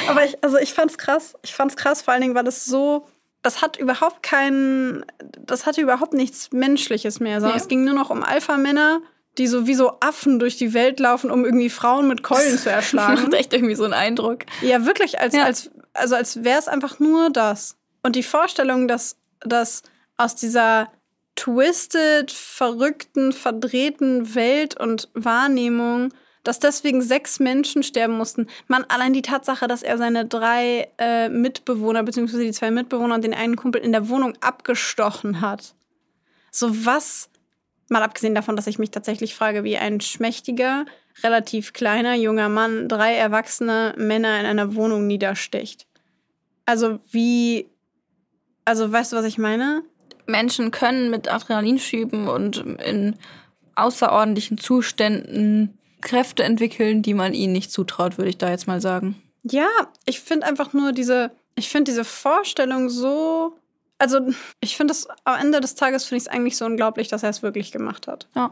aber 0.09 0.25
ich, 0.25 0.43
also 0.43 0.59
ich 0.59 0.73
fand's 0.75 0.99
krass. 0.99 1.35
Ich 1.43 1.55
fand's 1.55 1.77
krass, 1.77 2.03
vor 2.03 2.13
allen 2.13 2.23
Dingen, 2.23 2.35
weil 2.35 2.47
es 2.47 2.65
so, 2.65 3.07
das 3.43 3.63
hat 3.63 3.77
überhaupt 3.79 4.23
keinen, 4.23 5.05
das 5.39 5.67
hatte 5.67 5.81
überhaupt 5.81 6.13
nichts 6.13 6.51
Menschliches 6.53 7.21
mehr, 7.21 7.41
sondern 7.41 7.57
Ja. 7.59 7.63
es 7.63 7.69
ging 7.69 7.85
nur 7.85 7.95
noch 7.95 8.11
um 8.11 8.23
Alpha-Männer, 8.23 9.01
die 9.39 9.47
so 9.47 9.67
wie 9.67 9.75
so 9.75 9.97
Affen 10.01 10.39
durch 10.39 10.57
die 10.57 10.75
Welt 10.75 11.01
laufen, 11.01 11.31
um 11.31 11.45
irgendwie 11.45 11.71
Frauen 11.71 12.09
mit 12.09 12.23
Keulen 12.23 12.59
zu 12.59 12.71
erschlagen. 12.71 13.23
Macht 13.23 13.35
echt 13.35 13.53
irgendwie 13.53 13.75
so 13.75 13.85
einen 13.85 13.95
Eindruck. 13.95 14.41
Ja, 14.61 14.85
wirklich, 14.87 15.19
als, 15.21 15.35
Ja. 15.35 15.45
als, 15.45 15.71
also 15.95 16.15
als 16.17 16.45
wäre 16.45 16.59
es 16.59 16.69
einfach 16.69 16.99
nur 16.99 17.31
das. 17.31 17.77
Und 18.03 18.17
die 18.17 18.23
Vorstellung, 18.23 18.89
dass, 18.89 19.17
dass 19.41 19.83
aus 20.17 20.35
dieser 20.35 20.91
twisted, 21.35 22.31
verrückten, 22.31 23.33
verdrehten 23.33 24.35
Welt 24.35 24.79
und 24.79 25.09
Wahrnehmung, 25.15 26.13
dass 26.45 26.59
deswegen 26.59 27.01
sechs 27.03 27.39
Menschen 27.39 27.83
sterben 27.83 28.17
mussten. 28.17 28.49
Man, 28.67 28.85
allein 28.89 29.13
die 29.13 29.23
Tatsache, 29.23 29.69
dass 29.69 29.83
er 29.83 29.97
seine 29.97 30.27
drei 30.27 30.89
äh, 30.99 31.29
Mitbewohner, 31.29 32.03
beziehungsweise 32.03 32.43
die 32.43 32.53
zwei 32.53 32.71
Mitbewohner 32.71 33.15
und 33.15 33.25
den 33.25 33.33
einen 33.35 33.57
Kumpel 33.57 33.81
in 33.81 33.93
der 33.93 34.09
Wohnung 34.09 34.35
abgestochen 34.41 35.41
hat. 35.41 35.75
So 36.51 36.85
was, 36.85 37.31
mal 37.93 38.03
abgesehen 38.03 38.35
davon, 38.35 38.57
dass 38.57 38.67
ich 38.67 38.79
mich 38.79 38.91
tatsächlich 38.91 39.35
frage, 39.35 39.63
wie 39.65 39.77
ein 39.77 40.01
schmächtiger, 40.01 40.85
relativ 41.23 41.73
kleiner 41.73 42.15
junger 42.15 42.49
Mann 42.49 42.89
drei 42.89 43.15
erwachsene 43.15 43.95
Männer 43.97 44.41
in 44.41 44.47
einer 44.47 44.75
Wohnung 44.75 45.07
niedersticht. 45.07 45.87
Also 46.67 46.99
wie, 47.11 47.69
also 48.65 48.91
weißt 48.91 49.13
du, 49.13 49.17
was 49.17 49.25
ich 49.25 49.39
meine? 49.39 49.83
Menschen 50.27 50.71
können 50.71 51.11
mit 51.11 51.33
Adrenalinschüben 51.33 52.29
und 52.29 52.57
in 52.57 53.17
außerordentlichen 53.75 54.59
Zuständen 54.59 55.79
Kräfte 56.01 56.43
entwickeln, 56.43 57.03
die 57.03 57.15
man 57.15 57.35
ihnen 57.35 57.53
nicht 57.53 57.73
zutraut, 57.73 58.19
würde 58.19 58.31
ich 58.31 58.39
da 58.39 58.51
jetzt 58.51 58.67
mal 58.67 58.81
sagen. 58.81 59.21
Ja, 59.45 59.69
ich 60.05 60.21
finde 60.21 60.47
einfach 60.47 60.73
nur 60.73 60.93
diese, 60.93 61.31
ich 61.55 61.69
finde 61.69 61.91
diese 61.91 62.05
Vorstellung 62.05 62.89
so, 62.89 63.57
also 64.03 64.19
ich 64.61 64.77
finde 64.77 64.93
es 64.93 65.07
am 65.23 65.41
Ende 65.41 65.61
des 65.61 65.77
Tages 65.77 66.05
finde 66.05 66.17
ich 66.19 66.23
es 66.25 66.29
eigentlich 66.29 66.57
so 66.57 66.65
unglaublich, 66.65 67.07
dass 67.07 67.23
er 67.23 67.31
es 67.31 67.43
wirklich 67.43 67.71
gemacht 67.71 68.09
hat. 68.09 68.27
Ja. 68.35 68.51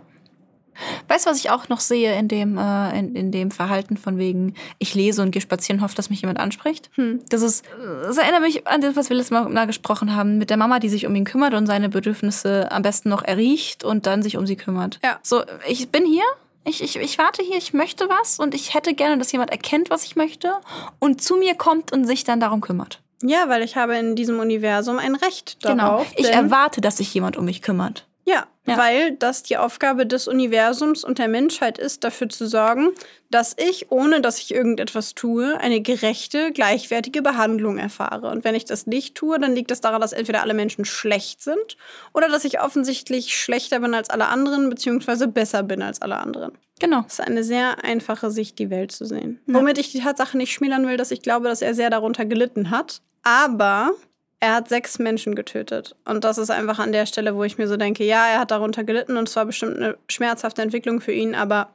Weißt 1.08 1.26
du, 1.26 1.30
was 1.30 1.38
ich 1.38 1.50
auch 1.50 1.68
noch 1.68 1.80
sehe 1.80 2.16
in 2.16 2.28
dem, 2.28 2.56
äh, 2.56 2.96
in, 2.96 3.16
in 3.16 3.32
dem 3.32 3.50
Verhalten 3.50 3.96
von 3.96 4.16
wegen, 4.16 4.54
ich 4.78 4.94
lese 4.94 5.22
und 5.22 5.32
gehe 5.32 5.42
spazieren, 5.42 5.82
hoffe, 5.82 5.96
dass 5.96 6.08
mich 6.08 6.20
jemand 6.20 6.38
anspricht? 6.38 6.88
Das 7.28 7.42
ist, 7.42 7.64
das 8.02 8.16
erinnert 8.16 8.42
mich 8.42 8.68
an 8.68 8.80
das, 8.80 8.94
was 8.94 9.10
wir 9.10 9.16
letztes 9.16 9.32
Mal 9.32 9.48
mal 9.48 9.66
gesprochen 9.66 10.14
haben, 10.14 10.38
mit 10.38 10.50
der 10.50 10.56
Mama, 10.56 10.78
die 10.78 10.88
sich 10.88 11.04
um 11.04 11.14
ihn 11.16 11.24
kümmert 11.24 11.52
und 11.54 11.66
seine 11.66 11.88
Bedürfnisse 11.88 12.70
am 12.70 12.82
besten 12.82 13.08
noch 13.08 13.24
erriecht 13.24 13.82
und 13.82 14.06
dann 14.06 14.22
sich 14.22 14.36
um 14.36 14.46
sie 14.46 14.56
kümmert. 14.56 15.00
Ja. 15.02 15.18
So, 15.24 15.42
ich 15.66 15.90
bin 15.90 16.06
hier, 16.06 16.24
ich, 16.64 16.80
ich, 16.80 16.96
ich 16.96 17.18
warte 17.18 17.42
hier, 17.42 17.56
ich 17.56 17.74
möchte 17.74 18.08
was 18.08 18.38
und 18.38 18.54
ich 18.54 18.72
hätte 18.72 18.94
gerne, 18.94 19.18
dass 19.18 19.32
jemand 19.32 19.50
erkennt, 19.50 19.90
was 19.90 20.04
ich 20.04 20.14
möchte 20.14 20.52
und 21.00 21.20
zu 21.20 21.36
mir 21.36 21.56
kommt 21.56 21.92
und 21.92 22.06
sich 22.06 22.22
dann 22.22 22.38
darum 22.38 22.60
kümmert. 22.60 23.02
Ja, 23.22 23.48
weil 23.48 23.62
ich 23.62 23.76
habe 23.76 23.96
in 23.96 24.16
diesem 24.16 24.38
Universum 24.38 24.98
ein 24.98 25.14
Recht 25.14 25.58
Genau. 25.62 25.76
darauf. 25.76 26.06
Ich 26.16 26.26
denn- 26.26 26.32
erwarte, 26.46 26.80
dass 26.80 26.96
sich 26.98 27.12
jemand 27.12 27.36
um 27.36 27.44
mich 27.44 27.60
kümmert. 27.62 28.06
Ja, 28.26 28.46
Ja. 28.66 28.76
weil 28.78 29.12
das 29.12 29.42
die 29.42 29.56
Aufgabe 29.56 30.06
des 30.06 30.28
Universums 30.28 31.02
und 31.04 31.18
der 31.18 31.26
Menschheit 31.26 31.78
ist, 31.78 32.04
dafür 32.04 32.28
zu 32.28 32.46
sorgen, 32.46 32.90
dass 33.30 33.56
ich, 33.58 33.90
ohne 33.90 34.20
dass 34.20 34.38
ich 34.38 34.52
irgendetwas 34.54 35.14
tue, 35.14 35.58
eine 35.58 35.80
gerechte, 35.80 36.52
gleichwertige 36.52 37.22
Behandlung 37.22 37.78
erfahre. 37.78 38.28
Und 38.30 38.44
wenn 38.44 38.54
ich 38.54 38.66
das 38.66 38.86
nicht 38.86 39.16
tue, 39.16 39.38
dann 39.38 39.54
liegt 39.54 39.70
es 39.70 39.80
daran, 39.80 40.00
dass 40.00 40.12
entweder 40.12 40.42
alle 40.42 40.54
Menschen 40.54 40.84
schlecht 40.84 41.42
sind 41.42 41.76
oder 42.12 42.28
dass 42.28 42.44
ich 42.44 42.60
offensichtlich 42.60 43.36
schlechter 43.36 43.80
bin 43.80 43.94
als 43.94 44.10
alle 44.10 44.28
anderen, 44.28 44.68
beziehungsweise 44.70 45.26
besser 45.26 45.62
bin 45.62 45.82
als 45.82 46.00
alle 46.02 46.16
anderen. 46.18 46.52
Genau. 46.80 47.02
Das 47.02 47.18
ist 47.18 47.20
eine 47.20 47.44
sehr 47.44 47.84
einfache 47.84 48.30
Sicht, 48.30 48.58
die 48.58 48.70
Welt 48.70 48.90
zu 48.90 49.04
sehen. 49.04 49.38
Womit 49.46 49.78
ich 49.78 49.92
die 49.92 50.00
Tatsache 50.00 50.36
nicht 50.36 50.52
schmälern 50.52 50.86
will, 50.86 50.96
dass 50.96 51.12
ich 51.12 51.22
glaube, 51.22 51.46
dass 51.46 51.62
er 51.62 51.74
sehr 51.74 51.90
darunter 51.90 52.24
gelitten 52.24 52.70
hat. 52.70 53.02
Aber 53.22 53.92
er 54.40 54.54
hat 54.54 54.68
sechs 54.70 54.98
Menschen 54.98 55.34
getötet. 55.34 55.94
Und 56.06 56.24
das 56.24 56.38
ist 56.38 56.50
einfach 56.50 56.78
an 56.78 56.92
der 56.92 57.04
Stelle, 57.04 57.36
wo 57.36 57.44
ich 57.44 57.58
mir 57.58 57.68
so 57.68 57.76
denke, 57.76 58.04
ja, 58.04 58.26
er 58.26 58.40
hat 58.40 58.50
darunter 58.50 58.82
gelitten 58.82 59.18
und 59.18 59.28
es 59.28 59.36
war 59.36 59.44
bestimmt 59.44 59.76
eine 59.76 59.98
schmerzhafte 60.08 60.62
Entwicklung 60.62 61.02
für 61.02 61.12
ihn, 61.12 61.34
aber 61.34 61.70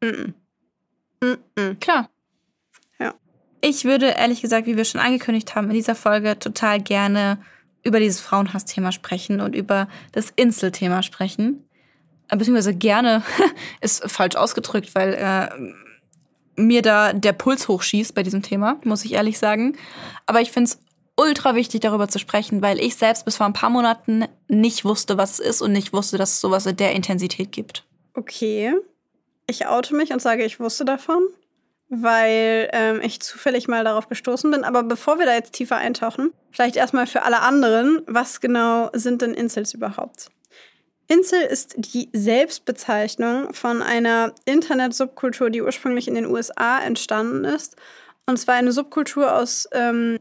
mm 0.00 0.06
-mm. 0.06 1.38
Mm 1.56 1.80
Klar. 1.80 2.08
Ja. 3.00 3.14
Ich 3.60 3.84
würde 3.84 4.06
ehrlich 4.06 4.40
gesagt, 4.40 4.68
wie 4.68 4.76
wir 4.76 4.84
schon 4.84 5.00
angekündigt 5.00 5.56
haben, 5.56 5.68
in 5.68 5.74
dieser 5.74 5.96
Folge 5.96 6.38
total 6.38 6.80
gerne 6.80 7.38
über 7.82 7.98
dieses 7.98 8.20
Frauenhassthema 8.20 8.92
sprechen 8.92 9.40
und 9.40 9.56
über 9.56 9.88
das 10.12 10.30
Inselthema 10.36 11.02
sprechen. 11.02 11.64
Beziehungsweise 12.30 12.74
gerne 12.74 13.22
ist 13.80 14.10
falsch 14.10 14.36
ausgedrückt, 14.36 14.94
weil 14.94 15.14
äh, 15.14 15.48
mir 16.60 16.82
da 16.82 17.12
der 17.12 17.32
Puls 17.32 17.68
hochschießt 17.68 18.14
bei 18.14 18.22
diesem 18.22 18.42
Thema, 18.42 18.78
muss 18.84 19.04
ich 19.04 19.14
ehrlich 19.14 19.38
sagen. 19.38 19.76
Aber 20.26 20.40
ich 20.40 20.52
finde 20.52 20.70
es 20.70 20.78
ultra 21.16 21.54
wichtig, 21.54 21.80
darüber 21.80 22.08
zu 22.08 22.18
sprechen, 22.18 22.62
weil 22.62 22.80
ich 22.80 22.96
selbst 22.96 23.24
bis 23.24 23.36
vor 23.36 23.46
ein 23.46 23.52
paar 23.52 23.70
Monaten 23.70 24.24
nicht 24.48 24.84
wusste, 24.84 25.18
was 25.18 25.32
es 25.32 25.38
ist 25.40 25.62
und 25.62 25.72
nicht 25.72 25.92
wusste, 25.92 26.18
dass 26.18 26.34
es 26.34 26.40
sowas 26.40 26.66
in 26.66 26.76
der 26.76 26.92
Intensität 26.92 27.52
gibt. 27.52 27.84
Okay. 28.14 28.74
Ich 29.46 29.66
oute 29.66 29.94
mich 29.94 30.12
und 30.12 30.22
sage, 30.22 30.44
ich 30.44 30.60
wusste 30.60 30.84
davon, 30.84 31.22
weil 31.88 32.70
ähm, 32.72 33.00
ich 33.02 33.20
zufällig 33.20 33.68
mal 33.68 33.84
darauf 33.84 34.08
gestoßen 34.08 34.50
bin. 34.50 34.64
Aber 34.64 34.82
bevor 34.82 35.18
wir 35.18 35.26
da 35.26 35.34
jetzt 35.34 35.52
tiefer 35.52 35.76
eintauchen, 35.76 36.32
vielleicht 36.52 36.76
erstmal 36.76 37.06
für 37.06 37.22
alle 37.24 37.40
anderen, 37.40 38.02
was 38.06 38.40
genau 38.40 38.90
sind 38.92 39.22
denn 39.22 39.34
Incels 39.34 39.74
überhaupt? 39.74 40.30
Incel 41.10 41.42
ist 41.42 41.74
die 41.76 42.08
Selbstbezeichnung 42.12 43.52
von 43.52 43.82
einer 43.82 44.32
Internet-Subkultur, 44.44 45.50
die 45.50 45.60
ursprünglich 45.60 46.06
in 46.06 46.14
den 46.14 46.26
USA 46.26 46.78
entstanden 46.78 47.44
ist. 47.44 47.74
Und 48.26 48.36
zwar 48.36 48.54
eine 48.54 48.70
Subkultur 48.70 49.34
aus 49.34 49.68
ähm, 49.72 50.20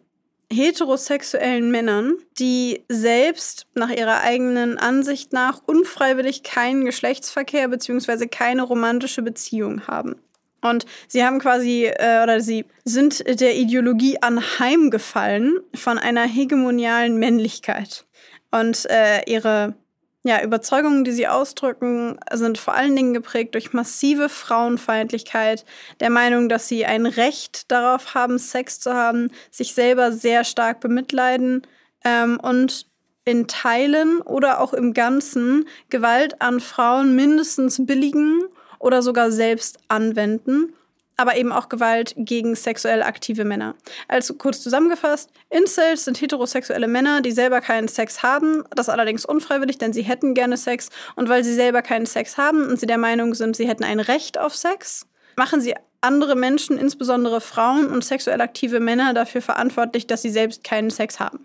heterosexuellen 0.51 1.69
Männern, 1.69 2.17
die 2.39 2.85
selbst 2.89 3.67
nach 3.75 3.91
ihrer 3.91 4.21
eigenen 4.21 4.79
Ansicht 4.79 5.31
nach 5.31 5.61
unfreiwillig 5.67 6.41
keinen 6.41 6.85
Geschlechtsverkehr 6.85 7.67
bzw. 7.67 8.25
keine 8.25 8.63
romantische 8.63 9.21
Beziehung 9.21 9.85
haben. 9.85 10.15
Und 10.61 10.87
sie 11.07 11.23
haben 11.23 11.37
quasi, 11.37 11.85
äh, 11.85 12.23
oder 12.23 12.41
sie 12.41 12.65
sind 12.83 13.23
der 13.39 13.55
Ideologie 13.55 14.23
anheimgefallen 14.23 15.59
von 15.75 15.99
einer 15.99 16.23
hegemonialen 16.23 17.19
Männlichkeit. 17.19 18.07
Und 18.49 18.89
äh, 18.89 19.21
ihre 19.27 19.75
ja, 20.23 20.43
Überzeugungen, 20.43 21.05
die 21.05 21.11
sie 21.11 21.27
ausdrücken, 21.27 22.19
sind 22.33 22.57
vor 22.57 22.73
allen 22.73 22.95
Dingen 22.95 23.13
geprägt 23.13 23.53
durch 23.55 23.71
massive 23.71 24.27
Frauenfeindlichkeit, 24.27 25.63
der 26.01 26.09
Meinung, 26.09 26.49
dass 26.49 26.67
sie 26.67 26.85
ein 26.85 27.05
Recht 27.05 27.71
darauf 27.71 28.15
haben, 28.15 28.37
Sex 28.37 28.81
zu 28.81 28.93
haben, 28.93 29.31
sich 29.49 29.73
selber 29.73 30.11
sehr 30.11 30.43
stark 30.43 30.81
bemitleiden 30.81 31.65
ähm, 32.03 32.37
und 32.41 32.87
in 33.23 33.47
Teilen 33.47 34.21
oder 34.21 34.59
auch 34.59 34.73
im 34.73 34.93
Ganzen 34.93 35.67
Gewalt 35.89 36.41
an 36.41 36.59
Frauen 36.59 37.15
mindestens 37.15 37.85
billigen 37.85 38.41
oder 38.79 39.01
sogar 39.01 39.31
selbst 39.31 39.77
anwenden. 39.87 40.73
Aber 41.19 41.35
eben 41.35 41.51
auch 41.51 41.67
Gewalt 41.67 42.13
gegen 42.15 42.55
sexuell 42.55 43.03
aktive 43.03 43.43
Männer. 43.43 43.75
Also 44.07 44.35
kurz 44.35 44.61
zusammengefasst, 44.61 45.29
Incels 45.49 46.05
sind 46.05 46.21
heterosexuelle 46.21 46.87
Männer, 46.87 47.21
die 47.21 47.31
selber 47.31 47.59
keinen 47.59 47.89
Sex 47.89 48.23
haben, 48.23 48.63
das 48.71 48.87
allerdings 48.87 49.25
unfreiwillig, 49.25 49.77
denn 49.77 49.91
sie 49.91 50.01
hätten 50.01 50.33
gerne 50.33 50.55
Sex 50.55 50.89
und 51.15 51.27
weil 51.27 51.43
sie 51.43 51.53
selber 51.53 51.81
keinen 51.81 52.05
Sex 52.05 52.37
haben 52.37 52.67
und 52.67 52.79
sie 52.79 52.87
der 52.87 52.97
Meinung 52.97 53.33
sind, 53.33 53.57
sie 53.57 53.67
hätten 53.67 53.83
ein 53.83 53.99
Recht 53.99 54.37
auf 54.37 54.55
Sex, 54.55 55.07
machen 55.35 55.59
sie 55.59 55.75
andere 56.01 56.35
Menschen, 56.35 56.77
insbesondere 56.77 57.41
Frauen 57.41 57.87
und 57.87 58.05
sexuell 58.05 58.39
aktive 58.39 58.79
Männer, 58.79 59.13
dafür 59.13 59.41
verantwortlich, 59.41 60.07
dass 60.07 60.21
sie 60.21 60.29
selbst 60.29 60.63
keinen 60.63 60.89
Sex 60.89 61.19
haben. 61.19 61.39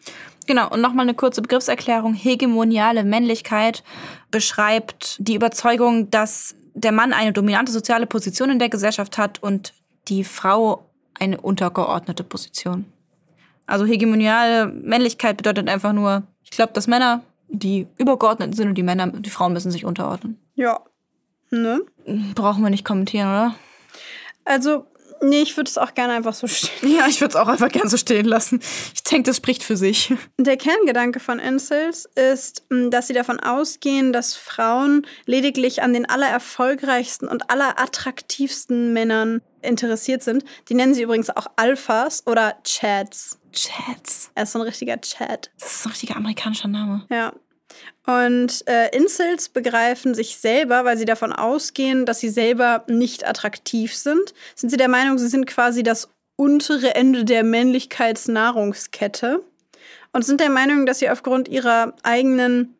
Genau, 0.46 0.68
und 0.70 0.80
nochmal 0.80 1.04
eine 1.04 1.14
kurze 1.14 1.42
Begriffserklärung. 1.42 2.14
Hegemoniale 2.14 3.02
Männlichkeit 3.02 3.82
beschreibt 4.30 5.16
die 5.18 5.34
Überzeugung, 5.34 6.10
dass 6.10 6.54
der 6.74 6.92
Mann 6.92 7.12
eine 7.12 7.32
dominante 7.32 7.72
soziale 7.72 8.06
Position 8.06 8.50
in 8.50 8.58
der 8.58 8.68
Gesellschaft 8.68 9.16
hat 9.18 9.42
und 9.42 9.72
die 10.08 10.24
Frau 10.24 10.84
eine 11.18 11.40
untergeordnete 11.40 12.24
Position. 12.24 12.84
Also 13.66 13.86
hegemoniale 13.86 14.66
Männlichkeit 14.66 15.36
bedeutet 15.36 15.68
einfach 15.68 15.92
nur, 15.92 16.24
ich 16.42 16.50
glaube, 16.50 16.72
dass 16.72 16.86
Männer 16.86 17.22
die 17.48 17.86
übergeordnet 17.98 18.54
sind 18.54 18.68
und 18.68 18.74
die 18.74 18.82
Männer, 18.82 19.06
die 19.06 19.30
Frauen 19.30 19.52
müssen 19.52 19.70
sich 19.70 19.84
unterordnen. 19.84 20.38
Ja. 20.54 20.80
Ne? 21.50 21.82
Brauchen 22.34 22.62
wir 22.62 22.70
nicht 22.70 22.84
kommentieren, 22.84 23.28
oder? 23.28 23.54
Also, 24.44 24.86
nee, 25.24 25.42
ich 25.42 25.56
würde 25.56 25.68
es 25.68 25.78
auch 25.78 25.94
gerne 25.94 26.14
einfach 26.14 26.34
so 26.34 26.46
stehen. 26.46 26.94
Ja, 26.94 27.06
ich 27.08 27.20
würde 27.20 27.30
es 27.30 27.36
auch 27.36 27.48
einfach 27.48 27.70
gerne 27.70 27.88
so 27.88 27.96
stehen 27.96 28.26
lassen. 28.26 28.60
Ich 28.94 29.02
denke, 29.02 29.30
das 29.30 29.38
spricht 29.38 29.62
für 29.62 29.76
sich. 29.76 30.12
Der 30.38 30.56
Kerngedanke 30.56 31.20
von 31.20 31.38
Incels 31.38 32.08
ist, 32.14 32.64
dass 32.90 33.06
sie 33.06 33.14
davon 33.14 33.40
ausgehen, 33.40 34.12
dass 34.12 34.34
Frauen 34.36 35.06
lediglich 35.26 35.82
an 35.82 35.92
den 35.92 36.08
allererfolgreichsten 36.08 37.28
und 37.28 37.50
allerattraktivsten 37.50 38.92
Männern 38.92 39.40
interessiert 39.62 40.22
sind. 40.22 40.44
Die 40.68 40.74
nennen 40.74 40.94
sie 40.94 41.02
übrigens 41.02 41.30
auch 41.30 41.46
Alphas 41.56 42.26
oder 42.26 42.56
Chads. 42.64 43.38
Chads. 43.52 44.30
Er 44.34 44.42
ist 44.42 44.52
so 44.52 44.58
ein 44.58 44.62
richtiger 44.62 45.00
Chad. 45.00 45.50
Das 45.58 45.76
ist 45.76 45.86
ein 45.86 45.90
richtiger 45.90 46.16
amerikanischer 46.16 46.68
Name. 46.68 47.06
Ja. 47.10 47.32
Und 48.06 48.66
äh, 48.68 48.94
Incels 48.94 49.48
begreifen 49.48 50.14
sich 50.14 50.36
selber, 50.36 50.84
weil 50.84 50.98
sie 50.98 51.06
davon 51.06 51.32
ausgehen, 51.32 52.04
dass 52.04 52.20
sie 52.20 52.28
selber 52.28 52.84
nicht 52.86 53.26
attraktiv 53.26 53.94
sind. 53.94 54.34
Sind 54.54 54.68
sie 54.70 54.76
der 54.76 54.88
Meinung, 54.88 55.18
sie 55.18 55.28
sind 55.28 55.46
quasi 55.46 55.82
das 55.82 56.08
untere 56.36 56.94
Ende 56.94 57.24
der 57.24 57.44
Männlichkeitsnahrungskette 57.44 59.42
und 60.12 60.24
sind 60.24 60.40
der 60.40 60.50
Meinung, 60.50 60.86
dass 60.86 60.98
sie 60.98 61.10
aufgrund 61.10 61.48
ihrer 61.48 61.94
eigenen 62.02 62.76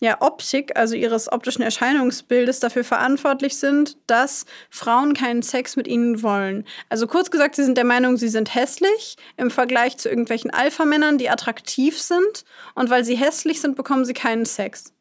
ja, 0.00 0.16
Optik, 0.20 0.76
also 0.76 0.94
ihres 0.94 1.30
optischen 1.30 1.62
Erscheinungsbildes, 1.62 2.58
dafür 2.58 2.84
verantwortlich 2.84 3.58
sind, 3.58 3.98
dass 4.06 4.46
Frauen 4.70 5.12
keinen 5.12 5.42
Sex 5.42 5.76
mit 5.76 5.86
ihnen 5.86 6.22
wollen. 6.22 6.64
Also 6.88 7.06
kurz 7.06 7.30
gesagt, 7.30 7.54
sie 7.54 7.64
sind 7.64 7.76
der 7.76 7.84
Meinung, 7.84 8.16
sie 8.16 8.30
sind 8.30 8.54
hässlich 8.54 9.16
im 9.36 9.50
Vergleich 9.50 9.98
zu 9.98 10.08
irgendwelchen 10.08 10.50
Alpha-Männern, 10.50 11.18
die 11.18 11.28
attraktiv 11.28 12.00
sind. 12.00 12.44
Und 12.74 12.88
weil 12.88 13.04
sie 13.04 13.14
hässlich 13.14 13.60
sind, 13.60 13.76
bekommen 13.76 14.06
sie 14.06 14.14
keinen 14.14 14.46
Sex. 14.46 14.94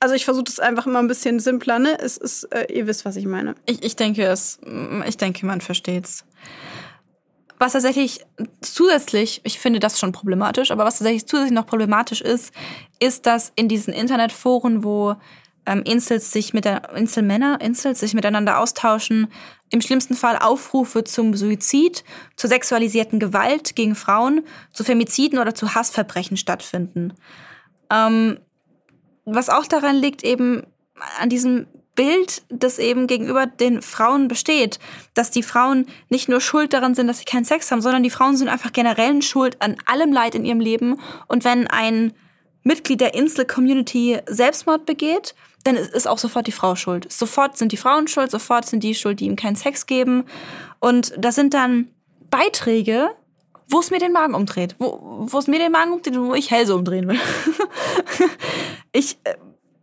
Also 0.00 0.16
ich 0.16 0.24
versuche 0.24 0.44
das 0.44 0.58
einfach 0.58 0.86
immer 0.86 0.98
ein 0.98 1.06
bisschen 1.06 1.38
simpler, 1.38 1.78
ne? 1.78 1.96
Es 2.00 2.16
ist, 2.16 2.42
äh, 2.52 2.66
ihr 2.72 2.88
wisst, 2.88 3.04
was 3.04 3.14
ich 3.14 3.26
meine. 3.26 3.54
Ich, 3.66 3.84
ich 3.84 3.94
denke 3.94 4.24
es, 4.24 4.58
ich 5.06 5.16
denke, 5.16 5.46
man 5.46 5.60
versteht's. 5.60 6.24
Was 7.62 7.74
tatsächlich 7.74 8.18
zusätzlich, 8.60 9.40
ich 9.44 9.60
finde 9.60 9.78
das 9.78 10.00
schon 10.00 10.10
problematisch, 10.10 10.72
aber 10.72 10.84
was 10.84 10.98
tatsächlich 10.98 11.26
zusätzlich 11.26 11.54
noch 11.54 11.64
problematisch 11.64 12.20
ist, 12.20 12.52
ist, 12.98 13.24
dass 13.24 13.52
in 13.54 13.68
diesen 13.68 13.94
Internetforen, 13.94 14.82
wo 14.82 15.14
ähm, 15.64 15.84
Incels 15.84 16.32
sich 16.32 16.54
mit 16.54 16.64
der 16.64 16.90
Inselmänner, 16.96 17.60
Incels 17.60 18.00
sich 18.00 18.14
miteinander 18.14 18.58
austauschen, 18.58 19.28
im 19.70 19.80
schlimmsten 19.80 20.16
Fall 20.16 20.38
Aufrufe 20.38 21.04
zum 21.04 21.36
Suizid, 21.36 22.02
zur 22.34 22.50
sexualisierten 22.50 23.20
Gewalt 23.20 23.76
gegen 23.76 23.94
Frauen, 23.94 24.44
zu 24.72 24.82
Femiziden 24.82 25.38
oder 25.38 25.54
zu 25.54 25.72
Hassverbrechen 25.72 26.36
stattfinden. 26.36 27.12
Ähm, 27.92 28.40
was 29.24 29.50
auch 29.50 29.68
daran 29.68 29.94
liegt, 29.94 30.24
eben 30.24 30.64
an 31.20 31.28
diesem 31.28 31.68
Bild, 31.94 32.42
das 32.48 32.78
eben 32.78 33.06
gegenüber 33.06 33.46
den 33.46 33.82
Frauen 33.82 34.28
besteht, 34.28 34.78
dass 35.14 35.30
die 35.30 35.42
Frauen 35.42 35.86
nicht 36.08 36.28
nur 36.28 36.40
schuld 36.40 36.72
daran 36.72 36.94
sind, 36.94 37.06
dass 37.06 37.18
sie 37.18 37.24
keinen 37.24 37.44
Sex 37.44 37.70
haben, 37.70 37.82
sondern 37.82 38.02
die 38.02 38.10
Frauen 38.10 38.36
sind 38.36 38.48
einfach 38.48 38.72
generell 38.72 39.20
schuld 39.20 39.60
an 39.60 39.76
allem 39.84 40.12
Leid 40.12 40.34
in 40.34 40.44
ihrem 40.44 40.60
Leben. 40.60 40.98
Und 41.28 41.44
wenn 41.44 41.66
ein 41.66 42.14
Mitglied 42.62 43.00
der 43.00 43.14
Insel-Community 43.14 44.20
Selbstmord 44.26 44.86
begeht, 44.86 45.34
dann 45.64 45.76
ist 45.76 46.08
auch 46.08 46.18
sofort 46.18 46.46
die 46.46 46.52
Frau 46.52 46.74
schuld. 46.76 47.12
Sofort 47.12 47.56
sind 47.58 47.72
die 47.72 47.76
Frauen 47.76 48.08
schuld, 48.08 48.30
sofort 48.30 48.66
sind 48.66 48.82
die 48.82 48.94
schuld, 48.94 49.20
die 49.20 49.26
ihm 49.26 49.36
keinen 49.36 49.56
Sex 49.56 49.86
geben. 49.86 50.24
Und 50.80 51.12
das 51.18 51.34
sind 51.34 51.54
dann 51.54 51.88
Beiträge, 52.30 53.10
wo 53.68 53.80
es 53.80 53.90
mir 53.90 53.98
den 53.98 54.12
Magen 54.12 54.34
umdreht, 54.34 54.74
wo, 54.78 55.38
es 55.38 55.46
mir 55.46 55.58
den 55.58 55.72
Magen 55.72 55.92
umdreht, 55.92 56.18
wo 56.18 56.34
ich 56.34 56.50
Hälse 56.50 56.74
umdrehen 56.74 57.08
will. 57.08 57.20
ich 58.92 59.18
äh, 59.24 59.34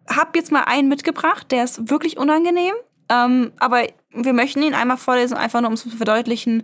habe 0.10 0.38
jetzt 0.38 0.51
mal 0.51 0.64
einen 0.64 0.88
mitgebracht, 0.88 1.51
der 1.51 1.64
ist 1.64 1.89
wirklich 1.89 2.18
unangenehm. 2.18 2.74
Ähm, 3.10 3.51
aber 3.60 3.88
wir 4.12 4.34
möchten 4.34 4.62
ihn 4.62 4.74
einmal 4.74 4.97
vorlesen, 4.97 5.38
einfach 5.38 5.62
nur 5.62 5.70
um 5.70 5.78
zu 5.78 5.89
verdeutlichen, 5.89 6.64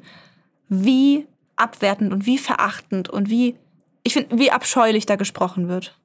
wie 0.67 1.27
abwertend 1.55 2.11
und 2.11 2.25
wie 2.25 2.37
verachtend 2.37 3.09
und 3.09 3.29
wie, 3.29 3.55
ich 4.03 4.13
finde, 4.13 4.37
wie 4.37 4.51
abscheulich 4.51 5.05
da 5.05 5.15
gesprochen 5.15 5.67
wird. 5.67 5.97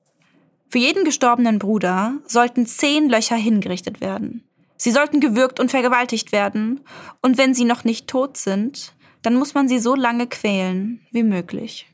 Für 0.69 0.79
jeden 0.79 1.05
gestorbenen 1.05 1.59
Bruder 1.59 2.15
sollten 2.27 2.67
zehn 2.67 3.09
Löcher 3.09 3.37
hingerichtet 3.37 4.01
werden. 4.01 4.45
Sie 4.77 4.93
sollten 4.93 5.21
gewürgt 5.21 5.61
und 5.61 5.71
vergewaltigt 5.71 6.33
werden. 6.33 6.81
Und 7.21 7.37
wenn 7.37 7.55
sie 7.55 7.65
noch 7.65 7.85
nicht 7.85 8.07
tot 8.07 8.37
sind, 8.37 8.95
dann 9.23 9.35
muss 9.35 9.53
man 9.53 9.69
sie 9.69 9.79
so 9.79 9.95
lange 9.95 10.27
quälen 10.27 11.01
wie 11.11 11.23
möglich. 11.23 11.87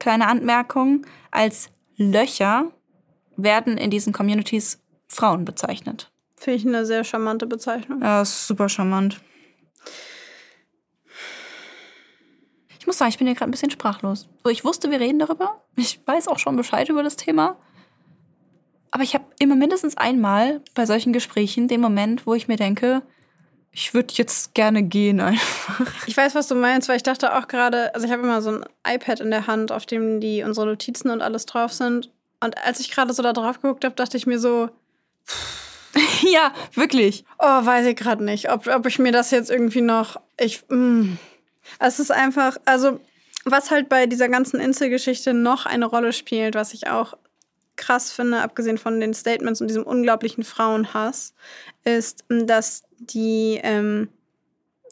Kleine 0.00 0.26
Anmerkung, 0.26 1.06
als 1.30 1.70
Löcher 1.96 2.72
werden 3.38 3.78
in 3.78 3.90
diesen 3.90 4.12
Communities 4.12 4.80
Frauen 5.06 5.44
bezeichnet. 5.46 6.10
Finde 6.36 6.58
ich 6.58 6.66
eine 6.66 6.84
sehr 6.84 7.04
charmante 7.04 7.46
Bezeichnung. 7.46 8.02
Ja, 8.02 8.22
ist 8.22 8.46
super 8.46 8.68
charmant. 8.68 9.20
Ich 12.78 12.86
muss 12.86 12.98
sagen, 12.98 13.10
ich 13.10 13.18
bin 13.18 13.26
hier 13.26 13.34
gerade 13.36 13.48
ein 13.48 13.52
bisschen 13.52 13.70
sprachlos. 13.70 14.28
So, 14.44 14.50
ich 14.50 14.64
wusste, 14.64 14.90
wir 14.90 15.00
reden 15.00 15.18
darüber. 15.18 15.62
Ich 15.76 16.00
weiß 16.06 16.28
auch 16.28 16.38
schon 16.38 16.56
Bescheid 16.56 16.88
über 16.88 17.02
das 17.02 17.16
Thema. 17.16 17.56
Aber 18.90 19.02
ich 19.02 19.14
habe 19.14 19.24
immer 19.38 19.56
mindestens 19.56 19.96
einmal 19.96 20.62
bei 20.74 20.86
solchen 20.86 21.12
Gesprächen 21.12 21.68
den 21.68 21.80
Moment, 21.80 22.26
wo 22.26 22.34
ich 22.34 22.48
mir 22.48 22.56
denke, 22.56 23.02
ich 23.70 23.94
würde 23.94 24.14
jetzt 24.14 24.54
gerne 24.54 24.82
gehen 24.82 25.20
einfach. 25.20 26.06
Ich 26.06 26.16
weiß, 26.16 26.34
was 26.34 26.48
du 26.48 26.54
meinst, 26.54 26.88
weil 26.88 26.96
ich 26.96 27.02
dachte 27.02 27.36
auch 27.36 27.48
gerade, 27.48 27.94
also 27.94 28.06
ich 28.06 28.12
habe 28.12 28.22
immer 28.22 28.40
so 28.40 28.50
ein 28.50 28.64
iPad 28.86 29.20
in 29.20 29.30
der 29.30 29.46
Hand, 29.46 29.72
auf 29.72 29.86
dem 29.86 30.20
die 30.20 30.42
unsere 30.42 30.66
Notizen 30.66 31.10
und 31.10 31.20
alles 31.20 31.46
drauf 31.46 31.72
sind. 31.72 32.10
Und 32.40 32.56
als 32.58 32.80
ich 32.80 32.90
gerade 32.90 33.12
so 33.12 33.22
da 33.22 33.32
drauf 33.32 33.60
geguckt 33.60 33.84
habe, 33.84 33.94
dachte 33.94 34.16
ich 34.16 34.26
mir 34.26 34.38
so. 34.38 34.70
ja, 36.22 36.52
wirklich. 36.74 37.24
Oh, 37.38 37.44
weiß 37.64 37.86
ich 37.86 37.96
gerade 37.96 38.24
nicht, 38.24 38.50
ob, 38.50 38.66
ob 38.66 38.86
ich 38.86 38.98
mir 38.98 39.12
das 39.12 39.30
jetzt 39.30 39.50
irgendwie 39.50 39.80
noch. 39.80 40.20
Ich. 40.38 40.62
Mh. 40.68 40.76
Mm. 40.76 41.18
Es 41.78 42.00
ist 42.00 42.10
einfach, 42.10 42.56
also, 42.64 42.98
was 43.44 43.70
halt 43.70 43.90
bei 43.90 44.06
dieser 44.06 44.28
ganzen 44.28 44.58
Inselgeschichte 44.58 45.34
noch 45.34 45.66
eine 45.66 45.84
Rolle 45.84 46.14
spielt, 46.14 46.54
was 46.54 46.72
ich 46.72 46.88
auch 46.88 47.14
krass 47.76 48.10
finde, 48.10 48.40
abgesehen 48.40 48.78
von 48.78 49.00
den 49.00 49.14
Statements 49.14 49.60
und 49.60 49.68
diesem 49.68 49.84
unglaublichen 49.84 50.44
Frauenhass, 50.44 51.34
ist, 51.84 52.24
dass 52.28 52.82
die 52.98 53.60
ähm, 53.62 54.08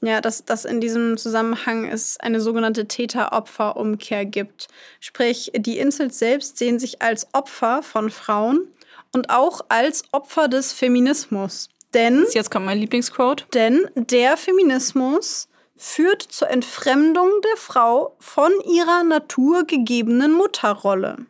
ja, 0.03 0.21
dass, 0.21 0.45
dass 0.45 0.65
in 0.65 0.81
diesem 0.81 1.17
Zusammenhang 1.17 1.87
es 1.87 2.19
eine 2.21 2.41
sogenannte 2.41 2.87
Täter-Opfer-Umkehr 2.87 4.25
gibt. 4.25 4.69
Sprich, 5.01 5.53
die 5.57 5.79
Incels 5.79 6.19
selbst 6.19 6.59
sehen 6.59 6.79
sich 6.79 7.03
als 7.03 7.27
Opfer 7.33 7.83
von 7.83 8.11
Frauen 8.11 8.69
und 9.13 9.31
auch 9.31 9.63
als 9.69 10.05
Opfer 10.13 10.49
des 10.49 10.73
Feminismus. 10.73 11.69
Denn. 11.95 12.27
Jetzt 12.33 12.51
kommt 12.51 12.67
mein 12.67 12.79
Lieblingsquote. 12.79 13.47
Denn 13.55 13.89
der 13.95 14.37
Feminismus 14.37 15.49
führt 15.77 16.23
zur 16.23 16.51
Entfremdung 16.51 17.31
der 17.45 17.57
Frau 17.57 18.17
von 18.19 18.53
ihrer 18.65 19.03
naturgegebenen 19.05 20.33
Mutterrolle. 20.33 21.27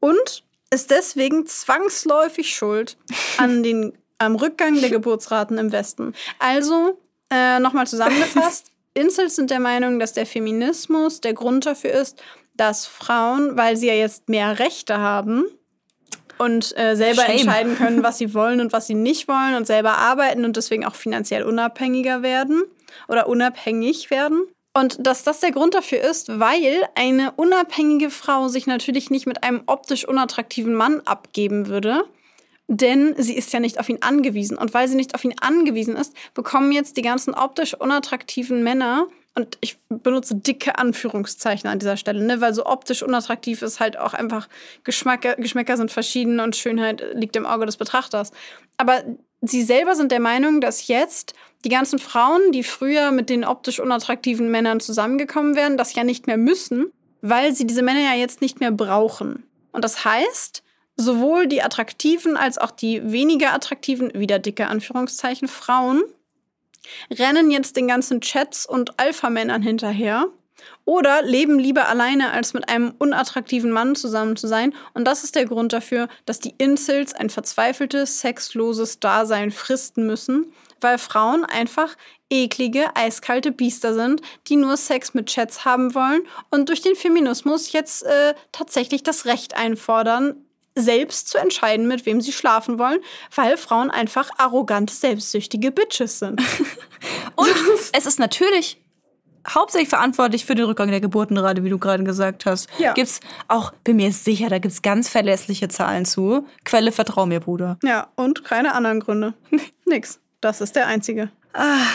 Und 0.00 0.44
ist 0.70 0.90
deswegen 0.90 1.46
zwangsläufig 1.46 2.54
schuld 2.54 2.96
an 3.38 3.62
den, 3.62 3.96
am 4.18 4.36
Rückgang 4.36 4.80
der 4.80 4.90
Geburtsraten 4.90 5.58
im 5.58 5.72
Westen. 5.72 6.14
Also 6.38 6.98
äh, 7.30 7.58
Nochmal 7.60 7.86
zusammengefasst. 7.86 8.70
Incels 8.94 9.36
sind 9.36 9.50
der 9.50 9.60
Meinung, 9.60 9.98
dass 9.98 10.14
der 10.14 10.26
Feminismus 10.26 11.20
der 11.20 11.34
Grund 11.34 11.66
dafür 11.66 11.92
ist, 11.92 12.22
dass 12.54 12.86
Frauen, 12.86 13.56
weil 13.56 13.76
sie 13.76 13.88
ja 13.88 13.94
jetzt 13.94 14.28
mehr 14.28 14.58
Rechte 14.58 14.98
haben 14.98 15.44
und 16.38 16.76
äh, 16.78 16.96
selber 16.96 17.22
Shame. 17.22 17.38
entscheiden 17.38 17.76
können, 17.76 18.02
was 18.02 18.18
sie 18.18 18.34
wollen 18.34 18.60
und 18.60 18.72
was 18.72 18.86
sie 18.86 18.94
nicht 18.94 19.28
wollen 19.28 19.54
und 19.54 19.66
selber 19.66 19.98
arbeiten 19.98 20.44
und 20.44 20.56
deswegen 20.56 20.84
auch 20.84 20.94
finanziell 20.94 21.42
unabhängiger 21.42 22.22
werden 22.22 22.62
oder 23.08 23.28
unabhängig 23.28 24.10
werden. 24.10 24.46
Und 24.74 25.06
dass 25.06 25.24
das 25.24 25.40
der 25.40 25.52
Grund 25.52 25.72
dafür 25.74 26.02
ist, 26.02 26.38
weil 26.38 26.86
eine 26.94 27.32
unabhängige 27.32 28.10
Frau 28.10 28.48
sich 28.48 28.66
natürlich 28.66 29.08
nicht 29.08 29.26
mit 29.26 29.42
einem 29.42 29.62
optisch 29.66 30.06
unattraktiven 30.06 30.74
Mann 30.74 31.00
abgeben 31.06 31.68
würde, 31.68 32.04
denn 32.68 33.14
sie 33.16 33.36
ist 33.36 33.52
ja 33.52 33.60
nicht 33.60 33.78
auf 33.78 33.88
ihn 33.88 33.98
angewiesen. 34.00 34.58
Und 34.58 34.74
weil 34.74 34.88
sie 34.88 34.96
nicht 34.96 35.14
auf 35.14 35.24
ihn 35.24 35.34
angewiesen 35.40 35.96
ist, 35.96 36.14
bekommen 36.34 36.72
jetzt 36.72 36.96
die 36.96 37.02
ganzen 37.02 37.34
optisch 37.34 37.74
unattraktiven 37.74 38.62
Männer, 38.62 39.06
und 39.36 39.58
ich 39.60 39.78
benutze 39.90 40.34
dicke 40.34 40.78
Anführungszeichen 40.78 41.68
an 41.68 41.78
dieser 41.78 41.98
Stelle, 41.98 42.24
ne, 42.24 42.40
weil 42.40 42.54
so 42.54 42.64
optisch 42.64 43.02
unattraktiv 43.02 43.60
ist 43.60 43.80
halt 43.80 43.98
auch 43.98 44.14
einfach 44.14 44.48
Geschmäcker, 44.82 45.36
Geschmäcker 45.36 45.76
sind 45.76 45.92
verschieden 45.92 46.40
und 46.40 46.56
Schönheit 46.56 47.04
liegt 47.12 47.36
im 47.36 47.44
Auge 47.44 47.66
des 47.66 47.76
Betrachters. 47.76 48.32
Aber 48.78 49.04
sie 49.42 49.62
selber 49.62 49.94
sind 49.94 50.10
der 50.10 50.20
Meinung, 50.20 50.62
dass 50.62 50.88
jetzt 50.88 51.34
die 51.64 51.68
ganzen 51.68 51.98
Frauen, 51.98 52.50
die 52.52 52.62
früher 52.62 53.10
mit 53.10 53.28
den 53.28 53.44
optisch 53.44 53.78
unattraktiven 53.78 54.50
Männern 54.50 54.80
zusammengekommen 54.80 55.54
wären, 55.54 55.76
das 55.76 55.94
ja 55.94 56.02
nicht 56.02 56.26
mehr 56.26 56.38
müssen, 56.38 56.86
weil 57.20 57.54
sie 57.54 57.66
diese 57.66 57.82
Männer 57.82 58.00
ja 58.00 58.14
jetzt 58.14 58.40
nicht 58.40 58.60
mehr 58.60 58.70
brauchen. 58.70 59.44
Und 59.70 59.84
das 59.84 60.06
heißt, 60.06 60.62
sowohl 60.96 61.46
die 61.46 61.62
attraktiven 61.62 62.36
als 62.36 62.58
auch 62.58 62.70
die 62.70 63.10
weniger 63.10 63.52
attraktiven, 63.52 64.12
wieder 64.14 64.38
dicke 64.38 64.68
Anführungszeichen, 64.68 65.48
Frauen 65.48 66.02
rennen 67.10 67.50
jetzt 67.50 67.76
den 67.76 67.88
ganzen 67.88 68.20
Chats 68.20 68.66
und 68.66 68.98
Alpha-Männern 68.98 69.62
hinterher 69.62 70.28
oder 70.84 71.22
leben 71.22 71.58
lieber 71.58 71.88
alleine, 71.88 72.30
als 72.30 72.54
mit 72.54 72.68
einem 72.68 72.94
unattraktiven 72.98 73.70
Mann 73.70 73.94
zusammen 73.94 74.36
zu 74.36 74.46
sein. 74.46 74.72
Und 74.94 75.04
das 75.04 75.24
ist 75.24 75.34
der 75.34 75.46
Grund 75.46 75.72
dafür, 75.72 76.08
dass 76.24 76.38
die 76.38 76.54
Incels 76.58 77.12
ein 77.12 77.30
verzweifeltes, 77.30 78.20
sexloses 78.20 79.00
Dasein 79.00 79.50
fristen 79.50 80.06
müssen, 80.06 80.52
weil 80.80 80.98
Frauen 80.98 81.44
einfach 81.44 81.96
eklige, 82.30 82.94
eiskalte 82.94 83.52
Biester 83.52 83.94
sind, 83.94 84.20
die 84.48 84.56
nur 84.56 84.76
Sex 84.76 85.14
mit 85.14 85.26
Chats 85.26 85.64
haben 85.64 85.94
wollen 85.94 86.22
und 86.50 86.68
durch 86.68 86.82
den 86.82 86.96
Feminismus 86.96 87.72
jetzt 87.72 88.04
äh, 88.04 88.34
tatsächlich 88.50 89.02
das 89.02 89.26
Recht 89.26 89.56
einfordern, 89.56 90.45
selbst 90.76 91.28
zu 91.28 91.38
entscheiden, 91.38 91.88
mit 91.88 92.06
wem 92.06 92.20
sie 92.20 92.32
schlafen 92.32 92.78
wollen, 92.78 93.00
weil 93.34 93.56
Frauen 93.56 93.90
einfach 93.90 94.30
arrogant, 94.36 94.90
selbstsüchtige 94.90 95.72
Bitches 95.72 96.20
sind. 96.20 96.40
und 97.34 97.50
es 97.92 98.06
ist 98.06 98.18
natürlich 98.18 98.78
hauptsächlich 99.48 99.88
verantwortlich 99.88 100.44
für 100.44 100.54
den 100.54 100.66
Rückgang 100.66 100.90
der 100.90 101.00
Geburtenrate, 101.00 101.64
wie 101.64 101.70
du 101.70 101.78
gerade 101.78 102.04
gesagt 102.04 102.46
hast. 102.46 102.68
Ja. 102.78 102.92
Gibt's 102.92 103.20
auch, 103.48 103.72
bin 103.84 103.96
mir 103.96 104.12
sicher, 104.12 104.48
da 104.48 104.58
gibt's 104.58 104.82
ganz 104.82 105.08
verlässliche 105.08 105.68
Zahlen 105.68 106.04
zu. 106.04 106.46
Quelle 106.64 106.92
vertrau 106.92 107.26
mir, 107.26 107.40
Bruder. 107.40 107.78
Ja, 107.82 108.08
und 108.16 108.44
keine 108.44 108.74
anderen 108.74 109.00
Gründe. 109.00 109.34
Nix. 109.84 110.20
Das 110.40 110.60
ist 110.60 110.76
der 110.76 110.86
einzige. 110.86 111.30
Ah. 111.54 111.86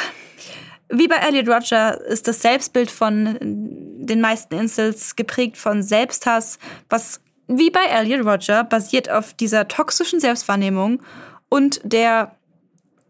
Wie 0.89 1.07
bei 1.07 1.15
Elliot 1.15 1.47
Roger 1.47 2.01
ist 2.01 2.27
das 2.27 2.41
Selbstbild 2.41 2.91
von 2.91 3.37
den 3.39 4.19
meisten 4.19 4.55
Insels 4.55 5.15
geprägt 5.15 5.57
von 5.57 5.83
Selbsthass, 5.83 6.57
was 6.89 7.21
wie 7.57 7.69
bei 7.69 7.85
Elliot 7.85 8.25
Roger 8.25 8.63
basiert 8.63 9.09
auf 9.09 9.33
dieser 9.33 9.67
toxischen 9.67 10.19
Selbstwahrnehmung 10.19 11.01
und 11.49 11.81
der 11.83 12.35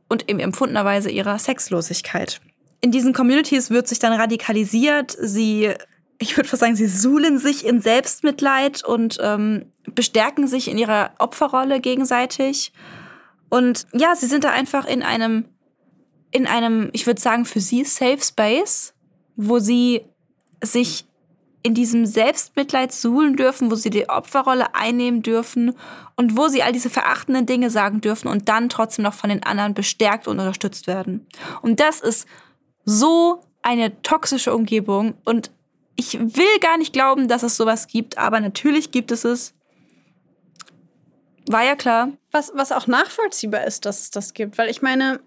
und 0.09 0.29
im 0.29 0.39
empfundener 0.39 0.83
Weise 0.83 1.09
ihrer 1.09 1.39
Sexlosigkeit 1.39 2.41
in 2.81 2.91
diesen 2.91 3.13
Communities 3.13 3.69
wird 3.69 3.87
sich 3.87 3.99
dann 3.99 4.13
radikalisiert. 4.13 5.15
Sie, 5.19 5.71
ich 6.19 6.35
würde 6.35 6.49
fast 6.49 6.61
sagen, 6.61 6.75
sie 6.75 6.87
suhlen 6.87 7.37
sich 7.37 7.65
in 7.65 7.79
Selbstmitleid 7.79 8.83
und 8.83 9.17
ähm, 9.21 9.71
bestärken 9.93 10.47
sich 10.47 10.67
in 10.67 10.77
ihrer 10.77 11.11
Opferrolle 11.19 11.79
gegenseitig. 11.79 12.73
Und 13.49 13.85
ja, 13.93 14.15
sie 14.15 14.25
sind 14.25 14.43
da 14.43 14.49
einfach 14.49 14.85
in 14.85 15.03
einem, 15.03 15.45
in 16.31 16.47
einem, 16.47 16.89
ich 16.93 17.05
würde 17.05 17.21
sagen, 17.21 17.45
für 17.45 17.59
sie 17.59 17.83
Safe 17.85 18.19
Space, 18.19 18.93
wo 19.35 19.59
sie 19.59 20.01
sich 20.63 21.05
in 21.63 21.73
diesem 21.73 22.05
Selbstmitleid 22.05 22.91
suhlen 22.91 23.35
dürfen, 23.35 23.69
wo 23.71 23.75
sie 23.75 23.89
die 23.89 24.09
Opferrolle 24.09 24.73
einnehmen 24.73 25.21
dürfen 25.21 25.75
und 26.15 26.37
wo 26.37 26.47
sie 26.47 26.63
all 26.63 26.71
diese 26.71 26.89
verachtenden 26.89 27.45
Dinge 27.45 27.69
sagen 27.69 28.01
dürfen 28.01 28.27
und 28.27 28.49
dann 28.49 28.69
trotzdem 28.69 29.03
noch 29.03 29.13
von 29.13 29.29
den 29.29 29.43
anderen 29.43 29.73
bestärkt 29.73 30.27
und 30.27 30.39
unterstützt 30.39 30.87
werden. 30.87 31.27
Und 31.61 31.79
das 31.79 32.01
ist 32.01 32.27
so 32.83 33.41
eine 33.61 34.01
toxische 34.01 34.55
Umgebung 34.55 35.13
und 35.23 35.51
ich 35.95 36.19
will 36.19 36.59
gar 36.61 36.77
nicht 36.77 36.93
glauben, 36.93 37.27
dass 37.27 37.43
es 37.43 37.57
sowas 37.57 37.87
gibt, 37.87 38.17
aber 38.17 38.39
natürlich 38.39 38.91
gibt 38.91 39.11
es 39.11 39.23
es. 39.23 39.53
War 41.47 41.63
ja 41.63 41.75
klar. 41.75 42.09
Was, 42.31 42.51
was 42.55 42.71
auch 42.71 42.87
nachvollziehbar 42.87 43.65
ist, 43.65 43.85
dass 43.85 44.01
es 44.01 44.11
das 44.11 44.33
gibt, 44.33 44.57
weil 44.57 44.69
ich 44.69 44.81
meine, 44.81 45.19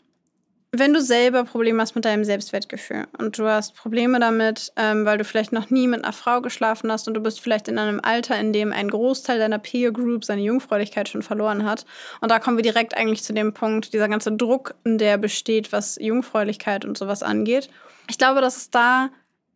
wenn 0.79 0.93
du 0.93 1.01
selber 1.01 1.45
Probleme 1.45 1.81
hast 1.81 1.95
mit 1.95 2.05
deinem 2.05 2.25
Selbstwertgefühl 2.25 3.07
und 3.18 3.39
du 3.39 3.47
hast 3.47 3.75
Probleme 3.75 4.18
damit, 4.20 4.72
ähm, 4.77 5.05
weil 5.05 5.18
du 5.18 5.25
vielleicht 5.25 5.53
noch 5.53 5.70
nie 5.70 5.87
mit 5.87 6.05
einer 6.05 6.12
Frau 6.12 6.41
geschlafen 6.41 6.91
hast 6.91 7.09
und 7.09 7.14
du 7.14 7.20
bist 7.20 7.41
vielleicht 7.41 7.68
in 7.68 7.79
einem 7.79 8.01
Alter, 8.03 8.39
in 8.39 8.53
dem 8.53 8.72
ein 8.72 8.89
Großteil 8.89 9.39
deiner 9.39 9.59
Peer 9.59 9.93
Group 9.93 10.25
seine 10.25 10.43
Jungfräulichkeit 10.43 11.09
schon 11.09 11.22
verloren 11.22 11.64
hat. 11.64 11.87
Und 12.20 12.31
da 12.31 12.39
kommen 12.39 12.57
wir 12.57 12.62
direkt 12.62 12.97
eigentlich 12.97 13.22
zu 13.22 13.33
dem 13.33 13.53
Punkt, 13.53 13.93
dieser 13.93 14.09
ganze 14.09 14.33
Druck, 14.33 14.75
der 14.85 15.18
besteht, 15.18 15.72
was 15.72 15.97
Jungfräulichkeit 16.01 16.85
und 16.85 16.99
sowas 16.99 17.22
angeht. 17.22 17.68
Ich 18.09 18.18
glaube, 18.18 18.41
dass 18.41 18.57
es 18.57 18.70
da 18.70 19.11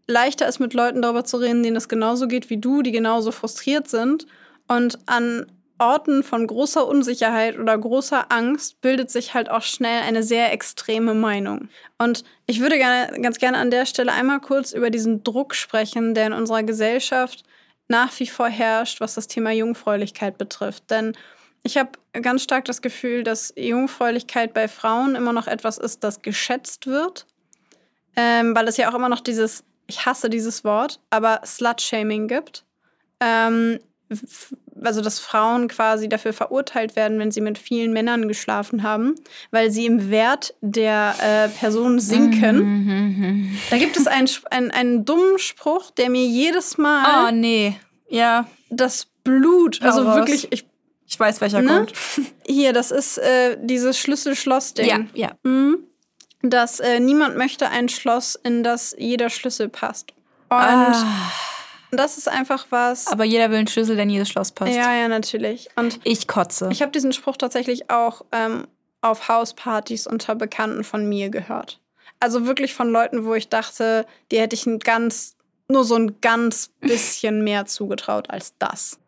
leichter 0.06 0.48
ist, 0.48 0.58
mit 0.58 0.74
Leuten 0.74 1.02
darüber 1.02 1.24
zu 1.24 1.36
reden, 1.36 1.62
denen 1.62 1.76
es 1.76 1.88
genauso 1.88 2.28
geht 2.28 2.50
wie 2.50 2.56
du, 2.56 2.82
die 2.82 2.92
genauso 2.92 3.30
frustriert 3.30 3.88
sind 3.88 4.26
und 4.66 4.98
an 5.06 5.46
Orten 5.78 6.22
von 6.22 6.46
großer 6.46 6.86
Unsicherheit 6.86 7.58
oder 7.58 7.76
großer 7.78 8.30
Angst 8.30 8.80
bildet 8.80 9.10
sich 9.10 9.34
halt 9.34 9.50
auch 9.50 9.62
schnell 9.62 10.02
eine 10.02 10.22
sehr 10.22 10.52
extreme 10.52 11.14
Meinung. 11.14 11.68
Und 11.98 12.24
ich 12.46 12.60
würde 12.60 12.76
gerne, 12.76 13.20
ganz 13.20 13.38
gerne 13.38 13.58
an 13.58 13.70
der 13.70 13.86
Stelle 13.86 14.12
einmal 14.12 14.40
kurz 14.40 14.72
über 14.72 14.90
diesen 14.90 15.22
Druck 15.24 15.54
sprechen, 15.54 16.14
der 16.14 16.26
in 16.26 16.32
unserer 16.32 16.62
Gesellschaft 16.62 17.44
nach 17.88 18.18
wie 18.20 18.26
vor 18.26 18.48
herrscht, 18.48 19.00
was 19.00 19.14
das 19.14 19.28
Thema 19.28 19.50
Jungfräulichkeit 19.50 20.36
betrifft. 20.36 20.90
Denn 20.90 21.16
ich 21.62 21.76
habe 21.76 21.90
ganz 22.12 22.42
stark 22.42 22.64
das 22.64 22.82
Gefühl, 22.82 23.24
dass 23.24 23.52
Jungfräulichkeit 23.56 24.54
bei 24.54 24.68
Frauen 24.68 25.14
immer 25.14 25.32
noch 25.32 25.46
etwas 25.46 25.78
ist, 25.78 26.04
das 26.04 26.22
geschätzt 26.22 26.86
wird. 26.86 27.26
Ähm, 28.16 28.54
weil 28.54 28.66
es 28.68 28.76
ja 28.76 28.90
auch 28.90 28.94
immer 28.94 29.08
noch 29.08 29.20
dieses, 29.20 29.64
ich 29.86 30.04
hasse 30.04 30.28
dieses 30.28 30.64
Wort, 30.64 31.00
aber 31.10 31.40
Slut-Shaming 31.44 32.26
gibt. 32.26 32.64
Ähm, 33.20 33.78
also 34.82 35.00
dass 35.00 35.18
Frauen 35.18 35.68
quasi 35.68 36.08
dafür 36.08 36.32
verurteilt 36.32 36.96
werden, 36.96 37.18
wenn 37.18 37.30
sie 37.30 37.40
mit 37.40 37.58
vielen 37.58 37.92
Männern 37.92 38.28
geschlafen 38.28 38.82
haben, 38.82 39.14
weil 39.50 39.70
sie 39.70 39.86
im 39.86 40.10
Wert 40.10 40.54
der 40.60 41.14
äh, 41.20 41.48
Person 41.48 42.00
sinken. 42.00 43.58
da 43.70 43.78
gibt 43.78 43.96
es 43.96 44.06
einen, 44.06 44.28
einen, 44.50 44.70
einen 44.70 45.04
dummen 45.04 45.38
Spruch, 45.38 45.90
der 45.90 46.10
mir 46.10 46.24
jedes 46.24 46.78
Mal. 46.78 47.28
Oh, 47.28 47.34
nee. 47.34 47.76
Ja. 48.08 48.46
Das 48.70 49.06
Blut, 49.24 49.82
also 49.82 50.06
Hau 50.06 50.16
wirklich, 50.16 50.48
ich, 50.50 50.66
ich 51.06 51.20
weiß, 51.20 51.40
welcher 51.40 51.62
ne? 51.62 51.68
kommt. 51.68 51.92
Hier, 52.46 52.72
das 52.72 52.90
ist 52.90 53.18
äh, 53.18 53.56
dieses 53.60 53.98
Schlüssel-Schloss-Ding. 53.98 54.86
Ja, 54.86 55.00
ja. 55.14 55.30
Mhm. 55.42 55.78
Dass 56.42 56.80
äh, 56.80 57.00
niemand 57.00 57.36
möchte 57.36 57.68
ein 57.68 57.88
Schloss, 57.88 58.38
in 58.42 58.62
das 58.62 58.94
jeder 58.98 59.28
Schlüssel 59.30 59.68
passt. 59.68 60.12
Und. 60.48 60.58
Ah 60.58 61.32
das 61.90 62.18
ist 62.18 62.28
einfach 62.28 62.66
was. 62.70 63.06
Aber 63.06 63.24
jeder 63.24 63.50
will 63.50 63.58
einen 63.58 63.66
Schlüssel, 63.66 63.96
der 63.96 64.04
in 64.04 64.10
jedes 64.10 64.28
Schloss 64.28 64.52
passt. 64.52 64.72
Ja, 64.72 64.94
ja, 64.94 65.08
natürlich. 65.08 65.68
Und 65.76 66.00
ich 66.04 66.26
kotze. 66.28 66.68
Ich 66.70 66.82
habe 66.82 66.92
diesen 66.92 67.12
Spruch 67.12 67.36
tatsächlich 67.36 67.90
auch 67.90 68.24
ähm, 68.32 68.66
auf 69.00 69.28
Hauspartys 69.28 70.06
unter 70.06 70.34
Bekannten 70.34 70.84
von 70.84 71.08
mir 71.08 71.30
gehört. 71.30 71.80
Also 72.20 72.46
wirklich 72.46 72.74
von 72.74 72.90
Leuten, 72.90 73.24
wo 73.24 73.34
ich 73.34 73.48
dachte, 73.48 74.06
die 74.30 74.40
hätte 74.40 74.54
ich 74.54 74.66
ein 74.66 74.80
ganz, 74.80 75.36
nur 75.68 75.84
so 75.84 75.94
ein 75.94 76.20
ganz 76.20 76.70
bisschen 76.80 77.44
mehr 77.44 77.66
zugetraut 77.66 78.30
als 78.30 78.54
das. 78.58 78.98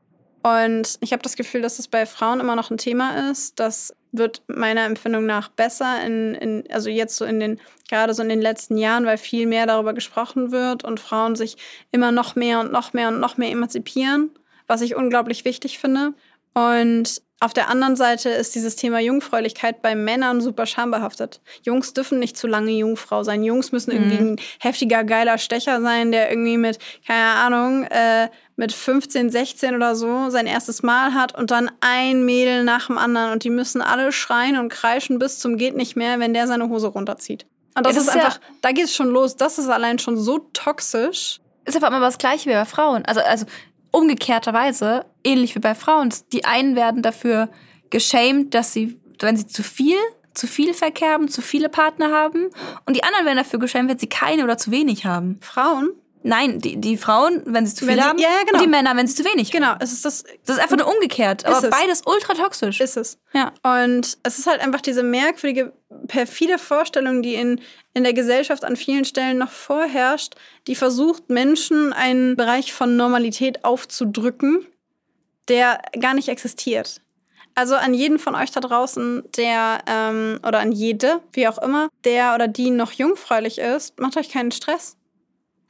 Und 0.42 0.96
ich 1.00 1.12
habe 1.12 1.22
das 1.22 1.36
Gefühl, 1.36 1.60
dass 1.60 1.78
es 1.78 1.88
bei 1.88 2.06
Frauen 2.06 2.40
immer 2.40 2.56
noch 2.56 2.70
ein 2.70 2.78
Thema 2.78 3.30
ist. 3.30 3.60
Das 3.60 3.94
wird 4.12 4.42
meiner 4.46 4.84
Empfindung 4.84 5.26
nach 5.26 5.48
besser, 5.48 6.04
in, 6.04 6.34
in, 6.34 6.64
also 6.72 6.90
jetzt 6.90 7.16
so 7.16 7.24
in 7.24 7.40
den, 7.40 7.60
gerade 7.88 8.14
so 8.14 8.22
in 8.22 8.28
den 8.28 8.40
letzten 8.40 8.76
Jahren, 8.76 9.06
weil 9.06 9.18
viel 9.18 9.46
mehr 9.46 9.66
darüber 9.66 9.92
gesprochen 9.92 10.52
wird 10.52 10.84
und 10.84 11.00
Frauen 11.00 11.36
sich 11.36 11.56
immer 11.92 12.12
noch 12.12 12.34
mehr 12.34 12.60
und 12.60 12.72
noch 12.72 12.92
mehr 12.92 13.08
und 13.08 13.20
noch 13.20 13.36
mehr 13.36 13.50
emanzipieren, 13.50 14.30
was 14.66 14.80
ich 14.80 14.96
unglaublich 14.96 15.44
wichtig 15.44 15.78
finde. 15.78 16.14
Und 16.54 17.22
auf 17.42 17.54
der 17.54 17.70
anderen 17.70 17.96
Seite 17.96 18.28
ist 18.28 18.54
dieses 18.54 18.76
Thema 18.76 19.00
Jungfräulichkeit 19.00 19.80
bei 19.80 19.94
Männern 19.94 20.42
super 20.42 20.66
schambehaftet. 20.66 21.40
Jungs 21.62 21.94
dürfen 21.94 22.18
nicht 22.18 22.36
zu 22.36 22.46
lange 22.46 22.72
Jungfrau 22.72 23.22
sein. 23.22 23.42
Jungs 23.42 23.72
müssen 23.72 23.92
irgendwie 23.92 24.20
mhm. 24.20 24.32
ein 24.32 24.40
heftiger, 24.60 25.04
geiler 25.04 25.38
Stecher 25.38 25.80
sein, 25.80 26.12
der 26.12 26.28
irgendwie 26.30 26.58
mit, 26.58 26.78
keine 27.06 27.30
Ahnung, 27.30 27.84
äh, 27.84 28.28
mit 28.60 28.72
15, 28.72 29.30
16 29.30 29.74
oder 29.74 29.96
so 29.96 30.28
sein 30.28 30.46
erstes 30.46 30.82
Mal 30.82 31.14
hat 31.14 31.36
und 31.36 31.50
dann 31.50 31.70
ein 31.80 32.26
Mädel 32.26 32.62
nach 32.62 32.88
dem 32.88 32.98
anderen 32.98 33.32
und 33.32 33.42
die 33.42 33.48
müssen 33.48 33.80
alle 33.80 34.12
schreien 34.12 34.58
und 34.58 34.68
kreischen 34.68 35.18
bis 35.18 35.38
zum 35.38 35.56
geht 35.56 35.74
nicht 35.74 35.96
mehr, 35.96 36.20
wenn 36.20 36.34
der 36.34 36.46
seine 36.46 36.68
Hose 36.68 36.88
runterzieht. 36.88 37.46
Und 37.74 37.86
das, 37.86 37.94
das 37.94 38.04
ist, 38.04 38.10
einfach, 38.10 38.34
ja 38.34 38.40
da 38.60 38.72
geht 38.72 38.84
es 38.84 38.94
schon 38.94 39.08
los. 39.08 39.36
Das 39.36 39.58
ist 39.58 39.68
allein 39.68 39.98
schon 39.98 40.18
so 40.18 40.40
toxisch. 40.52 41.40
Ist 41.64 41.76
aber 41.76 41.86
immer 41.86 42.00
das 42.00 42.18
Gleiche 42.18 42.50
wie 42.50 42.54
bei 42.54 42.66
Frauen. 42.66 43.02
Also, 43.06 43.20
also 43.20 43.46
umgekehrterweise, 43.92 45.06
ähnlich 45.24 45.54
wie 45.54 45.60
bei 45.60 45.74
Frauen, 45.74 46.12
die 46.32 46.44
einen 46.44 46.76
werden 46.76 47.00
dafür 47.00 47.48
geschämt, 47.88 48.52
dass 48.52 48.74
sie, 48.74 49.00
wenn 49.20 49.38
sie 49.38 49.46
zu 49.46 49.62
viel, 49.62 49.96
zu 50.34 50.46
viel 50.46 50.74
Verkehr 50.74 51.12
haben, 51.12 51.28
zu 51.28 51.40
viele 51.40 51.70
Partner 51.70 52.10
haben, 52.10 52.50
und 52.84 52.94
die 52.94 53.04
anderen 53.04 53.24
werden 53.24 53.38
dafür 53.38 53.58
geschämt, 53.58 53.88
wenn 53.88 53.98
sie 53.98 54.08
keine 54.08 54.44
oder 54.44 54.58
zu 54.58 54.70
wenig 54.70 55.06
haben. 55.06 55.38
Frauen? 55.40 55.92
Nein, 56.22 56.58
die, 56.58 56.76
die 56.76 56.98
Frauen, 56.98 57.42
wenn 57.46 57.64
sie 57.66 57.74
zu 57.74 57.86
viel 57.86 57.94
Wenn 57.94 58.02
sie- 58.02 58.08
haben, 58.08 58.18
ja, 58.18 58.28
ja, 58.28 58.40
genau. 58.44 58.58
und 58.58 58.64
die 58.64 58.68
Männer, 58.68 58.94
wenn 58.94 59.06
sie 59.06 59.14
zu 59.14 59.24
wenig. 59.24 59.50
Genau, 59.50 59.74
es 59.80 59.90
ist 59.92 60.04
das 60.04 60.22
Das 60.44 60.56
ist 60.56 60.62
einfach 60.62 60.76
nur 60.76 60.86
umgekehrt, 60.86 61.46
aber 61.46 61.56
Ist 61.56 61.64
es. 61.64 61.70
beides 61.70 62.02
ultra 62.04 62.34
toxisch. 62.34 62.78
ist 62.80 62.96
es. 62.98 63.18
ja. 63.32 63.52
Und 63.62 64.18
es 64.22 64.38
ist 64.38 64.46
halt 64.46 64.60
einfach 64.60 64.82
diese 64.82 65.02
merkwürdige, 65.02 65.72
perfide 66.08 66.58
Vorstellung, 66.58 67.22
die 67.22 67.34
in, 67.36 67.60
in 67.94 68.04
der 68.04 68.12
Gesellschaft 68.12 68.64
an 68.64 68.76
vielen 68.76 69.06
Stellen 69.06 69.38
noch 69.38 69.50
vorherrscht, 69.50 70.34
die 70.66 70.74
versucht, 70.74 71.30
Menschen 71.30 71.92
einen 71.94 72.36
Bereich 72.36 72.72
von 72.74 72.96
Normalität 72.96 73.64
aufzudrücken, 73.64 74.66
der 75.48 75.80
gar 75.98 76.12
nicht 76.14 76.28
existiert. 76.28 77.00
Also 77.54 77.74
an 77.74 77.94
jeden 77.94 78.18
von 78.18 78.34
euch 78.34 78.50
da 78.52 78.60
draußen, 78.60 79.24
der, 79.36 79.80
ähm, 79.86 80.38
oder 80.46 80.60
an 80.60 80.70
jede, 80.70 81.20
wie 81.32 81.48
auch 81.48 81.58
immer, 81.58 81.88
der 82.04 82.34
oder 82.34 82.46
die 82.46 82.70
noch 82.70 82.92
jungfräulich 82.92 83.58
ist, 83.58 83.98
macht 83.98 84.16
euch 84.16 84.30
keinen 84.30 84.52
Stress. 84.52 84.96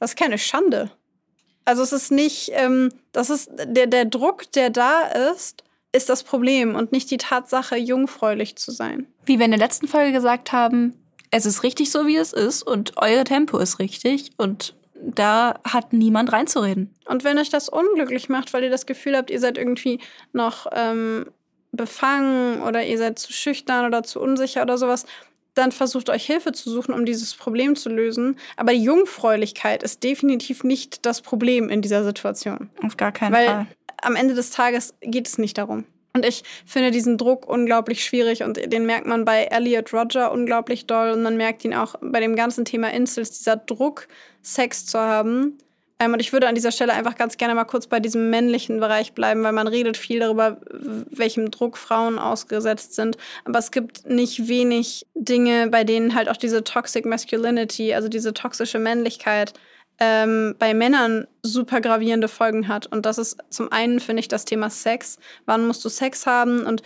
Das 0.01 0.12
ist 0.12 0.16
keine 0.16 0.38
Schande. 0.38 0.90
Also 1.64 1.82
es 1.82 1.92
ist 1.92 2.11
nicht, 2.11 2.51
ähm, 2.55 2.88
das 3.12 3.30
ist 3.30 3.51
der, 3.53 3.86
der 3.86 4.05
Druck, 4.07 4.51
der 4.53 4.70
da 4.70 5.03
ist, 5.32 5.62
ist 5.92 6.09
das 6.09 6.24
Problem 6.24 6.74
und 6.74 6.90
nicht 6.90 7.11
die 7.11 7.18
Tatsache, 7.18 7.76
jungfräulich 7.76 8.57
zu 8.57 8.72
sein. 8.72 9.07
Wie 9.24 9.38
wir 9.38 9.44
in 9.44 9.53
der 9.53 9.61
letzten 9.61 9.86
Folge 9.86 10.12
gesagt 10.12 10.53
haben, 10.53 10.94
es 11.30 11.46
ist 11.46 11.62
richtig 11.62 11.92
so, 11.92 12.07
wie 12.07 12.16
es 12.16 12.32
ist 12.32 12.62
und 12.62 12.94
euer 12.96 13.24
Tempo 13.24 13.59
ist 13.59 13.78
richtig 13.78 14.30
und 14.36 14.74
da 15.03 15.61
hat 15.64 15.92
niemand 15.92 16.32
reinzureden. 16.32 16.94
Und 17.07 17.24
wenn 17.24 17.38
euch 17.38 17.51
das 17.51 17.68
unglücklich 17.68 18.28
macht, 18.28 18.53
weil 18.53 18.64
ihr 18.64 18.70
das 18.70 18.86
Gefühl 18.86 19.16
habt, 19.16 19.30
ihr 19.30 19.40
seid 19.40 19.57
irgendwie 19.57 20.01
noch 20.32 20.66
ähm, 20.72 21.26
befangen 21.72 22.62
oder 22.62 22.84
ihr 22.84 22.98
seid 22.98 23.18
zu 23.18 23.32
schüchtern 23.32 23.86
oder 23.86 24.03
zu 24.03 24.20
unsicher 24.20 24.62
oder 24.62 24.76
sowas, 24.76 25.07
dann 25.61 25.73
versucht 25.73 26.11
euch 26.11 26.27
Hilfe 26.27 26.53
zu 26.53 26.71
suchen, 26.71 26.93
um 26.93 27.05
dieses 27.05 27.35
Problem 27.35 27.77
zu 27.77 27.89
lösen. 27.89 28.37
Aber 28.57 28.73
die 28.73 28.83
Jungfräulichkeit 28.83 29.83
ist 29.83 30.03
definitiv 30.03 30.65
nicht 30.65 31.07
das 31.07 31.21
Problem 31.21 31.69
in 31.69 31.83
dieser 31.83 32.05
Situation. 32.05 32.71
Auf 32.85 32.97
gar 32.97 33.13
keinen 33.13 33.33
Weil 33.33 33.47
Fall. 33.47 33.67
am 34.03 34.17
Ende 34.17 34.35
des 34.35 34.51
Tages 34.51 34.95
geht 35.01 35.29
es 35.29 35.39
nicht 35.39 35.59
darum. 35.59 35.85
Und 36.13 36.27
ich 36.27 36.43
finde 36.67 36.91
diesen 36.91 37.19
Druck 37.19 37.49
unglaublich 37.49 38.05
schwierig 38.05 38.43
und 38.43 38.57
den 38.73 38.85
merkt 38.85 39.07
man 39.07 39.25
bei 39.25 39.45
Elliot 39.45 39.93
Roger 39.93 40.33
unglaublich 40.33 40.87
doll 40.87 41.11
und 41.11 41.23
man 41.23 41.37
merkt 41.37 41.65
ihn 41.65 41.73
auch 41.73 41.95
bei 42.01 42.19
dem 42.19 42.35
ganzen 42.35 42.65
Thema 42.65 42.93
Incels, 42.93 43.39
dieser 43.39 43.57
Druck, 43.57 44.09
Sex 44.43 44.87
zu 44.87 44.99
haben. 44.99 45.59
Ähm, 46.01 46.14
und 46.14 46.20
ich 46.20 46.32
würde 46.32 46.48
an 46.48 46.55
dieser 46.55 46.72
Stelle 46.72 46.94
einfach 46.94 47.14
ganz 47.14 47.36
gerne 47.36 47.55
mal 47.55 47.64
kurz 47.64 47.86
bei 47.86 48.01
diesem 48.01 48.30
männlichen 48.30 48.80
Bereich 48.80 49.12
bleiben, 49.12 49.44
weil 49.44 49.53
man 49.53 49.68
redet 49.68 49.96
viel 49.96 50.18
darüber, 50.18 50.57
welchem 50.70 51.51
Druck 51.51 51.76
Frauen 51.76 52.18
ausgesetzt 52.18 52.94
sind. 52.94 53.18
Aber 53.44 53.59
es 53.59 53.70
gibt 53.70 54.07
nicht 54.07 54.48
wenig 54.48 55.07
Dinge, 55.14 55.68
bei 55.68 55.84
denen 55.84 56.14
halt 56.14 56.28
auch 56.28 56.38
diese 56.38 56.64
Toxic 56.64 57.05
Masculinity, 57.05 57.94
also 57.94 58.09
diese 58.09 58.32
toxische 58.32 58.78
Männlichkeit, 58.78 59.53
ähm, 60.01 60.57
bei 60.59 60.72
Männern 60.72 61.26
super 61.42 61.82
gravierende 61.82 62.28
Folgen 62.28 62.66
hat. 62.68 62.86
Und 62.86 63.05
das 63.05 63.18
ist 63.18 63.36
zum 63.51 63.70
einen, 63.70 64.01
finde 64.01 64.20
ich, 64.20 64.28
das 64.28 64.46
Thema 64.46 64.70
Sex. 64.70 65.18
Wann 65.44 65.66
musst 65.66 65.84
du 65.84 65.90
Sex 65.90 66.26
haben? 66.26 66.64
Und 66.64 66.82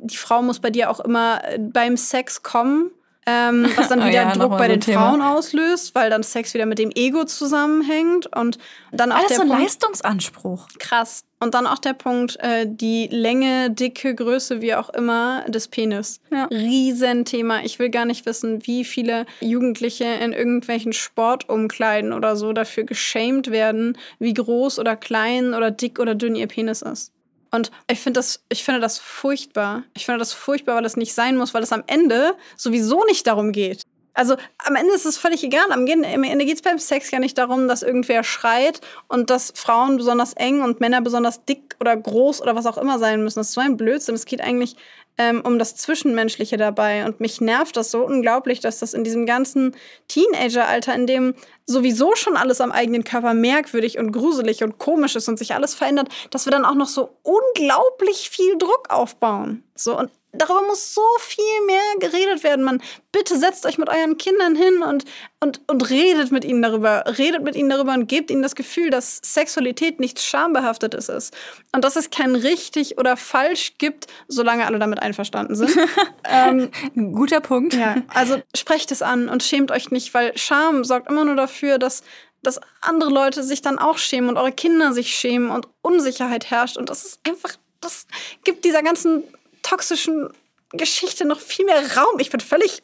die 0.00 0.16
Frau 0.16 0.42
muss 0.42 0.58
bei 0.58 0.70
dir 0.70 0.90
auch 0.90 0.98
immer 0.98 1.40
äh, 1.44 1.58
beim 1.60 1.96
Sex 1.96 2.42
kommen. 2.42 2.90
Ähm, 3.26 3.68
was 3.76 3.88
dann 3.88 4.00
Oh 4.00 4.06
wieder 4.06 4.12
ja, 4.22 4.32
Druck 4.32 4.56
bei 4.56 4.66
so 4.66 4.72
den 4.72 4.80
Thema. 4.80 5.10
Frauen 5.10 5.22
auslöst, 5.22 5.94
weil 5.94 6.10
dann 6.10 6.22
Sex 6.22 6.54
wieder 6.54 6.66
mit 6.66 6.78
dem 6.78 6.90
Ego 6.94 7.24
zusammenhängt. 7.24 8.26
Und 8.36 8.58
dann 8.92 9.10
auch 9.10 9.16
Alles 9.16 9.28
der 9.28 9.36
so 9.38 9.42
ein 9.42 9.48
Punkt, 9.48 9.62
Leistungsanspruch. 9.62 10.68
krass. 10.78 11.24
Und 11.38 11.52
dann 11.52 11.66
auch 11.66 11.78
der 11.78 11.92
Punkt, 11.92 12.38
äh, 12.40 12.66
die 12.66 13.08
Länge, 13.08 13.70
Dicke, 13.70 14.14
Größe, 14.14 14.62
wie 14.62 14.74
auch 14.74 14.88
immer, 14.90 15.44
des 15.48 15.68
Penis. 15.68 16.20
Ja. 16.30 16.44
Riesenthema. 16.46 17.60
Ich 17.62 17.78
will 17.78 17.90
gar 17.90 18.06
nicht 18.06 18.24
wissen, 18.24 18.66
wie 18.66 18.84
viele 18.84 19.26
Jugendliche 19.40 20.04
in 20.04 20.32
irgendwelchen 20.32 20.94
Sportumkleiden 20.94 22.14
oder 22.14 22.36
so 22.36 22.54
dafür 22.54 22.84
geschämt 22.84 23.50
werden, 23.50 23.98
wie 24.18 24.32
groß 24.32 24.78
oder 24.78 24.96
klein 24.96 25.52
oder 25.52 25.70
dick 25.70 25.98
oder 25.98 26.14
dünn 26.14 26.36
ihr 26.36 26.46
Penis 26.46 26.80
ist. 26.80 27.12
Und 27.50 27.70
ich 27.90 28.00
finde 28.00 28.18
das, 28.18 28.44
ich 28.48 28.64
finde 28.64 28.80
das 28.80 28.98
furchtbar. 28.98 29.84
Ich 29.94 30.04
finde 30.04 30.18
das 30.18 30.32
furchtbar, 30.32 30.76
weil 30.76 30.84
es 30.84 30.96
nicht 30.96 31.14
sein 31.14 31.36
muss, 31.36 31.54
weil 31.54 31.62
es 31.62 31.72
am 31.72 31.84
Ende 31.86 32.34
sowieso 32.56 33.04
nicht 33.04 33.26
darum 33.26 33.52
geht. 33.52 33.82
Also 34.14 34.36
am 34.64 34.76
Ende 34.76 34.94
ist 34.94 35.04
es 35.04 35.18
völlig 35.18 35.44
egal. 35.44 35.70
Am 35.70 35.86
Ende, 35.86 36.44
geht 36.46 36.56
es 36.56 36.62
beim 36.62 36.78
Sex 36.78 37.10
gar 37.10 37.20
nicht 37.20 37.36
darum, 37.36 37.68
dass 37.68 37.82
irgendwer 37.82 38.24
schreit 38.24 38.80
und 39.08 39.28
dass 39.28 39.52
Frauen 39.54 39.98
besonders 39.98 40.32
eng 40.32 40.62
und 40.62 40.80
Männer 40.80 41.02
besonders 41.02 41.44
dick 41.44 41.76
oder 41.80 41.94
groß 41.94 42.40
oder 42.40 42.56
was 42.56 42.64
auch 42.64 42.78
immer 42.78 42.98
sein 42.98 43.22
müssen. 43.22 43.40
Das 43.40 43.48
ist 43.48 43.54
so 43.54 43.60
ein 43.60 43.76
Blödsinn. 43.76 44.14
Es 44.14 44.24
geht 44.24 44.40
eigentlich 44.40 44.76
ähm, 45.18 45.42
um 45.44 45.58
das 45.58 45.76
Zwischenmenschliche 45.76 46.56
dabei. 46.56 47.04
Und 47.04 47.20
mich 47.20 47.40
nervt 47.40 47.76
das 47.76 47.90
so 47.90 48.04
unglaublich, 48.04 48.60
dass 48.60 48.78
das 48.78 48.94
in 48.94 49.04
diesem 49.04 49.26
ganzen 49.26 49.74
Teenageralter, 50.08 50.94
in 50.94 51.06
dem 51.06 51.34
sowieso 51.66 52.14
schon 52.14 52.36
alles 52.36 52.60
am 52.60 52.72
eigenen 52.72 53.04
Körper 53.04 53.34
merkwürdig 53.34 53.98
und 53.98 54.12
gruselig 54.12 54.62
und 54.62 54.78
komisch 54.78 55.16
ist 55.16 55.28
und 55.28 55.38
sich 55.38 55.54
alles 55.54 55.74
verändert, 55.74 56.08
dass 56.30 56.46
wir 56.46 56.50
dann 56.52 56.64
auch 56.64 56.74
noch 56.74 56.88
so 56.88 57.16
unglaublich 57.22 58.30
viel 58.30 58.56
Druck 58.58 58.90
aufbauen. 58.90 59.64
So 59.74 59.98
und 59.98 60.10
darüber 60.36 60.62
muss 60.62 60.94
so 60.94 61.02
viel 61.20 61.44
mehr 61.66 61.82
geredet 62.00 62.42
werden. 62.44 62.64
Man, 62.64 62.82
bitte 63.12 63.38
setzt 63.38 63.66
euch 63.66 63.78
mit 63.78 63.88
euren 63.88 64.18
Kindern 64.18 64.54
hin 64.54 64.82
und, 64.82 65.04
und, 65.40 65.60
und 65.66 65.90
redet 65.90 66.32
mit 66.32 66.44
ihnen 66.44 66.62
darüber. 66.62 67.04
Redet 67.18 67.42
mit 67.42 67.56
ihnen 67.56 67.70
darüber 67.70 67.94
und 67.94 68.08
gebt 68.08 68.30
ihnen 68.30 68.42
das 68.42 68.54
Gefühl, 68.54 68.90
dass 68.90 69.20
Sexualität 69.22 70.00
nichts 70.00 70.24
Schambehaftetes 70.24 71.08
ist. 71.08 71.34
Und 71.72 71.84
dass 71.84 71.96
es 71.96 72.10
kein 72.10 72.36
richtig 72.36 72.98
oder 72.98 73.16
falsch 73.16 73.74
gibt, 73.78 74.06
solange 74.28 74.66
alle 74.66 74.78
damit 74.78 75.00
einverstanden 75.00 75.54
sind. 75.54 75.76
ähm, 76.24 76.70
Guter 76.94 77.40
Punkt. 77.40 77.74
ja, 77.74 77.96
also 78.12 78.42
sprecht 78.54 78.92
es 78.92 79.02
an 79.02 79.28
und 79.28 79.42
schämt 79.42 79.70
euch 79.70 79.90
nicht, 79.90 80.12
weil 80.14 80.36
Scham 80.36 80.84
sorgt 80.84 81.08
immer 81.10 81.24
nur 81.24 81.36
dafür, 81.36 81.78
dass, 81.78 82.02
dass 82.42 82.60
andere 82.80 83.10
Leute 83.10 83.42
sich 83.42 83.62
dann 83.62 83.78
auch 83.78 83.98
schämen 83.98 84.28
und 84.28 84.36
eure 84.36 84.52
Kinder 84.52 84.92
sich 84.92 85.14
schämen 85.14 85.50
und 85.50 85.68
Unsicherheit 85.82 86.50
herrscht. 86.50 86.76
Und 86.76 86.90
das 86.90 87.04
ist 87.04 87.20
einfach, 87.26 87.56
das 87.80 88.06
gibt 88.44 88.64
dieser 88.64 88.82
ganzen 88.82 89.24
toxischen 89.66 90.28
Geschichte 90.72 91.24
noch 91.24 91.40
viel 91.40 91.64
mehr 91.64 91.96
Raum. 91.96 92.18
Ich 92.18 92.30
bin 92.30 92.40
völlig. 92.40 92.82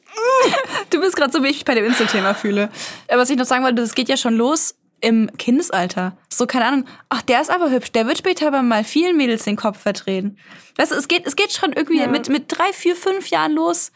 Du 0.91 1.01
bist 1.01 1.17
gerade 1.17 1.33
so, 1.33 1.43
wie 1.43 1.49
ich 1.49 1.57
mich 1.57 1.65
bei 1.65 1.75
dem 1.75 1.85
Insel-Thema 1.85 2.35
fühle. 2.35 2.71
Äh, 3.09 3.17
Was 3.19 3.31
ich 3.31 3.37
noch 3.37 3.45
sagen 3.47 3.65
wollte, 3.65 3.83
das 3.83 3.95
geht 3.95 4.09
ja 4.09 4.17
schon 4.17 4.35
los 4.37 4.75
im 5.01 5.31
Kindesalter. 5.37 6.17
So, 6.33 6.47
keine 6.47 6.65
Ahnung, 6.67 6.85
ach, 7.09 7.23
der 7.23 7.41
ist 7.41 7.51
aber 7.51 7.71
hübsch, 7.71 7.91
der 7.91 8.07
wird 8.07 8.19
später 8.19 8.47
aber 8.47 8.63
mal 8.63 8.85
vielen 8.85 9.17
Mädels 9.17 9.43
den 9.45 9.57
Kopf 9.57 9.81
verdrehen. 9.81 10.39
Weißt 10.77 10.93
du, 10.93 10.97
es 10.97 11.09
geht, 11.09 11.27
es 11.27 11.35
geht 11.35 11.53
schon 11.53 11.73
irgendwie 11.73 12.01
Ja. 12.03 12.07
mit, 12.07 12.29
mit 12.29 12.45
drei, 12.57 12.73
vier, 12.73 12.95
fünf 12.95 13.27
Jahren 13.29 13.53
los. 13.53 13.91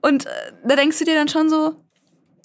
Und 0.00 0.24
äh, 0.24 0.30
da 0.64 0.76
denkst 0.76 0.98
du 0.98 1.04
dir 1.04 1.14
dann 1.14 1.28
schon 1.28 1.50
so, 1.50 1.76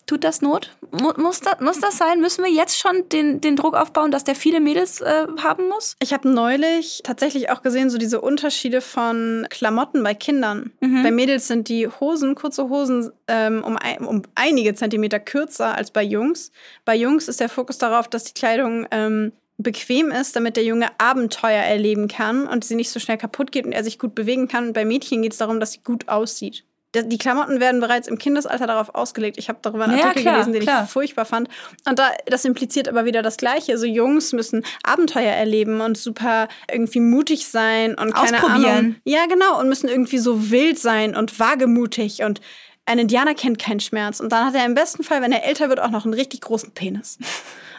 tut 0.09 0.23
das 0.23 0.41
Not? 0.41 0.75
Mu 0.91 1.11
muss, 1.17 1.39
das, 1.39 1.59
muss 1.59 1.79
das 1.79 1.97
sein? 1.97 2.19
Müssen 2.19 2.43
wir 2.43 2.51
jetzt 2.51 2.79
schon 2.79 3.07
den, 3.09 3.41
den 3.41 3.55
Druck 3.55 3.75
aufbauen, 3.75 4.09
dass 4.09 4.23
der 4.23 4.35
viele 4.35 4.59
Mädels 4.59 5.01
äh, 5.01 5.27
haben 5.41 5.69
muss? 5.69 5.95
Ich 6.01 6.13
habe 6.13 6.27
neulich 6.27 7.01
tatsächlich 7.03 7.51
auch 7.51 7.61
gesehen, 7.61 7.89
so 7.89 7.97
diese 7.99 8.19
Unterschiede 8.19 8.81
von 8.81 9.45
Klamotten 9.49 10.01
bei 10.03 10.15
Kindern. 10.15 10.71
Bei 11.03 11.11
Mädels 11.11 11.47
sind 11.47 11.69
die 11.69 11.87
Hosen, 11.87 12.33
kurze 12.33 12.69
Hosen, 12.69 13.11
ähm, 13.27 13.63
um, 13.63 13.77
ein, 13.77 14.03
um 14.03 14.23
einige 14.33 14.73
Zentimeter 14.73 15.19
kürzer 15.19 15.75
als 15.75 15.91
bei 15.91 16.01
Jungs. 16.01 16.51
Bei 16.85 16.95
Jungs 16.95 17.27
ist 17.27 17.39
der 17.39 17.49
Fokus 17.49 17.77
darauf, 17.77 18.07
dass 18.07 18.23
die 18.23 18.33
Kleidung 18.33 18.87
ähm, 18.89 19.31
bequem 19.57 20.09
ist, 20.09 20.35
damit 20.35 20.55
der 20.55 20.63
Junge 20.63 20.87
Abenteuer 20.97 21.61
erleben 21.61 22.07
kann 22.07 22.47
und 22.47 22.63
sie 22.63 22.75
nicht 22.75 22.89
so 22.89 22.99
schnell 22.99 23.17
kaputt 23.17 23.51
geht 23.51 23.65
und 23.65 23.73
er 23.73 23.83
sich 23.83 23.99
gut 23.99 24.15
bewegen 24.15 24.47
kann. 24.47 24.67
Und 24.67 24.73
bei 24.73 24.85
Mädchen 24.85 25.21
geht 25.21 25.33
es 25.33 25.37
darum, 25.37 25.59
dass 25.59 25.73
sie 25.73 25.81
gut 25.83 26.07
aussieht. 26.07 26.63
Die 26.95 27.17
Klamotten 27.19 27.59
werden 27.59 27.81
bereits 27.81 28.07
im 28.07 28.17
Kindesalter 28.17 28.65
darauf 28.65 28.95
ausgelegt. 28.95 29.37
Ich 29.37 29.47
habe 29.47 29.59
darüber 29.61 29.83
einen 29.83 29.97
Ja, 29.97 30.05
Artikel 30.05 30.23
klar, 30.23 30.33
gelesen, 30.35 30.53
den 30.53 30.63
klar. 30.63 30.85
ich 30.85 30.89
furchtbar 30.89 31.25
fand. 31.25 31.47
Und 31.87 31.99
da, 31.99 32.09
das 32.25 32.45
impliziert 32.45 32.87
aber 32.87 33.05
wieder 33.05 33.21
das 33.21 33.37
Gleiche. 33.37 33.73
Also 33.73 33.85
Jungs 33.85 34.33
müssen 34.33 34.65
Abenteuer 34.83 35.31
erleben 35.31 35.81
und 35.81 35.97
super 35.99 36.47
irgendwie 36.71 36.99
mutig 36.99 37.47
sein 37.47 37.93
und 37.93 38.15
keine 38.15 38.37
Ausprobieren. 38.43 38.77
Ahnung. 38.77 38.95
Ja, 39.03 39.27
genau. 39.27 39.59
Und 39.59 39.69
müssen 39.69 39.87
irgendwie 39.87 40.17
so 40.17 40.49
wild 40.49 40.79
sein 40.79 41.15
und 41.15 41.39
wagemutig 41.39 42.23
und 42.23 42.41
ein 42.87 42.97
Indianer 42.97 43.35
kennt 43.35 43.59
keinen 43.59 43.79
Schmerz. 43.79 44.19
Und 44.19 44.31
dann 44.31 44.47
hat 44.47 44.55
er 44.55 44.65
im 44.65 44.73
besten 44.73 45.03
Fall, 45.03 45.21
wenn 45.21 45.31
er 45.31 45.45
älter 45.45 45.69
wird, 45.69 45.79
auch 45.79 45.91
noch 45.91 46.05
einen 46.05 46.15
richtig 46.15 46.41
großen 46.41 46.71
Penis. 46.71 47.19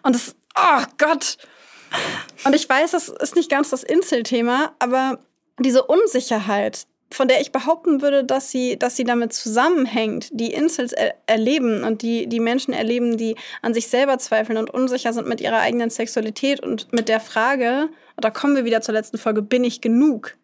Und 0.05 0.15
das, 0.15 0.37
oh 0.57 0.85
Gott. 0.99 1.37
Und 2.45 2.55
ich 2.55 2.69
weiß, 2.69 2.93
das 2.93 3.09
ist 3.09 3.35
nicht 3.35 3.51
ganz 3.51 3.71
das 3.71 3.83
Insel-Thema, 3.83 4.73
aber 4.79 5.19
diese 5.59 5.83
Unsicherheit, 5.83 6.87
von 7.13 7.29
der 7.29 7.41
ich 7.41 7.53
behaupten 7.53 8.03
würde, 8.03 8.25
dass 8.25 8.51
sie, 8.51 8.79
dass 8.79 8.97
sie 8.97 9.05
damit 9.05 9.33
zusammenhängt, 9.33 10.29
die 10.33 10.53
Insels 10.53 10.93
er 10.93 11.15
erleben 11.27 11.83
und 11.83 12.03
die, 12.03 12.29
die 12.29 12.41
Menschen 12.41 12.73
erleben, 12.73 13.17
die 13.17 13.37
an 13.63 13.75
sich 13.75 13.89
selber 13.89 14.19
zweifeln 14.19 14.59
und 14.59 14.71
unsicher 14.71 15.13
sind 15.13 15.27
mit 15.27 15.41
ihrer 15.41 15.59
eigenen 15.59 15.91
Sexualität 15.91 16.61
und 16.61 16.93
mit 16.93 17.09
der 17.09 17.21
Frage, 17.21 17.89
und 18.17 18.25
da 18.25 18.31
kommen 18.31 18.55
wir 18.55 18.65
wieder 18.65 18.81
zur 18.81 18.95
letzten 18.95 19.19
Folge, 19.19 19.43
bin 19.43 19.65
ich 19.65 19.81
genug? 19.81 20.37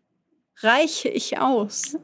Reiche 0.60 1.08
ich 1.08 1.38
aus? 1.38 1.96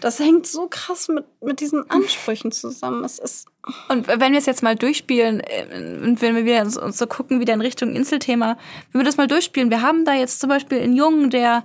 Das 0.00 0.18
hängt 0.18 0.46
so 0.46 0.66
krass 0.68 1.08
mit, 1.08 1.24
mit 1.40 1.60
diesen 1.60 1.88
Ansprüchen 1.88 2.52
zusammen. 2.52 3.04
Es 3.04 3.18
ist 3.18 3.46
Und 3.88 4.06
wenn 4.06 4.32
wir 4.32 4.38
es 4.38 4.44
jetzt 4.44 4.62
mal 4.62 4.76
durchspielen 4.76 5.40
äh, 5.40 6.02
und 6.04 6.20
wenn 6.20 6.34
wir 6.34 6.44
wieder 6.44 6.60
uns, 6.60 6.76
uns 6.76 6.98
so 6.98 7.06
gucken, 7.06 7.40
wieder 7.40 7.54
in 7.54 7.60
Richtung 7.60 7.94
Inselthema, 7.94 8.58
wenn 8.92 9.00
wir 9.00 9.06
das 9.06 9.16
mal 9.16 9.28
durchspielen, 9.28 9.70
wir 9.70 9.80
haben 9.80 10.04
da 10.04 10.12
jetzt 10.12 10.40
zum 10.40 10.50
Beispiel 10.50 10.80
einen 10.80 10.94
Jungen, 10.94 11.30
der 11.30 11.64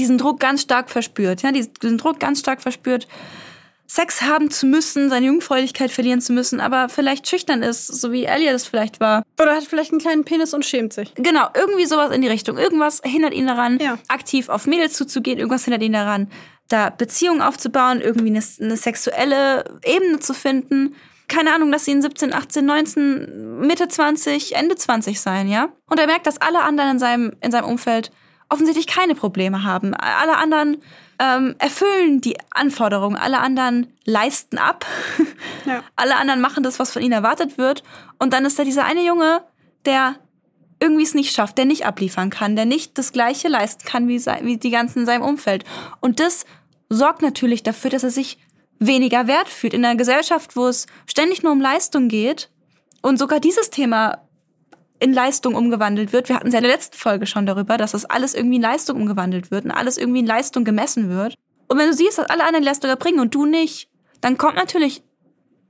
diesen 0.00 0.18
Druck 0.18 0.40
ganz 0.40 0.62
stark 0.62 0.90
verspürt, 0.90 1.42
ja, 1.42 1.52
diesen 1.52 1.98
Druck 1.98 2.18
ganz 2.18 2.40
stark 2.40 2.60
verspürt. 2.62 3.06
Sex 3.86 4.22
haben 4.22 4.50
zu 4.52 4.66
müssen, 4.66 5.10
seine 5.10 5.26
Jungfräulichkeit 5.26 5.90
verlieren 5.90 6.20
zu 6.20 6.32
müssen, 6.32 6.60
aber 6.60 6.88
vielleicht 6.88 7.28
schüchtern 7.28 7.64
ist, 7.64 7.88
so 7.88 8.12
wie 8.12 8.24
Elliot 8.24 8.54
es 8.54 8.64
vielleicht 8.68 9.00
war. 9.00 9.24
Oder 9.40 9.56
hat 9.56 9.64
vielleicht 9.64 9.90
einen 9.90 10.00
kleinen 10.00 10.24
Penis 10.24 10.54
und 10.54 10.64
schämt 10.64 10.92
sich. 10.92 11.12
Genau, 11.16 11.48
irgendwie 11.54 11.86
sowas 11.86 12.14
in 12.14 12.22
die 12.22 12.28
Richtung. 12.28 12.56
Irgendwas 12.56 13.00
hindert 13.04 13.34
ihn 13.34 13.48
daran, 13.48 13.78
Ja. 13.80 13.98
aktiv 14.06 14.48
auf 14.48 14.66
Mädels 14.68 14.92
zuzugehen. 14.94 15.38
Irgendwas 15.40 15.64
hindert 15.64 15.82
ihn 15.82 15.92
daran, 15.92 16.30
da 16.68 16.90
Beziehungen 16.90 17.42
aufzubauen, 17.42 18.00
irgendwie 18.00 18.28
eine, 18.28 18.44
eine 18.60 18.76
sexuelle 18.76 19.64
Ebene 19.84 20.20
zu 20.20 20.34
finden. 20.34 20.94
Keine 21.26 21.52
Ahnung, 21.52 21.72
dass 21.72 21.84
sie 21.84 21.90
in 21.90 22.00
17, 22.02 22.32
18, 22.32 22.64
19, 22.64 23.58
Mitte 23.58 23.88
20, 23.88 24.54
Ende 24.54 24.76
20 24.76 25.20
sein, 25.20 25.48
ja? 25.48 25.68
Und 25.88 25.98
er 25.98 26.06
merkt, 26.06 26.28
dass 26.28 26.40
alle 26.40 26.62
anderen 26.62 26.92
in 26.92 26.98
seinem, 27.00 27.32
in 27.40 27.50
seinem 27.50 27.64
Umfeld 27.66 28.12
offensichtlich 28.50 28.86
keine 28.86 29.14
Probleme 29.14 29.64
haben. 29.64 29.94
Alle 29.94 30.36
anderen 30.36 30.82
ähm, 31.18 31.54
erfüllen 31.58 32.20
die 32.20 32.36
Anforderungen. 32.50 33.16
Alle 33.16 33.38
anderen 33.40 33.92
leisten 34.04 34.58
ab. 34.58 34.84
Ja. 35.66 35.84
Alle 35.94 36.16
anderen 36.16 36.40
machen 36.40 36.62
das, 36.62 36.78
was 36.78 36.90
von 36.90 37.02
ihnen 37.02 37.12
erwartet 37.12 37.58
wird. 37.58 37.82
Und 38.18 38.32
dann 38.32 38.46
ist 38.46 38.58
da 38.58 38.64
dieser 38.64 38.84
eine 38.86 39.04
Junge, 39.04 39.42
der 39.84 40.16
irgendwie 40.80 41.02
es 41.02 41.12
nicht 41.12 41.34
schafft, 41.34 41.58
der 41.58 41.66
nicht 41.66 41.84
abliefern 41.84 42.30
kann, 42.30 42.56
der 42.56 42.64
nicht 42.64 42.96
das 42.96 43.12
Gleiche 43.12 43.48
leisten 43.48 43.84
kann 43.86 44.08
wie, 44.08 44.18
sei- 44.18 44.40
wie 44.42 44.56
die 44.56 44.70
ganzen 44.70 45.00
in 45.00 45.06
seinem 45.06 45.22
Umfeld. 45.22 45.64
Und 46.00 46.18
das 46.18 46.46
sorgt 46.88 47.20
natürlich 47.20 47.62
dafür, 47.62 47.90
dass 47.90 48.04
er 48.04 48.10
sich 48.10 48.38
weniger 48.78 49.26
wert 49.26 49.48
fühlt. 49.50 49.74
In 49.74 49.84
einer 49.84 49.96
Gesellschaft, 49.96 50.56
wo 50.56 50.66
es 50.66 50.86
ständig 51.06 51.42
nur 51.42 51.52
um 51.52 51.60
Leistung 51.60 52.08
geht 52.08 52.48
und 53.02 53.18
sogar 53.18 53.38
dieses 53.38 53.68
Thema 53.68 54.22
in 55.00 55.12
Leistung 55.12 55.54
umgewandelt 55.54 56.12
wird. 56.12 56.28
Wir 56.28 56.36
hatten 56.36 56.48
es 56.48 56.52
ja 56.52 56.58
in 56.58 56.64
der 56.64 56.72
letzten 56.72 56.96
Folge 56.96 57.26
schon 57.26 57.46
darüber, 57.46 57.76
dass 57.76 57.92
das 57.92 58.04
alles 58.04 58.34
irgendwie 58.34 58.56
in 58.56 58.62
Leistung 58.62 58.96
umgewandelt 59.00 59.50
wird 59.50 59.64
und 59.64 59.70
alles 59.70 59.96
irgendwie 59.96 60.20
in 60.20 60.26
Leistung 60.26 60.62
gemessen 60.64 61.08
wird. 61.08 61.34
Und 61.68 61.78
wenn 61.78 61.88
du 61.88 61.94
siehst, 61.94 62.18
dass 62.18 62.28
alle 62.28 62.44
anderen 62.44 62.64
Leistung 62.64 62.90
erbringen 62.90 63.20
und 63.20 63.34
du 63.34 63.46
nicht, 63.46 63.88
dann 64.20 64.36
kommt 64.36 64.56
natürlich 64.56 65.02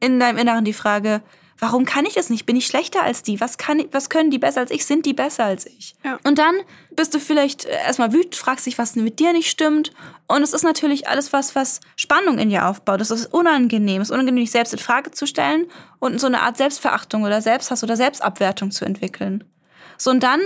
in 0.00 0.18
deinem 0.18 0.38
Inneren 0.38 0.64
die 0.64 0.72
Frage, 0.72 1.22
warum 1.60 1.84
kann 1.84 2.06
ich 2.06 2.14
das 2.14 2.30
nicht? 2.30 2.46
Bin 2.46 2.56
ich 2.56 2.66
schlechter 2.66 3.02
als 3.02 3.22
die? 3.22 3.40
Was, 3.40 3.58
kann 3.58 3.84
was 3.92 4.08
können 4.10 4.30
die 4.30 4.38
besser 4.38 4.60
als 4.60 4.70
ich? 4.70 4.84
Sind 4.84 5.06
die 5.06 5.12
besser 5.12 5.44
als 5.44 5.66
ich? 5.66 5.94
Ja. 6.04 6.18
Und 6.24 6.38
dann 6.38 6.54
bist 6.96 7.14
du 7.14 7.20
vielleicht 7.20 7.66
äh, 7.66 7.76
erstmal 7.86 8.12
wütend, 8.12 8.34
fragst 8.34 8.66
dich, 8.66 8.78
was 8.78 8.96
mit 8.96 9.18
dir 9.20 9.32
nicht 9.32 9.50
stimmt. 9.50 9.92
Und 10.26 10.42
es 10.42 10.52
ist 10.52 10.64
natürlich 10.64 11.08
alles 11.08 11.32
was, 11.32 11.54
was 11.54 11.80
Spannung 11.96 12.38
in 12.38 12.48
dir 12.48 12.66
aufbaut. 12.66 13.00
Das 13.00 13.10
ist 13.10 13.26
unangenehm. 13.26 14.02
Es 14.02 14.08
ist 14.08 14.14
unangenehm, 14.14 14.42
dich 14.42 14.50
selbst 14.50 14.72
in 14.72 14.78
Frage 14.78 15.10
zu 15.10 15.26
stellen 15.26 15.66
und 15.98 16.20
so 16.20 16.26
eine 16.26 16.40
Art 16.40 16.56
Selbstverachtung 16.56 17.22
oder 17.22 17.42
Selbsthass 17.42 17.84
oder 17.84 17.96
Selbstabwertung 17.96 18.70
zu 18.70 18.84
entwickeln. 18.84 19.44
So, 19.98 20.10
und 20.10 20.22
dann, 20.22 20.40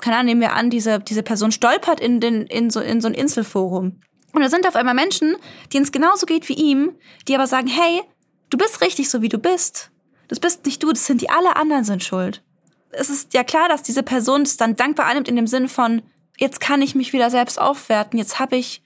keine 0.00 0.16
Ahnung, 0.16 0.26
nehmen 0.26 0.40
wir 0.42 0.52
an, 0.52 0.70
diese, 0.70 1.00
diese 1.00 1.22
Person 1.22 1.50
stolpert 1.50 1.98
in, 1.98 2.20
den, 2.20 2.46
in, 2.46 2.70
so, 2.70 2.80
in 2.80 3.00
so 3.00 3.08
ein 3.08 3.14
Inselforum. 3.14 4.00
Und 4.34 4.42
da 4.42 4.50
sind 4.50 4.68
auf 4.68 4.76
einmal 4.76 4.94
Menschen, 4.94 5.36
denen 5.72 5.84
es 5.84 5.92
genauso 5.92 6.26
geht 6.26 6.48
wie 6.48 6.54
ihm, 6.54 6.94
die 7.26 7.34
aber 7.34 7.46
sagen, 7.46 7.66
hey, 7.66 8.02
du 8.50 8.58
bist 8.58 8.82
richtig 8.82 9.08
so, 9.08 9.22
wie 9.22 9.30
du 9.30 9.38
bist. 9.38 9.90
Das 10.28 10.40
bist 10.40 10.64
nicht 10.66 10.82
du, 10.82 10.90
das 10.92 11.06
sind 11.06 11.20
die 11.20 11.30
alle 11.30 11.56
anderen 11.56 11.84
sind 11.84 12.04
schuld. 12.04 12.42
Es 12.90 13.10
ist 13.10 13.34
ja 13.34 13.44
klar, 13.44 13.68
dass 13.68 13.82
diese 13.82 14.02
Person 14.02 14.42
es 14.42 14.56
dann 14.56 14.76
dankbar 14.76 15.06
annimmt 15.06 15.28
in 15.28 15.36
dem 15.36 15.46
Sinn 15.46 15.68
von, 15.68 16.02
jetzt 16.38 16.60
kann 16.60 16.80
ich 16.82 16.94
mich 16.94 17.12
wieder 17.12 17.30
selbst 17.30 17.60
aufwerten, 17.60 18.18
jetzt 18.18 18.38
habe 18.38 18.56
ich, 18.56 18.82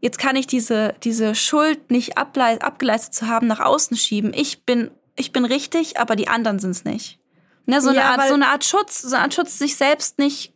jetzt 0.00 0.18
kann 0.18 0.36
ich 0.36 0.46
diese, 0.46 0.94
diese 1.02 1.34
Schuld 1.34 1.90
nicht 1.90 2.18
abgeleistet 2.18 3.14
zu 3.14 3.26
haben 3.28 3.46
nach 3.46 3.60
außen 3.60 3.96
schieben. 3.96 4.32
Ich 4.34 4.64
bin, 4.64 4.90
ich 5.16 5.32
bin 5.32 5.44
richtig, 5.44 5.98
aber 5.98 6.16
die 6.16 6.28
anderen 6.28 6.58
sind 6.58 6.70
es 6.72 6.84
nicht. 6.84 7.18
Ne, 7.66 7.80
so, 7.80 7.90
eine 7.90 7.98
Ja, 7.98 8.10
Art, 8.10 8.18
weil- 8.18 8.28
so 8.28 8.34
eine 8.34 8.48
Art 8.48 8.64
Schutz, 8.64 9.00
so 9.02 9.14
eine 9.14 9.24
Art 9.24 9.34
Schutz, 9.34 9.58
sich 9.58 9.76
selbst 9.76 10.18
nicht 10.18 10.52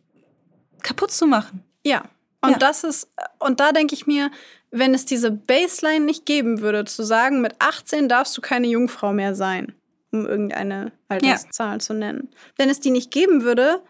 kaputt 0.83 1.11
zu 1.11 1.25
machen. 1.25 1.63
Ja. 1.83 2.03
Und 2.41 2.51
Ja. 2.51 2.57
das 2.57 2.83
ist, 2.83 3.09
und 3.39 3.59
da 3.59 3.71
denke 3.71 3.95
ich 3.95 4.05
mir, 4.07 4.29
wenn 4.71 4.93
es 4.93 5.05
diese 5.05 5.31
Baseline 5.31 6.05
nicht 6.05 6.25
geben 6.25 6.59
würde, 6.61 6.83
zu 6.85 7.03
sagen, 7.03 7.41
mit 7.41 7.55
18 7.59 8.09
darfst 8.09 8.37
du 8.37 8.41
keine 8.41 8.67
Jungfrau 8.67 9.13
mehr 9.13 9.33
sein, 9.35 9.73
um 10.11 10.25
irgendeine 10.25 10.91
Alterszahl 11.07 11.81
zu 11.81 11.93
nennen. 11.93 12.29
Wenn 12.55 12.69
es 12.69 12.79
die 12.79 12.91
nicht 12.91 13.11
geben 13.11 13.43
würde, 13.43 13.81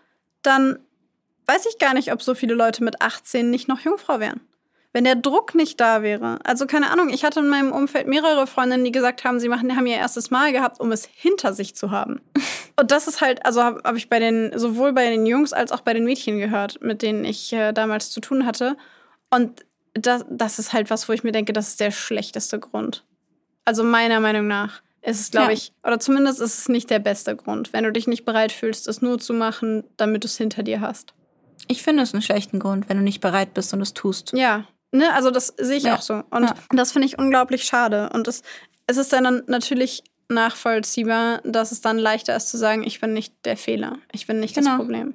dann 0.41 0.79
weiß 1.45 1.65
ich 1.69 1.79
gar 1.79 1.93
nicht, 1.93 2.11
ob 2.11 2.21
so 2.21 2.35
viele 2.35 2.53
Leute 2.53 2.83
mit 2.83 3.01
18 3.01 3.49
nicht 3.49 3.67
noch 3.67 3.79
Jungfrau 3.79 4.19
wären. 4.19 4.41
Wenn 4.93 5.03
der 5.03 5.15
Druck 5.15 5.53
nicht 5.53 5.79
da 5.79 6.01
wäre. 6.01 6.39
Also 6.43 6.65
keine 6.65 6.89
Ahnung, 6.89 7.09
ich 7.09 7.23
hatte 7.23 7.41
in 7.41 7.49
meinem 7.49 7.71
Umfeld 7.71 8.07
mehrere 8.07 8.47
Freundinnen, 8.47 8.83
die 8.83 8.91
gesagt 8.91 9.23
haben, 9.23 9.39
sie 9.39 9.49
machen, 9.49 9.75
haben 9.75 9.85
ihr 9.85 9.97
erstes 9.97 10.31
Mal 10.31 10.51
gehabt, 10.51 10.79
um 10.79 10.91
es 10.91 11.05
hinter 11.05 11.53
sich 11.53 11.75
zu 11.75 11.91
haben. 11.91 12.21
Und 12.79 12.91
das 12.91 13.07
ist 13.07 13.21
halt, 13.21 13.45
also 13.45 13.63
habe 13.63 13.81
hab 13.83 13.95
ich 13.95 14.09
bei 14.09 14.19
den, 14.19 14.57
sowohl 14.57 14.93
bei 14.93 15.09
den 15.09 15.25
Jungs 15.25 15.53
als 15.53 15.71
auch 15.71 15.81
bei 15.81 15.93
den 15.93 16.03
Mädchen 16.03 16.39
gehört, 16.39 16.81
mit 16.81 17.01
denen 17.01 17.25
ich 17.25 17.53
äh, 17.53 17.73
damals 17.73 18.11
zu 18.11 18.21
tun 18.21 18.45
hatte. 18.45 18.77
Und 19.29 19.65
das, 19.93 20.25
das 20.29 20.59
ist 20.59 20.73
halt 20.73 20.89
was, 20.89 21.09
wo 21.09 21.13
ich 21.13 21.23
mir 21.23 21.31
denke, 21.31 21.53
das 21.53 21.69
ist 21.69 21.79
der 21.79 21.91
schlechteste 21.91 22.59
Grund. 22.59 23.03
Also 23.65 23.83
meiner 23.83 24.19
Meinung 24.19 24.47
nach 24.47 24.81
ist 25.09 25.19
es, 25.21 25.31
glaube 25.31 25.47
Ja. 25.47 25.53
ich, 25.53 25.71
oder 25.83 25.99
zumindest 25.99 26.39
ist 26.41 26.59
es 26.59 26.69
nicht 26.69 26.89
der 26.89 26.99
beste 26.99 27.35
Grund, 27.35 27.71
wenn 27.73 27.83
du 27.83 27.91
dich 27.91 28.07
nicht 28.07 28.25
bereit 28.25 28.51
fühlst, 28.51 28.87
es 28.87 29.01
nur 29.01 29.19
zu 29.19 29.33
machen, 29.33 29.83
damit 29.97 30.23
du 30.23 30.27
es 30.27 30.37
hinter 30.37 30.63
dir 30.63 30.81
hast. 30.81 31.13
Ich 31.67 31.81
finde 31.81 32.03
es 32.03 32.13
einen 32.13 32.21
schlechten 32.21 32.59
Grund, 32.59 32.89
wenn 32.89 32.97
du 32.97 33.03
nicht 33.03 33.21
bereit 33.21 33.53
bist 33.53 33.73
und 33.73 33.81
es 33.81 33.93
tust. 33.93 34.33
Ja, 34.33 34.65
ne, 34.91 35.13
also 35.13 35.31
das 35.31 35.53
sehe 35.57 35.77
ich 35.77 35.83
Ja. 35.83 35.95
auch 35.95 36.01
so. 36.01 36.23
Und 36.29 36.43
Ja. 36.43 36.55
das 36.71 36.91
finde 36.91 37.07
ich 37.07 37.17
unglaublich 37.17 37.63
schade. 37.63 38.09
Und 38.13 38.27
es, 38.27 38.41
es 38.87 38.97
ist 38.97 39.11
dann 39.13 39.43
natürlich 39.47 40.03
nachvollziehbar, 40.29 41.41
dass 41.43 41.71
es 41.71 41.81
dann 41.81 41.97
leichter 41.97 42.35
ist 42.35 42.49
zu 42.49 42.57
sagen, 42.57 42.83
ich 42.83 42.99
bin 42.99 43.13
nicht 43.13 43.33
der 43.45 43.55
Fehler, 43.57 43.97
ich 44.11 44.27
bin 44.27 44.39
nicht 44.41 44.57
das 44.57 44.65
Genau. 44.65 44.77
Problem. 44.77 45.13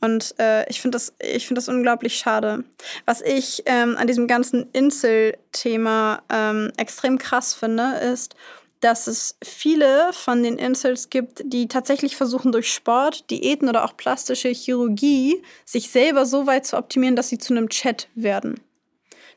Und 0.00 0.34
äh, 0.40 0.68
ich 0.68 0.80
finde 0.80 0.96
das, 0.96 1.14
ich 1.20 1.46
finde 1.46 1.60
das 1.60 1.68
unglaublich 1.68 2.16
schade. 2.16 2.64
Was 3.06 3.20
ich 3.20 3.62
ähm, 3.66 3.96
an 3.96 4.08
diesem 4.08 4.26
ganzen 4.26 4.68
Insel-Thema 4.72 6.22
ähm, 6.28 6.72
extrem 6.76 7.18
krass 7.18 7.54
finde, 7.54 7.94
ist, 8.12 8.34
dass 8.82 9.06
es 9.06 9.36
viele 9.42 10.12
von 10.12 10.42
den 10.42 10.58
Incels 10.58 11.08
gibt, 11.08 11.42
die 11.46 11.68
tatsächlich 11.68 12.16
versuchen, 12.16 12.50
durch 12.50 12.72
Sport, 12.72 13.30
Diäten 13.30 13.68
oder 13.68 13.84
auch 13.84 13.96
plastische 13.96 14.48
Chirurgie 14.48 15.40
sich 15.64 15.88
selber 15.88 16.26
so 16.26 16.48
weit 16.48 16.66
zu 16.66 16.76
optimieren, 16.76 17.14
dass 17.14 17.28
sie 17.28 17.38
zu 17.38 17.54
einem 17.54 17.68
Chat 17.68 18.08
werden. 18.16 18.60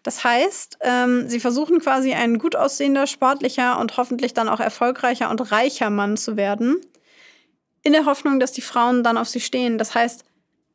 Das 0.01 0.23
heißt, 0.23 0.79
ähm, 0.81 1.29
sie 1.29 1.39
versuchen 1.39 1.79
quasi 1.79 2.13
ein 2.13 2.39
gut 2.39 2.55
aussehender, 2.55 3.05
sportlicher 3.05 3.79
und 3.79 3.97
hoffentlich 3.97 4.33
dann 4.33 4.49
auch 4.49 4.59
erfolgreicher 4.59 5.29
und 5.29 5.51
reicher 5.51 5.91
Mann 5.91 6.17
zu 6.17 6.37
werden, 6.37 6.81
in 7.83 7.93
der 7.93 8.05
Hoffnung, 8.05 8.39
dass 8.39 8.51
die 8.51 8.61
Frauen 8.61 9.03
dann 9.03 9.17
auf 9.17 9.29
sie 9.29 9.41
stehen. 9.41 9.77
Das 9.77 9.93
heißt, 9.93 10.25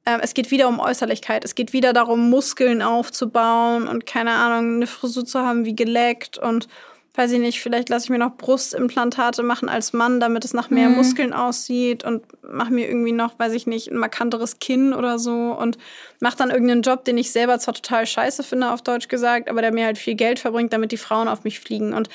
ähm, 0.06 0.20
es 0.22 0.32
geht 0.32 0.52
wieder 0.52 0.68
um 0.68 0.78
Äußerlichkeit. 0.78 1.44
Es 1.44 1.56
geht 1.56 1.72
wieder 1.72 1.92
darum, 1.92 2.30
Muskeln 2.30 2.82
aufzubauen 2.82 3.88
und 3.88 4.06
keine 4.06 4.30
Ahnung, 4.30 4.76
eine 4.76 4.86
Frisur 4.86 5.24
zu 5.24 5.40
haben 5.40 5.64
wie 5.64 5.74
geleckt 5.74 6.38
und 6.38 6.68
weiß 7.14 7.32
ich 7.32 7.40
nicht, 7.40 7.60
vielleicht 7.60 7.88
lasse 7.88 8.04
ich 8.04 8.10
mir 8.10 8.18
noch 8.18 8.36
Brustimplantate 8.36 9.42
machen 9.42 9.68
als 9.68 9.92
Mann, 9.92 10.20
damit 10.20 10.44
es 10.44 10.54
nach 10.54 10.70
mehr 10.70 10.88
Mhm. 10.88 10.96
Muskeln 10.96 11.32
aussieht 11.32 12.04
und 12.04 12.22
mache 12.42 12.72
mir 12.72 12.88
irgendwie 12.88 13.12
noch, 13.12 13.38
weiß 13.38 13.52
ich 13.52 13.66
nicht, 13.66 13.88
ein 13.90 13.96
markanteres 13.96 14.58
Kinn 14.60 14.92
oder 14.94 15.18
so 15.18 15.52
und 15.58 15.76
mache 16.20 16.36
dann 16.36 16.50
irgendeinen 16.50 16.82
Job, 16.82 17.04
den 17.04 17.18
ich 17.18 17.32
selber 17.32 17.58
zwar 17.58 17.74
total 17.74 18.06
scheiße 18.06 18.42
finde, 18.42 18.70
auf 18.70 18.82
Deutsch 18.82 19.08
gesagt, 19.08 19.48
aber 19.50 19.60
der 19.60 19.72
mir 19.72 19.86
halt 19.86 19.98
viel 19.98 20.14
Geld 20.14 20.38
verbringt, 20.38 20.72
damit 20.72 20.92
die 20.92 20.96
Frauen 20.98 21.26
auf 21.28 21.42
mich 21.44 21.58
fliegen. 21.60 21.92
Und 21.94 22.08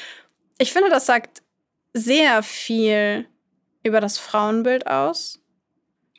ich 0.58 0.72
finde, 0.72 0.90
das 0.90 1.06
sagt 1.06 1.42
sehr 1.94 2.42
viel 2.44 3.26
über 3.84 4.00
das 4.02 4.18
Frauenbild 4.18 4.88
aus. 4.88 5.40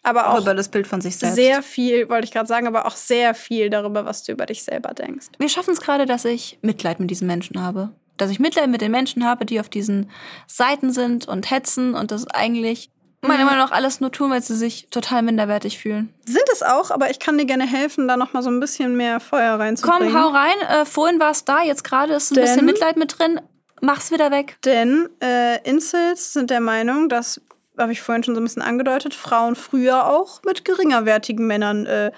Aber 0.02 0.28
Auch 0.28 0.34
auch 0.34 0.42
über 0.42 0.54
das 0.54 0.68
Bild 0.68 0.86
von 0.86 1.00
sich 1.00 1.16
selbst. 1.16 1.34
sehr 1.34 1.62
viel, 1.62 2.08
wollte 2.08 2.26
ich 2.26 2.30
gerade 2.32 2.46
sagen, 2.46 2.68
aber 2.68 2.86
auch 2.86 2.94
sehr 2.94 3.34
viel 3.34 3.70
darüber, 3.70 4.04
was 4.04 4.22
du 4.22 4.30
über 4.32 4.46
dich 4.46 4.62
selber 4.62 4.94
denkst. 4.94 5.26
Wir 5.38 5.48
schaffen 5.48 5.72
es 5.72 5.80
gerade, 5.80 6.06
dass 6.06 6.24
ich 6.24 6.58
Mitleid 6.62 7.00
mit 7.00 7.10
diesen 7.10 7.26
Menschen 7.26 7.60
habe. 7.60 7.90
Dass 8.16 8.30
ich 8.30 8.38
Mitleid 8.38 8.68
mit 8.70 8.80
den 8.80 8.90
Menschen 8.90 9.24
habe, 9.24 9.44
die 9.44 9.60
auf 9.60 9.68
diesen 9.68 10.10
Seiten 10.46 10.92
sind 10.92 11.28
und 11.28 11.50
hetzen 11.50 11.94
und 11.94 12.10
das 12.10 12.26
eigentlich 12.28 12.90
meiner 13.22 13.44
Meinung 13.44 13.58
nach 13.60 13.72
alles 13.72 14.00
nur 14.00 14.12
tun, 14.12 14.30
weil 14.30 14.42
sie 14.42 14.54
sich 14.54 14.88
total 14.90 15.22
minderwertig 15.22 15.78
fühlen. 15.78 16.14
Sind 16.26 16.44
es 16.52 16.62
auch, 16.62 16.90
aber 16.90 17.10
ich 17.10 17.18
kann 17.18 17.36
dir 17.38 17.44
gerne 17.46 17.66
helfen, 17.66 18.06
da 18.06 18.16
noch 18.16 18.32
mal 18.32 18.42
so 18.42 18.50
ein 18.50 18.60
bisschen 18.60 18.96
mehr 18.96 19.18
Feuer 19.20 19.58
reinzubringen. 19.58 20.12
Komm, 20.12 20.22
hau 20.22 20.28
rein. 20.28 20.54
Äh, 20.68 20.84
vorhin 20.84 21.18
war 21.18 21.32
es 21.32 21.44
da, 21.44 21.62
jetzt 21.62 21.82
gerade 21.82 22.14
ist 22.14 22.30
ein 22.30 22.36
Denn- 22.36 22.44
bisschen 22.44 22.66
Mitleid 22.66 22.96
mit 22.96 23.18
drin. 23.18 23.40
Mach's 23.80 24.10
wieder 24.10 24.30
weg. 24.30 24.56
Denn 24.64 25.08
äh, 25.20 25.60
Incels 25.68 26.32
sind 26.32 26.50
der 26.50 26.60
Meinung, 26.60 27.08
dass, 27.08 27.40
habe 27.76 27.92
ich 27.92 28.00
vorhin 28.00 28.22
schon 28.22 28.34
so 28.34 28.40
ein 28.40 28.44
bisschen 28.44 28.62
angedeutet, 28.62 29.12
Frauen 29.12 29.54
früher 29.56 30.06
auch 30.06 30.42
mit 30.44 30.64
geringerwertigen 30.64 31.46
Männern 31.46 31.84
äh, 31.86 32.12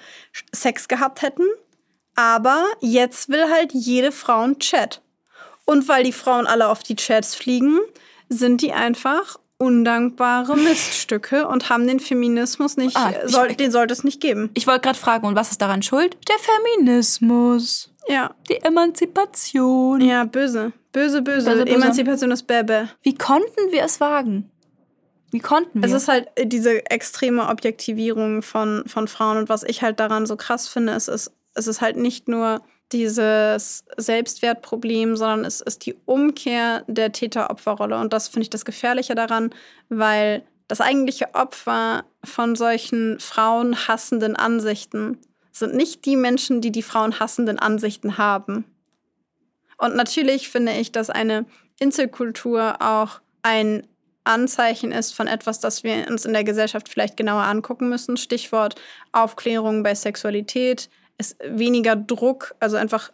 Sex 0.53 0.88
gehabt 0.88 1.22
hätten. 1.22 1.44
Aber 2.14 2.64
jetzt 2.80 3.28
will 3.28 3.51
halt 3.51 3.72
jede 3.72 4.12
Frau 4.12 4.42
einen 4.42 4.59
Chat. 4.59 5.01
Und 5.69 5.87
weil 5.87 6.03
die 6.03 6.12
Frauen 6.12 6.47
alle 6.47 6.69
auf 6.69 6.83
die 6.83 6.97
Chats 6.97 7.35
fliegen, 7.35 7.79
sind 8.31 8.62
die 8.62 8.73
einfach 8.73 9.39
undankbare 9.59 10.57
Miststücke 10.57 11.47
und 11.47 11.69
haben 11.69 11.87
den 11.87 12.01
Feminismus 12.01 12.79
nicht, 12.79 12.97
Ah, 12.97 13.11
äh, 13.11 13.27
ich- 13.27 13.31
soll, 13.33 13.49
den 13.55 13.71
sollte 13.71 13.93
es 13.93 14.03
nicht 14.03 14.19
geben. 14.23 14.49
Ich 14.55 14.66
wollte 14.66 14.81
gerade 14.81 14.99
fragen, 14.99 15.27
und 15.27 15.35
was 15.37 15.51
ist 15.51 15.61
daran 15.61 15.83
schuld? 15.83 16.16
Der 16.27 16.37
Feminismus. 16.39 17.93
Ja. 18.09 18.35
Die 18.49 18.57
Emanzipation. 18.62 20.01
Ja, 20.01 20.25
böse. 20.25 20.73
Böse, 20.93 21.21
böse. 21.21 21.51
Böse, 21.51 21.64
böse. 21.66 21.77
Emanzipation 21.77 22.31
ist 22.31 22.47
Bäbe. 22.47 22.89
Wie 23.03 23.14
konnten 23.14 23.71
wir 23.71 23.83
es 23.85 24.01
wagen? 24.01 24.51
Wie 25.31 25.41
konnten 25.41 25.83
wir? 25.83 25.87
Es 25.87 25.93
ist 25.93 26.09
halt 26.09 26.29
äh, 26.37 26.47
diese 26.47 26.91
extreme 26.91 27.49
Objektivierung 27.49 28.41
von, 28.41 28.85
von 28.87 29.07
Frauen. 29.07 29.37
Und 29.37 29.51
was 29.51 29.64
ich 29.64 29.83
halt 29.83 30.01
daran 30.01 30.25
so 30.25 30.37
krass 30.37 30.66
finde, 30.66 30.95
ist, 30.95 31.09
ist, 31.09 31.31
es 31.55 31.66
ist 31.66 31.83
halt 31.83 31.99
nicht 31.99 32.27
nur 32.29 32.62
dieses 32.93 33.84
Selbstwertproblem, 33.97 35.16
sondern 35.16 35.45
es 35.45 35.61
ist 35.61 35.84
die 35.86 35.97
Umkehr 36.07 36.84
der 36.86 37.12
Täter-Opfer-Rolle. 37.12 37.99
Und 37.99 38.12
das 38.12 38.28
finde 38.28 38.43
ich 38.45 38.51
das 38.51 38.64
Gefährliche 38.64 39.14
daran, 39.14 39.51
weil 39.89 40.43
das 40.68 40.80
eigentliche 40.80 41.34
Opfer 41.34 42.05
von 42.24 42.57
solchen 42.57 43.18
frauenhassenden 43.20 44.36
Ansichten 44.36 45.18
sind 45.53 45.74
nicht 45.74 46.05
die 46.05 46.16
Menschen, 46.16 46.61
die 46.61 46.70
die 46.70 46.82
frauenhassenden 46.82 47.59
Ansichten 47.59 48.16
haben. 48.16 48.64
Und 49.76 49.97
natürlich 49.97 50.49
finde 50.49 50.72
ich, 50.72 50.93
dass 50.93 51.11
eine 51.11 51.47
Inselkultur 51.78 52.80
auch 52.80 53.20
ein 53.43 53.86
Anzeichen 54.24 54.93
ist 54.93 55.14
von 55.14 55.26
etwas, 55.26 55.59
das 55.59 55.84
wir 55.84 56.07
uns 56.09 56.26
in 56.26 56.34
der 56.34 56.45
Gesellschaft 56.45 56.89
vielleicht 56.89 57.16
genauer 57.16 57.45
angucken 57.45 57.89
müssen. 57.89 58.16
Stichwort 58.16 58.74
Aufklärung 59.12 59.82
bei 59.82 59.95
Sexualität, 59.95 60.91
ist 61.19 61.37
weniger 61.45 61.97
Druck, 61.97 62.55
also 62.61 62.77
einfach 62.77 63.12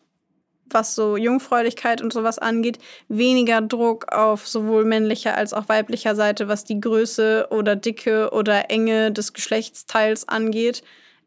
was 0.70 0.94
so 0.94 1.16
Jungfräulichkeit 1.16 2.00
und 2.00 2.12
sowas 2.12 2.38
angeht, 2.38 2.78
weniger 3.08 3.60
Druck 3.60 4.12
auf 4.12 4.48
sowohl 4.48 4.84
männlicher 4.84 5.36
als 5.36 5.52
auch 5.52 5.68
weiblicher 5.68 6.14
Seite, 6.14 6.48
was 6.48 6.64
die 6.64 6.80
Größe 6.80 7.48
oder 7.50 7.76
Dicke 7.76 8.30
oder 8.32 8.70
Enge 8.70 9.12
des 9.12 9.32
Geschlechtsteils 9.32 10.28
angeht 10.28 10.82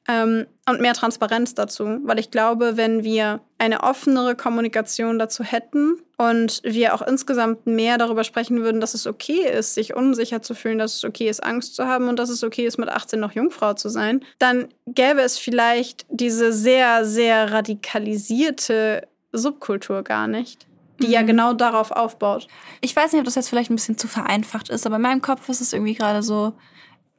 ähm, 0.08 0.46
und 0.68 0.82
mehr 0.82 0.94
Transparenz 0.94 1.54
dazu, 1.54 2.00
weil 2.04 2.20
ich 2.20 2.32
glaube, 2.32 2.78
wenn 2.78 3.04
wir 3.04 3.42
eine 3.58 3.84
offenere 3.84 4.36
Kommunikation 4.36 5.20
dazu 5.20 5.44
hätten 5.44 5.98
und 6.18 6.62
wir 6.64 6.94
auch 6.94 7.02
insgesamt 7.02 7.68
mehr 7.68 7.98
darüber 7.98 8.24
sprechen 8.24 8.62
würden, 8.62 8.82
dass 8.82 8.94
es 8.94 9.08
okay 9.08 9.46
ist, 9.50 9.76
sich 9.76 9.96
unsicher 9.96 10.42
zu 10.42 10.56
fühlen, 10.56 10.78
dass 10.78 10.96
es 10.96 11.04
okay 11.04 11.30
ist, 11.30 11.44
Angst 11.44 11.76
zu 11.76 11.86
haben 11.86 12.08
und 12.08 12.18
dass 12.20 12.30
es 12.30 12.44
okay 12.44 12.66
ist, 12.66 12.78
mit 12.78 12.90
18 12.90 13.20
noch 13.20 13.34
Jungfrau 13.34 13.74
zu 13.74 13.90
sein, 13.90 14.24
dann 14.40 14.68
gäbe 14.86 15.22
es 15.22 15.38
vielleicht 15.38 16.06
diese 16.10 16.54
sehr, 16.54 17.06
sehr 17.06 17.52
radikalisierte 17.52 19.08
Subkultur 19.32 20.04
gar 20.04 20.28
nicht 20.28 20.68
die 21.00 21.12
ja 21.12 21.22
mhm. 21.22 21.28
genau 21.28 21.54
darauf 21.54 21.92
aufbaut. 21.92 22.48
Ich 22.82 22.96
weiß 22.96 23.12
nicht, 23.12 23.20
ob 23.20 23.26
das 23.26 23.36
jetzt 23.36 23.50
vielleicht 23.50 23.70
ein 23.70 23.76
bisschen 23.76 24.00
zu 24.00 24.08
vereinfacht 24.08 24.70
ist, 24.70 24.86
aber 24.88 24.96
in 24.96 25.04
meinem 25.04 25.22
Kopf 25.22 25.48
ist 25.50 25.62
es 25.62 25.74
irgendwie 25.74 25.94
gerade 25.94 26.24
so, 26.24 26.54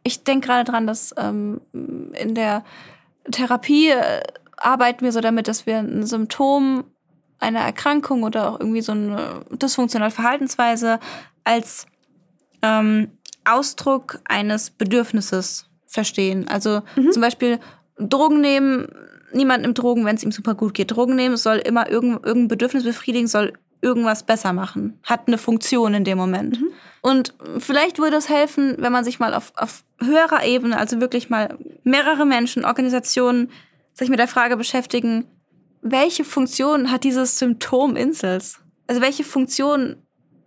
ich 0.09 0.25
denke 0.25 0.47
gerade 0.49 0.71
dran, 0.71 0.87
dass 0.87 1.15
ähm, 1.17 1.61
in 1.73 2.35
der 2.35 2.65
Therapie 3.31 3.91
äh, 3.91 4.23
arbeiten 4.57 5.05
wir 5.05 5.13
so 5.13 5.21
damit, 5.21 5.49
dass 5.49 5.67
wir 5.67 5.79
ein 5.79 6.05
Symptom 6.07 6.85
einer 7.39 7.61
Erkrankung 7.61 8.25
oder 8.25 8.51
auch 8.51 8.61
irgendwie 8.61 8.81
so 8.81 8.93
eine 8.93 9.45
dysfunktionale 9.51 10.11
Verhaltensweise 10.11 10.99
als 11.45 11.87
ähm, 12.63 13.13
Ausdruck 13.45 14.21
eines 14.25 14.71
Bedürfnisses 14.71 15.69
verstehen. 15.87 16.49
Also 16.49 16.83
mhm. 16.97 17.13
zum 17.13 17.23
Beispiel 17.23 17.61
Drogen 17.99 18.41
nehmen, 18.41 18.89
niemand 19.33 19.63
nimmt 19.63 19.79
Drogen, 19.79 20.05
wenn 20.05 20.17
es 20.17 20.25
ihm 20.25 20.33
super 20.33 20.55
gut 20.55 20.75
geht. 20.75 20.91
Drogen 20.91 21.15
nehmen 21.15 21.37
soll 21.37 21.59
immer 21.59 21.89
irgendein, 21.89 22.25
irgendein 22.25 22.49
Bedürfnis 22.49 22.85
befriedigen, 22.85 23.29
soll 23.29 23.53
irgendwas 23.81 24.25
besser 24.25 24.53
machen, 24.53 24.99
hat 25.05 25.29
eine 25.29 25.39
Funktion 25.39 25.95
in 25.95 26.05
dem 26.05 26.19
Moment. 26.19 26.61
Mhm. 26.61 26.69
Und 27.01 27.35
vielleicht 27.59 27.99
würde 27.99 28.17
es 28.17 28.29
helfen, 28.29 28.77
wenn 28.79 28.93
man 28.93 29.05
sich 29.05 29.21
mal 29.21 29.35
auf, 29.35 29.53
auf 29.57 29.85
höherer 30.01 30.45
Ebene, 30.45 30.79
also 30.79 31.01
wirklich 31.01 31.31
mal 31.31 31.57
mehrere 31.85 32.27
Menschen, 32.27 32.65
Organisationen, 32.65 33.51
sich 33.95 34.09
mit 34.09 34.19
der 34.19 34.29
Frage 34.29 34.57
beschäftigen, 34.57 35.27
welche 35.83 36.25
Funktion 36.25 36.91
hat 36.91 37.05
dieses 37.05 37.39
Symptom 37.39 37.97
Insels? 37.97 38.61
Also 38.87 39.01
welche 39.01 39.25
Funktion 39.25 39.97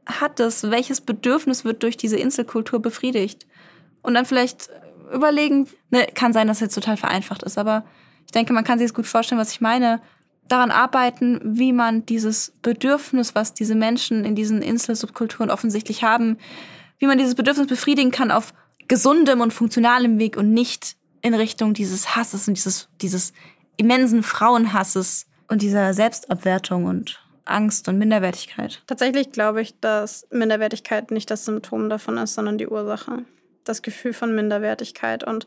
hat 0.05 0.39
es? 0.39 0.69
Welches 0.69 1.01
Bedürfnis 1.01 1.63
wird 1.63 1.83
durch 1.83 1.97
diese 1.97 2.17
Inselkultur 2.17 2.81
befriedigt? 2.81 3.47
Und 4.01 4.13
dann 4.13 4.25
vielleicht 4.25 4.69
überlegen, 5.13 5.67
ne, 5.89 6.07
kann 6.13 6.33
sein, 6.33 6.47
dass 6.47 6.57
es 6.57 6.61
jetzt 6.61 6.75
total 6.75 6.97
vereinfacht 6.97 7.43
ist, 7.43 7.57
aber 7.57 7.85
ich 8.25 8.31
denke, 8.31 8.53
man 8.53 8.63
kann 8.63 8.79
sich 8.79 8.85
es 8.85 8.93
gut 8.93 9.07
vorstellen, 9.07 9.39
was 9.39 9.51
ich 9.51 9.61
meine 9.61 10.01
daran 10.51 10.71
arbeiten, 10.71 11.39
wie 11.43 11.73
man 11.73 12.05
dieses 12.05 12.53
Bedürfnis, 12.61 13.35
was 13.35 13.53
diese 13.53 13.75
Menschen 13.75 14.25
in 14.25 14.35
diesen 14.35 14.61
Inselsubkulturen 14.61 15.49
offensichtlich 15.49 16.03
haben, 16.03 16.37
wie 16.99 17.07
man 17.07 17.17
dieses 17.17 17.35
Bedürfnis 17.35 17.67
befriedigen 17.67 18.11
kann 18.11 18.31
auf 18.31 18.53
gesundem 18.87 19.41
und 19.41 19.53
funktionalem 19.53 20.19
Weg 20.19 20.37
und 20.37 20.53
nicht 20.53 20.95
in 21.21 21.33
Richtung 21.33 21.73
dieses 21.73 22.15
Hasses 22.15 22.47
und 22.47 22.55
dieses, 22.55 22.89
dieses 23.01 23.33
immensen 23.77 24.23
Frauenhasses 24.23 25.27
und 25.47 25.61
dieser 25.61 25.93
Selbstabwertung 25.93 26.85
und 26.85 27.19
Angst 27.45 27.87
und 27.87 27.97
Minderwertigkeit. 27.97 28.83
Tatsächlich 28.87 29.31
glaube 29.31 29.61
ich, 29.61 29.79
dass 29.79 30.27
Minderwertigkeit 30.31 31.11
nicht 31.11 31.29
das 31.31 31.45
Symptom 31.45 31.89
davon 31.89 32.17
ist, 32.17 32.33
sondern 32.33 32.57
die 32.57 32.67
Ursache. 32.67 33.25
Das 33.63 33.81
Gefühl 33.81 34.13
von 34.13 34.35
Minderwertigkeit. 34.35 35.23
Und 35.23 35.45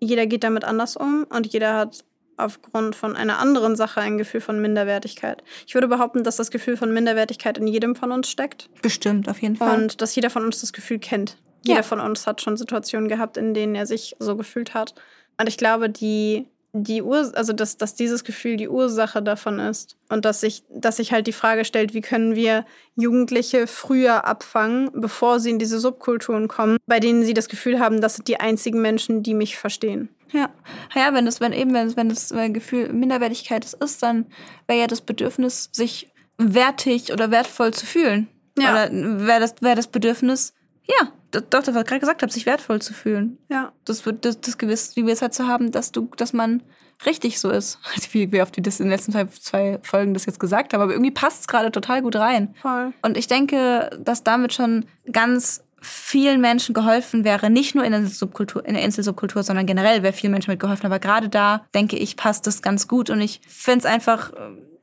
jeder 0.00 0.26
geht 0.26 0.44
damit 0.44 0.64
anders 0.64 0.96
um 0.96 1.24
und 1.28 1.46
jeder 1.46 1.74
hat 1.74 2.04
aufgrund 2.38 2.96
von 2.96 3.16
einer 3.16 3.38
anderen 3.38 3.76
Sache 3.76 4.00
ein 4.00 4.18
Gefühl 4.18 4.40
von 4.40 4.60
Minderwertigkeit. 4.60 5.42
Ich 5.66 5.74
würde 5.74 5.88
behaupten, 5.88 6.24
dass 6.24 6.36
das 6.36 6.50
Gefühl 6.50 6.76
von 6.76 6.92
Minderwertigkeit 6.92 7.58
in 7.58 7.66
jedem 7.66 7.94
von 7.94 8.12
uns 8.12 8.30
steckt. 8.30 8.70
Bestimmt, 8.82 9.28
auf 9.28 9.42
jeden 9.42 9.56
Fall. 9.56 9.82
Und 9.82 10.00
dass 10.00 10.14
jeder 10.14 10.30
von 10.30 10.44
uns 10.44 10.60
das 10.60 10.72
Gefühl 10.72 10.98
kennt. 10.98 11.36
Ja. 11.64 11.74
Jeder 11.74 11.82
von 11.82 12.00
uns 12.00 12.26
hat 12.26 12.40
schon 12.40 12.56
Situationen 12.56 13.08
gehabt, 13.08 13.36
in 13.36 13.54
denen 13.54 13.74
er 13.74 13.86
sich 13.86 14.16
so 14.18 14.36
gefühlt 14.36 14.74
hat. 14.74 14.94
Und 15.38 15.48
ich 15.48 15.56
glaube, 15.56 15.90
die 15.90 16.46
die 16.72 17.02
Ur 17.02 17.32
also 17.34 17.52
dass, 17.52 17.76
dass 17.76 17.94
dieses 17.94 18.24
Gefühl 18.24 18.56
die 18.56 18.68
Ursache 18.68 19.22
davon 19.22 19.58
ist 19.58 19.96
und 20.10 20.24
dass 20.24 20.40
sich, 20.40 20.64
dass 20.68 20.96
sich 20.96 21.12
halt 21.12 21.26
die 21.26 21.32
Frage 21.32 21.64
stellt, 21.64 21.94
wie 21.94 22.02
können 22.02 22.34
wir 22.34 22.64
Jugendliche 22.94 23.66
früher 23.66 24.26
abfangen, 24.26 24.90
bevor 24.94 25.40
sie 25.40 25.50
in 25.50 25.58
diese 25.58 25.80
Subkulturen 25.80 26.46
kommen, 26.46 26.76
bei 26.86 27.00
denen 27.00 27.22
sie 27.22 27.34
das 27.34 27.48
Gefühl 27.48 27.80
haben, 27.80 28.00
das 28.00 28.16
sind 28.16 28.28
die 28.28 28.38
einzigen 28.38 28.82
Menschen, 28.82 29.22
die 29.22 29.34
mich 29.34 29.56
verstehen. 29.56 30.10
Ja, 30.32 30.50
ja, 30.94 31.14
wenn 31.14 31.26
es, 31.26 31.40
wenn 31.40 31.52
eben, 31.52 31.72
wenn 31.72 31.86
es, 31.86 31.96
wenn 31.96 32.08
das 32.08 32.32
Gefühl 32.52 32.92
Minderwertigkeit 32.92 33.64
ist, 33.64 34.02
dann 34.02 34.26
wäre 34.66 34.80
ja 34.80 34.86
das 34.86 35.00
Bedürfnis, 35.00 35.70
sich 35.72 36.12
wertig 36.36 37.12
oder 37.12 37.30
wertvoll 37.30 37.72
zu 37.72 37.86
fühlen. 37.86 38.28
Ja. 38.58 38.72
Oder 38.72 38.90
wäre 38.92 39.40
das, 39.40 39.54
wär 39.60 39.74
das 39.74 39.88
Bedürfnis, 39.88 40.54
ja, 40.86 41.12
doch, 41.30 41.62
das, 41.62 41.74
was 41.74 41.82
ich 41.82 41.86
gerade 41.86 42.00
gesagt 42.00 42.22
habe, 42.22 42.32
sich 42.32 42.46
wertvoll 42.46 42.80
zu 42.80 42.94
fühlen. 42.94 43.38
Ja. 43.48 43.72
Das 43.84 44.06
wird 44.06 44.24
das, 44.24 44.40
das 44.40 44.56
gewiss, 44.56 44.94
die 44.94 45.02
Gewissheit 45.02 45.34
zu 45.34 45.46
haben, 45.46 45.70
dass 45.70 45.92
du, 45.92 46.08
dass 46.16 46.32
man 46.32 46.62
richtig 47.04 47.38
so 47.38 47.50
ist. 47.50 47.78
Wie, 48.12 48.32
wie 48.32 48.42
oft 48.42 48.56
wir 48.56 48.62
das 48.62 48.80
in 48.80 48.86
den 48.86 48.92
letzten 48.92 49.12
zwei, 49.12 49.26
zwei 49.26 49.78
Folgen 49.82 50.14
das 50.14 50.26
jetzt 50.26 50.40
gesagt 50.40 50.72
haben, 50.72 50.80
aber 50.80 50.92
irgendwie 50.92 51.10
passt 51.10 51.42
es 51.42 51.46
gerade 51.46 51.70
total 51.70 52.02
gut 52.02 52.16
rein. 52.16 52.54
Voll. 52.60 52.92
Und 53.02 53.16
ich 53.16 53.26
denke, 53.26 53.90
dass 54.02 54.24
damit 54.24 54.52
schon 54.52 54.86
ganz 55.12 55.62
vielen 55.80 56.40
Menschen 56.40 56.74
geholfen 56.74 57.24
wäre, 57.24 57.50
nicht 57.50 57.74
nur 57.74 57.84
in 57.84 57.92
der 57.92 58.06
Subkultur, 58.06 58.64
in 58.64 58.74
der 58.74 58.82
Inselsubkultur, 58.82 59.42
sondern 59.42 59.66
generell 59.66 60.02
wäre 60.02 60.12
vielen 60.12 60.32
Menschen 60.32 60.50
mit 60.50 60.60
geholfen. 60.60 60.86
Aber 60.86 60.98
gerade 60.98 61.28
da, 61.28 61.66
denke 61.74 61.96
ich, 61.96 62.16
passt 62.16 62.46
das 62.46 62.62
ganz 62.62 62.88
gut. 62.88 63.10
Und 63.10 63.20
ich 63.20 63.40
finde 63.46 63.80
es 63.80 63.86
einfach 63.86 64.32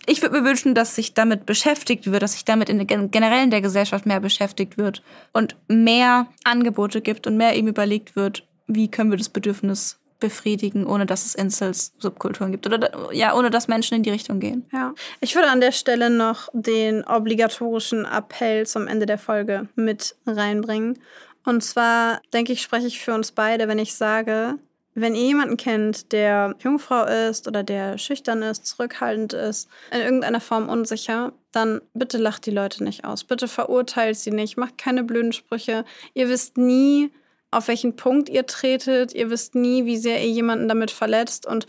ich 0.08 0.22
würde 0.22 0.40
mir 0.40 0.48
wünschen, 0.48 0.76
dass 0.76 0.96
sich 0.96 1.14
damit 1.14 1.46
beschäftigt 1.46 2.12
wird, 2.12 2.22
dass 2.22 2.34
sich 2.34 2.46
damit 2.46 2.70
in, 2.70 2.86
generell 2.86 3.44
in 3.44 3.50
der 3.50 3.62
Gesellschaft 3.62 4.06
mehr 4.06 4.20
beschäftigt 4.20 4.78
wird 4.78 5.02
und 5.34 5.56
mehr 5.68 6.28
Angebote 6.44 7.02
gibt 7.02 7.26
und 7.28 7.38
mehr 7.38 7.56
eben 7.56 7.68
überlegt 7.68 8.16
wird, 8.16 8.48
wie 8.68 8.90
können 8.90 9.10
wir 9.10 9.18
das 9.18 9.30
Bedürfnis 9.30 10.00
befriedigen, 10.20 10.86
ohne 10.86 11.06
dass 11.06 11.26
es 11.26 11.36
Incels 11.36 11.94
Subkulturen 11.98 12.52
gibt 12.52 12.66
oder 12.66 13.14
ja, 13.14 13.36
ohne 13.36 13.50
dass 13.50 13.68
Menschen 13.68 13.96
in 13.96 14.04
die 14.04 14.10
Richtung 14.10 14.40
gehen. 14.40 14.66
Ja, 14.72 14.94
ich 15.20 15.36
würde 15.36 15.50
an 15.50 15.62
der 15.62 15.72
Stelle 15.72 16.10
noch 16.10 16.50
den 16.54 17.04
obligatorischen 17.04 18.06
Appell 18.06 18.66
zum 18.66 18.88
Ende 18.88 19.06
der 19.06 19.18
Folge 19.18 19.68
mit 19.76 20.16
reinbringen. 20.26 21.00
Und 21.46 21.64
zwar 21.64 22.22
denke 22.34 22.54
ich, 22.54 22.62
spreche 22.62 22.88
ich 22.88 23.02
für 23.02 23.14
uns 23.14 23.32
beide, 23.32 23.68
wenn 23.68 23.78
ich 23.78 23.96
sage, 23.96 24.58
wenn 24.96 25.14
ihr 25.14 25.26
jemanden 25.26 25.58
kennt, 25.58 26.14
der 26.14 26.56
Jungfrau 26.60 27.04
ist 27.04 27.48
oder 27.48 27.64
der 27.64 27.98
schüchtern 27.98 28.42
ist, 28.42 28.66
zurückhaltend 28.66 29.34
ist, 29.34 29.70
in 29.92 30.00
irgendeiner 30.00 30.40
Form 30.40 30.70
unsicher, 30.70 31.34
dann 31.52 31.82
bitte 31.94 32.18
lacht 32.18 32.46
die 32.46 32.52
Leute 32.52 32.84
nicht 32.84 33.04
aus. 33.04 33.26
Bitte 33.26 33.50
verurteilt 33.50 34.18
sie 34.18 34.32
nicht. 34.32 34.58
Macht 34.58 34.78
keine 34.78 35.04
blöden 35.04 35.34
Sprüche. 35.34 35.84
Ihr 36.14 36.30
wisst 36.30 36.58
nie, 36.58 37.12
auf 37.56 37.68
welchen 37.68 37.96
Punkt 37.96 38.30
ihr 38.30 38.46
tretet. 38.46 39.14
Ihr 39.14 39.30
wisst 39.30 39.56
nie, 39.56 39.86
wie 39.86 39.98
sehr 39.98 40.22
ihr 40.22 40.30
jemanden 40.30 40.68
damit 40.68 40.92
verletzt. 40.92 41.46
Und 41.46 41.68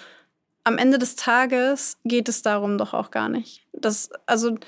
am 0.64 0.78
Ende 0.78 0.98
des 0.98 1.16
Tages 1.16 1.98
geht 2.04 2.28
es 2.28 2.42
darum 2.42 2.76
doch 2.76 2.92
auch 2.92 3.10
gar 3.10 3.28
nicht. 3.28 3.66
Das, 3.72 4.10
also 4.26 4.58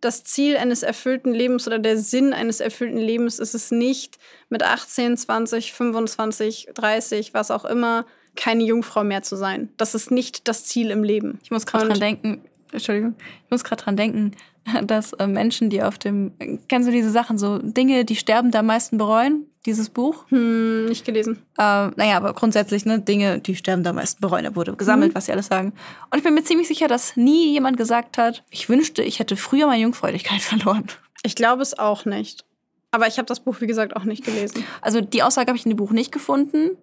das 0.00 0.24
Ziel 0.24 0.56
eines 0.56 0.82
erfüllten 0.82 1.32
Lebens 1.32 1.66
oder 1.66 1.78
der 1.78 1.96
Sinn 1.98 2.32
eines 2.32 2.60
erfüllten 2.60 2.98
Lebens 2.98 3.38
ist 3.38 3.54
es 3.54 3.70
nicht, 3.70 4.18
mit 4.48 4.62
18, 4.62 5.16
20, 5.16 5.72
25, 5.72 6.68
30, 6.74 7.34
was 7.34 7.50
auch 7.50 7.64
immer, 7.64 8.04
keine 8.34 8.64
Jungfrau 8.64 9.04
mehr 9.04 9.22
zu 9.22 9.36
sein. 9.36 9.68
Das 9.76 9.94
ist 9.94 10.10
nicht 10.10 10.48
das 10.48 10.64
Ziel 10.64 10.90
im 10.90 11.04
Leben. 11.04 11.38
Ich 11.42 11.50
muss 11.50 11.66
gerade 11.66 11.86
dran 11.86 12.00
denken, 12.00 12.44
Entschuldigung, 12.72 13.14
ich 13.44 13.50
muss 13.50 13.62
gerade 13.62 13.82
dran 13.82 13.96
denken, 13.96 14.32
dass 14.86 15.12
äh, 15.14 15.26
Menschen, 15.26 15.70
die 15.70 15.82
auf 15.82 15.98
dem, 15.98 16.32
kennst 16.68 16.88
du 16.88 16.92
diese 16.92 17.10
Sachen, 17.10 17.38
so 17.38 17.58
Dinge, 17.58 18.04
die 18.04 18.16
sterben, 18.16 18.54
am 18.54 18.66
meisten 18.66 18.98
bereuen? 18.98 19.46
Dieses 19.64 19.90
Buch? 19.90 20.24
Hm, 20.28 20.86
nicht 20.86 21.04
gelesen. 21.04 21.38
Äh, 21.56 21.88
naja, 21.94 22.16
aber 22.16 22.32
grundsätzlich, 22.32 22.84
ne, 22.84 22.98
Dinge, 23.00 23.38
die 23.38 23.54
sterben, 23.54 23.86
am 23.86 23.94
meisten 23.94 24.20
bereuen. 24.20 24.44
Da 24.44 24.56
wurde 24.56 24.74
gesammelt, 24.74 25.12
mhm. 25.12 25.14
was 25.14 25.26
sie 25.26 25.32
alles 25.32 25.46
sagen. 25.46 25.72
Und 26.10 26.18
ich 26.18 26.24
bin 26.24 26.34
mir 26.34 26.42
ziemlich 26.42 26.66
sicher, 26.66 26.88
dass 26.88 27.16
nie 27.16 27.52
jemand 27.52 27.76
gesagt 27.76 28.18
hat, 28.18 28.42
ich 28.50 28.68
wünschte, 28.68 29.02
ich 29.02 29.20
hätte 29.20 29.36
früher 29.36 29.66
meine 29.66 29.82
Jungfräulichkeit 29.82 30.40
verloren. 30.40 30.86
Ich 31.22 31.36
glaube 31.36 31.62
es 31.62 31.78
auch 31.78 32.04
nicht. 32.04 32.44
Aber 32.90 33.06
ich 33.06 33.18
habe 33.18 33.26
das 33.26 33.40
Buch, 33.40 33.60
wie 33.60 33.66
gesagt, 33.66 33.96
auch 33.96 34.04
nicht 34.04 34.24
gelesen. 34.24 34.64
Also 34.80 35.00
die 35.00 35.22
Aussage 35.22 35.48
habe 35.48 35.56
ich 35.56 35.64
in 35.64 35.70
dem 35.70 35.76
Buch 35.76 35.92
nicht 35.92 36.12
gefunden. 36.12 36.76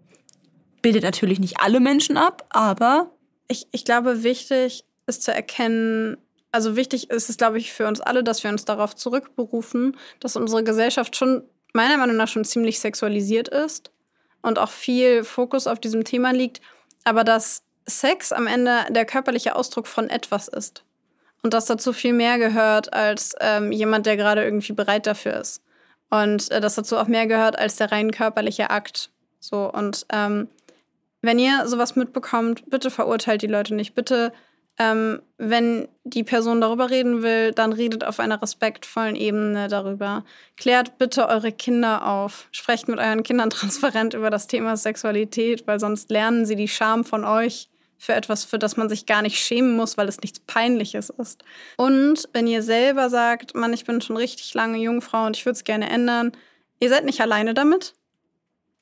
Bildet 0.82 1.04
natürlich 1.04 1.40
nicht 1.40 1.60
alle 1.60 1.80
Menschen 1.80 2.18
ab, 2.18 2.46
aber. 2.50 3.12
Ich, 3.50 3.68
ich 3.72 3.84
glaube, 3.84 4.24
wichtig 4.24 4.86
ist 5.06 5.24
zu 5.24 5.34
erkennen, 5.34 6.18
also 6.52 6.76
wichtig 6.76 7.10
ist 7.10 7.30
es, 7.30 7.38
glaube 7.38 7.58
ich, 7.58 7.74
für 7.74 7.88
uns 7.88 8.02
alle, 8.02 8.24
dass 8.24 8.44
wir 8.44 8.50
uns 8.50 8.66
darauf 8.66 8.96
zurückberufen, 8.96 9.98
dass 10.20 10.36
unsere 10.36 10.64
Gesellschaft 10.64 11.16
schon 11.16 11.44
meiner 11.74 11.98
Meinung 11.98 12.18
nach 12.18 12.28
schon 12.28 12.46
ziemlich 12.46 12.80
sexualisiert 12.80 13.48
ist 13.48 13.92
und 14.42 14.58
auch 14.58 14.72
viel 14.72 15.24
Fokus 15.24 15.68
auf 15.68 15.80
diesem 15.80 16.04
Thema 16.04 16.32
liegt, 16.32 16.62
aber 17.04 17.24
dass 17.24 17.64
Sex 17.86 18.32
am 18.32 18.48
Ende 18.48 18.86
der 18.90 19.06
körperliche 19.06 19.56
Ausdruck 19.56 19.88
von 19.88 20.10
etwas 20.10 20.48
ist. 20.48 20.84
Und 21.42 21.54
dass 21.54 21.66
dazu 21.66 21.94
viel 21.94 22.14
mehr 22.14 22.38
gehört 22.38 22.94
als 22.94 23.34
ähm, 23.40 23.72
jemand, 23.72 24.06
der 24.06 24.18
gerade 24.18 24.44
irgendwie 24.44 24.74
bereit 24.74 25.08
dafür 25.08 25.40
ist. 25.40 25.64
Und 26.10 26.52
äh, 26.52 26.60
dass 26.60 26.76
dazu 26.76 26.98
auch 26.98 27.08
mehr 27.08 27.28
gehört 27.28 27.58
als 27.58 27.78
der 27.78 27.92
rein 27.92 28.12
körperliche 28.12 28.70
Akt. 28.70 29.10
So, 29.40 29.72
und 29.72 30.06
ähm, 30.12 30.50
wenn 31.22 31.40
ihr 31.40 31.66
sowas 31.68 31.96
mitbekommt, 31.96 32.70
bitte 32.70 32.92
verurteilt 32.92 33.42
die 33.42 33.48
Leute 33.48 33.74
nicht. 33.74 33.96
Bitte 33.96 34.34
ähm, 34.80 35.22
wenn 35.38 35.90
die 36.06 36.24
Person 36.24 36.62
darüber 36.62 36.90
reden 36.90 37.22
will, 37.22 37.52
dann 37.52 37.74
redet 37.74 38.06
auf 38.06 38.20
einer 38.20 38.42
respektvollen 38.42 39.16
Ebene 39.16 39.68
darüber. 39.68 40.24
Klärt 40.56 40.98
bitte 40.98 41.28
eure 41.28 41.52
Kinder 41.52 42.08
auf. 42.08 42.48
Sprecht 42.52 42.88
mit 42.88 42.98
euren 42.98 43.24
Kindern 43.24 43.50
transparent 43.52 44.14
über 44.14 44.30
das 44.30 44.48
Thema 44.48 44.78
Sexualität, 44.78 45.68
weil 45.68 45.80
sonst 45.80 46.10
lernen 46.10 46.46
sie 46.46 46.56
die 46.56 46.70
Scham 46.70 47.04
von 47.04 47.26
euch 47.26 47.70
für 47.98 48.14
etwas, 48.14 48.46
für 48.46 48.58
das 48.58 48.78
man 48.78 48.88
sich 48.88 49.06
gar 49.06 49.22
nicht 49.22 49.38
schämen 49.38 49.76
muss, 49.76 49.98
weil 49.98 50.08
es 50.08 50.22
nichts 50.22 50.40
Peinliches 50.40 51.10
ist. 51.10 51.44
Und 51.76 52.30
wenn 52.32 52.48
ihr 52.48 52.64
selber 52.64 53.10
sagt, 53.10 53.56
Mann, 53.56 53.74
ich 53.74 53.84
bin 53.84 54.00
schon 54.00 54.16
richtig 54.16 54.54
lange 54.54 54.78
Jungfrau 54.78 55.26
und 55.26 55.36
ich 55.36 55.46
würde 55.46 55.58
es 55.58 55.66
gerne 55.66 55.90
ändern, 55.90 56.32
ihr 56.80 56.88
seid 56.88 57.04
nicht 57.04 57.20
alleine 57.20 57.54
damit. 57.54 57.96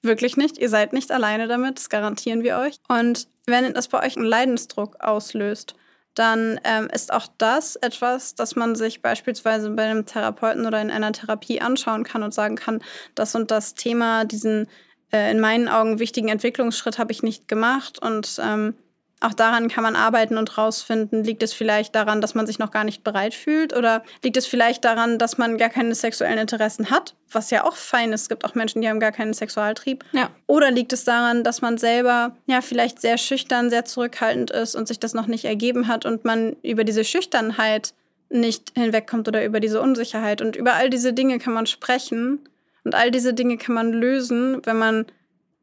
Wirklich 0.04 0.38
nicht. 0.38 0.60
Ihr 0.60 0.70
seid 0.70 0.94
nicht 0.94 1.12
alleine 1.12 1.48
damit, 1.48 1.78
das 1.78 1.90
garantieren 1.90 2.44
wir 2.44 2.60
euch. 2.60 2.76
Und 2.88 3.28
wenn 3.48 3.74
das 3.74 3.88
bei 3.88 4.06
euch 4.06 4.16
einen 4.16 4.28
Leidensdruck 4.28 4.98
auslöst, 5.00 5.74
dann 6.18 6.60
ähm, 6.64 6.88
ist 6.92 7.14
auch 7.14 7.28
das 7.38 7.76
etwas, 7.76 8.36
das 8.36 8.56
man 8.56 8.76
sich 8.76 9.02
beispielsweise 9.02 9.70
bei 9.70 9.84
einem 9.84 10.06
Therapeuten 10.06 10.66
oder 10.66 10.82
in 10.82 10.90
einer 10.90 11.12
Therapie 11.12 11.62
anschauen 11.62 12.04
kann 12.04 12.24
und 12.24 12.34
sagen 12.34 12.56
kann, 12.56 12.82
das 13.16 13.36
und 13.36 13.52
das 13.52 13.76
Thema, 13.76 14.26
diesen 14.26 14.68
äh, 15.12 15.32
in 15.32 15.40
meinen 15.40 15.68
Augen 15.68 16.00
wichtigen 16.00 16.30
Entwicklungsschritt 16.30 16.98
habe 16.98 17.12
ich 17.12 17.24
nicht 17.24 17.48
gemacht 17.48 18.00
und 18.02 18.40
ähm, 18.44 18.74
auch 19.20 19.34
daran 19.34 19.68
kann 19.68 19.84
man 19.84 19.96
arbeiten 19.96 20.38
und 20.38 20.58
rausfinden, 20.58 21.24
liegt 21.24 21.42
es 21.42 21.52
vielleicht 21.52 21.96
daran, 21.96 22.22
dass 22.22 22.36
man 22.36 22.46
sich 22.46 22.60
noch 22.60 22.70
gar 22.70 22.84
nicht 22.84 23.04
bereit 23.04 23.34
fühlt 23.34 23.76
oder 23.76 24.04
liegt 24.24 24.38
es 24.38 24.46
vielleicht 24.46 24.86
daran, 24.86 25.18
dass 25.18 25.40
man 25.40 25.58
gar 25.58 25.70
keine 25.70 25.96
sexuellen 25.96 26.38
Interessen 26.38 26.92
hat, 26.92 27.16
was 27.32 27.50
ja 27.50 27.64
auch 27.64 27.76
fein 27.76 28.14
ist. 28.14 28.24
Es 28.24 28.30
gibt 28.30 28.46
auch 28.46 28.54
Menschen, 28.54 28.82
die 28.82 28.90
haben 28.90 29.00
gar 29.00 29.12
keinen 29.12 29.34
Sexualtrieb. 29.34 30.06
Ja. 30.12 30.30
Oder 30.46 30.70
liegt 30.70 30.94
es 30.94 31.04
daran, 31.04 31.44
dass 31.44 31.62
man 31.62 31.80
selber 31.80 32.36
ja 32.46 32.62
vielleicht 32.62 33.02
sehr 33.02 33.18
schüchtern, 33.18 33.72
sehr 33.72 33.86
zurückhaltend 33.86 34.52
ist 34.52 34.76
und 34.76 34.88
sich 34.88 35.00
das 35.00 35.16
noch 35.16 35.28
nicht 35.28 35.46
ergeben 35.46 35.88
hat 35.88 36.06
und 36.06 36.24
man 36.24 36.56
über 36.62 36.84
diese 36.84 37.04
Schüchternheit 37.04 37.94
nicht 38.30 38.74
hinwegkommt 38.76 39.28
oder 39.28 39.44
über 39.44 39.60
diese 39.60 39.82
Unsicherheit. 39.82 40.42
Und 40.42 40.56
über 40.56 40.76
all 40.76 40.92
diese 40.92 41.14
Dinge 41.14 41.40
kann 41.40 41.54
man 41.54 41.66
sprechen 41.66 42.40
und 42.84 42.94
all 42.94 43.10
diese 43.10 43.34
Dinge 43.34 43.58
kann 43.58 43.74
man 43.74 43.94
lösen, 43.94 44.62
wenn 44.64 44.78
man 44.78 45.06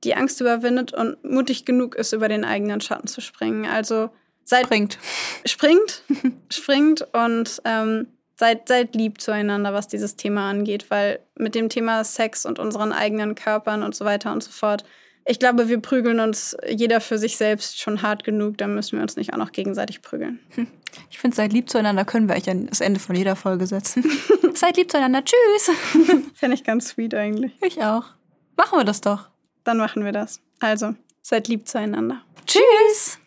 die 0.04 0.14
Angst 0.14 0.40
überwindet 0.40 0.92
und 0.92 1.22
mutig 1.24 1.64
genug 1.64 1.94
ist, 1.94 2.12
über 2.12 2.28
den 2.28 2.44
eigenen 2.44 2.80
Schatten 2.80 3.06
zu 3.06 3.20
springen. 3.20 3.66
Also 3.66 4.10
seid 4.44 4.66
Springt. 4.66 4.98
springt, 5.44 6.02
springt 6.50 7.06
und 7.12 7.62
ähm, 7.64 8.08
seid, 8.36 8.68
seid 8.68 8.94
lieb 8.94 9.20
zueinander, 9.20 9.72
was 9.72 9.88
dieses 9.88 10.16
Thema 10.16 10.50
angeht, 10.50 10.90
weil 10.90 11.20
mit 11.36 11.54
dem 11.54 11.68
Thema 11.68 12.04
Sex 12.04 12.46
und 12.46 12.58
unseren 12.58 12.92
eigenen 12.92 13.34
Körpern 13.34 13.82
und 13.82 13.94
so 13.94 14.04
weiter 14.04 14.32
und 14.32 14.42
so 14.42 14.50
fort, 14.50 14.84
ich 15.26 15.38
glaube, 15.38 15.68
wir 15.68 15.80
prügeln 15.80 16.20
uns 16.20 16.54
jeder 16.68 17.00
für 17.00 17.16
sich 17.16 17.38
selbst 17.38 17.80
schon 17.80 18.02
hart 18.02 18.24
genug, 18.24 18.58
dann 18.58 18.74
müssen 18.74 18.98
wir 18.98 19.02
uns 19.02 19.16
nicht 19.16 19.32
auch 19.32 19.38
noch 19.38 19.52
gegenseitig 19.52 20.02
prügeln. 20.02 20.40
Ich 21.10 21.18
finde, 21.18 21.34
seid 21.34 21.52
lieb 21.52 21.68
zueinander 21.70 22.04
können 22.04 22.28
wir 22.28 22.36
euch 22.36 22.48
an 22.48 22.68
das 22.68 22.80
Ende 22.80 23.00
von 23.00 23.16
jeder 23.16 23.34
Folge 23.34 23.66
setzen. 23.66 24.04
seid 24.54 24.76
lieb 24.76 24.92
zueinander. 24.92 25.24
Tschüss. 25.24 25.76
Fände 26.34 26.54
ich 26.54 26.62
ganz 26.62 26.90
sweet 26.90 27.14
eigentlich. 27.14 27.50
Ich 27.62 27.82
auch. 27.82 28.04
Machen 28.56 28.78
wir 28.78 28.84
das 28.84 29.00
doch. 29.00 29.28
Dann 29.64 29.78
machen 29.78 30.04
wir 30.04 30.12
das. 30.12 30.40
Also, 30.60 30.94
seid 31.22 31.48
lieb 31.48 31.66
zueinander. 31.66 32.22
Tschüss. 32.46 33.18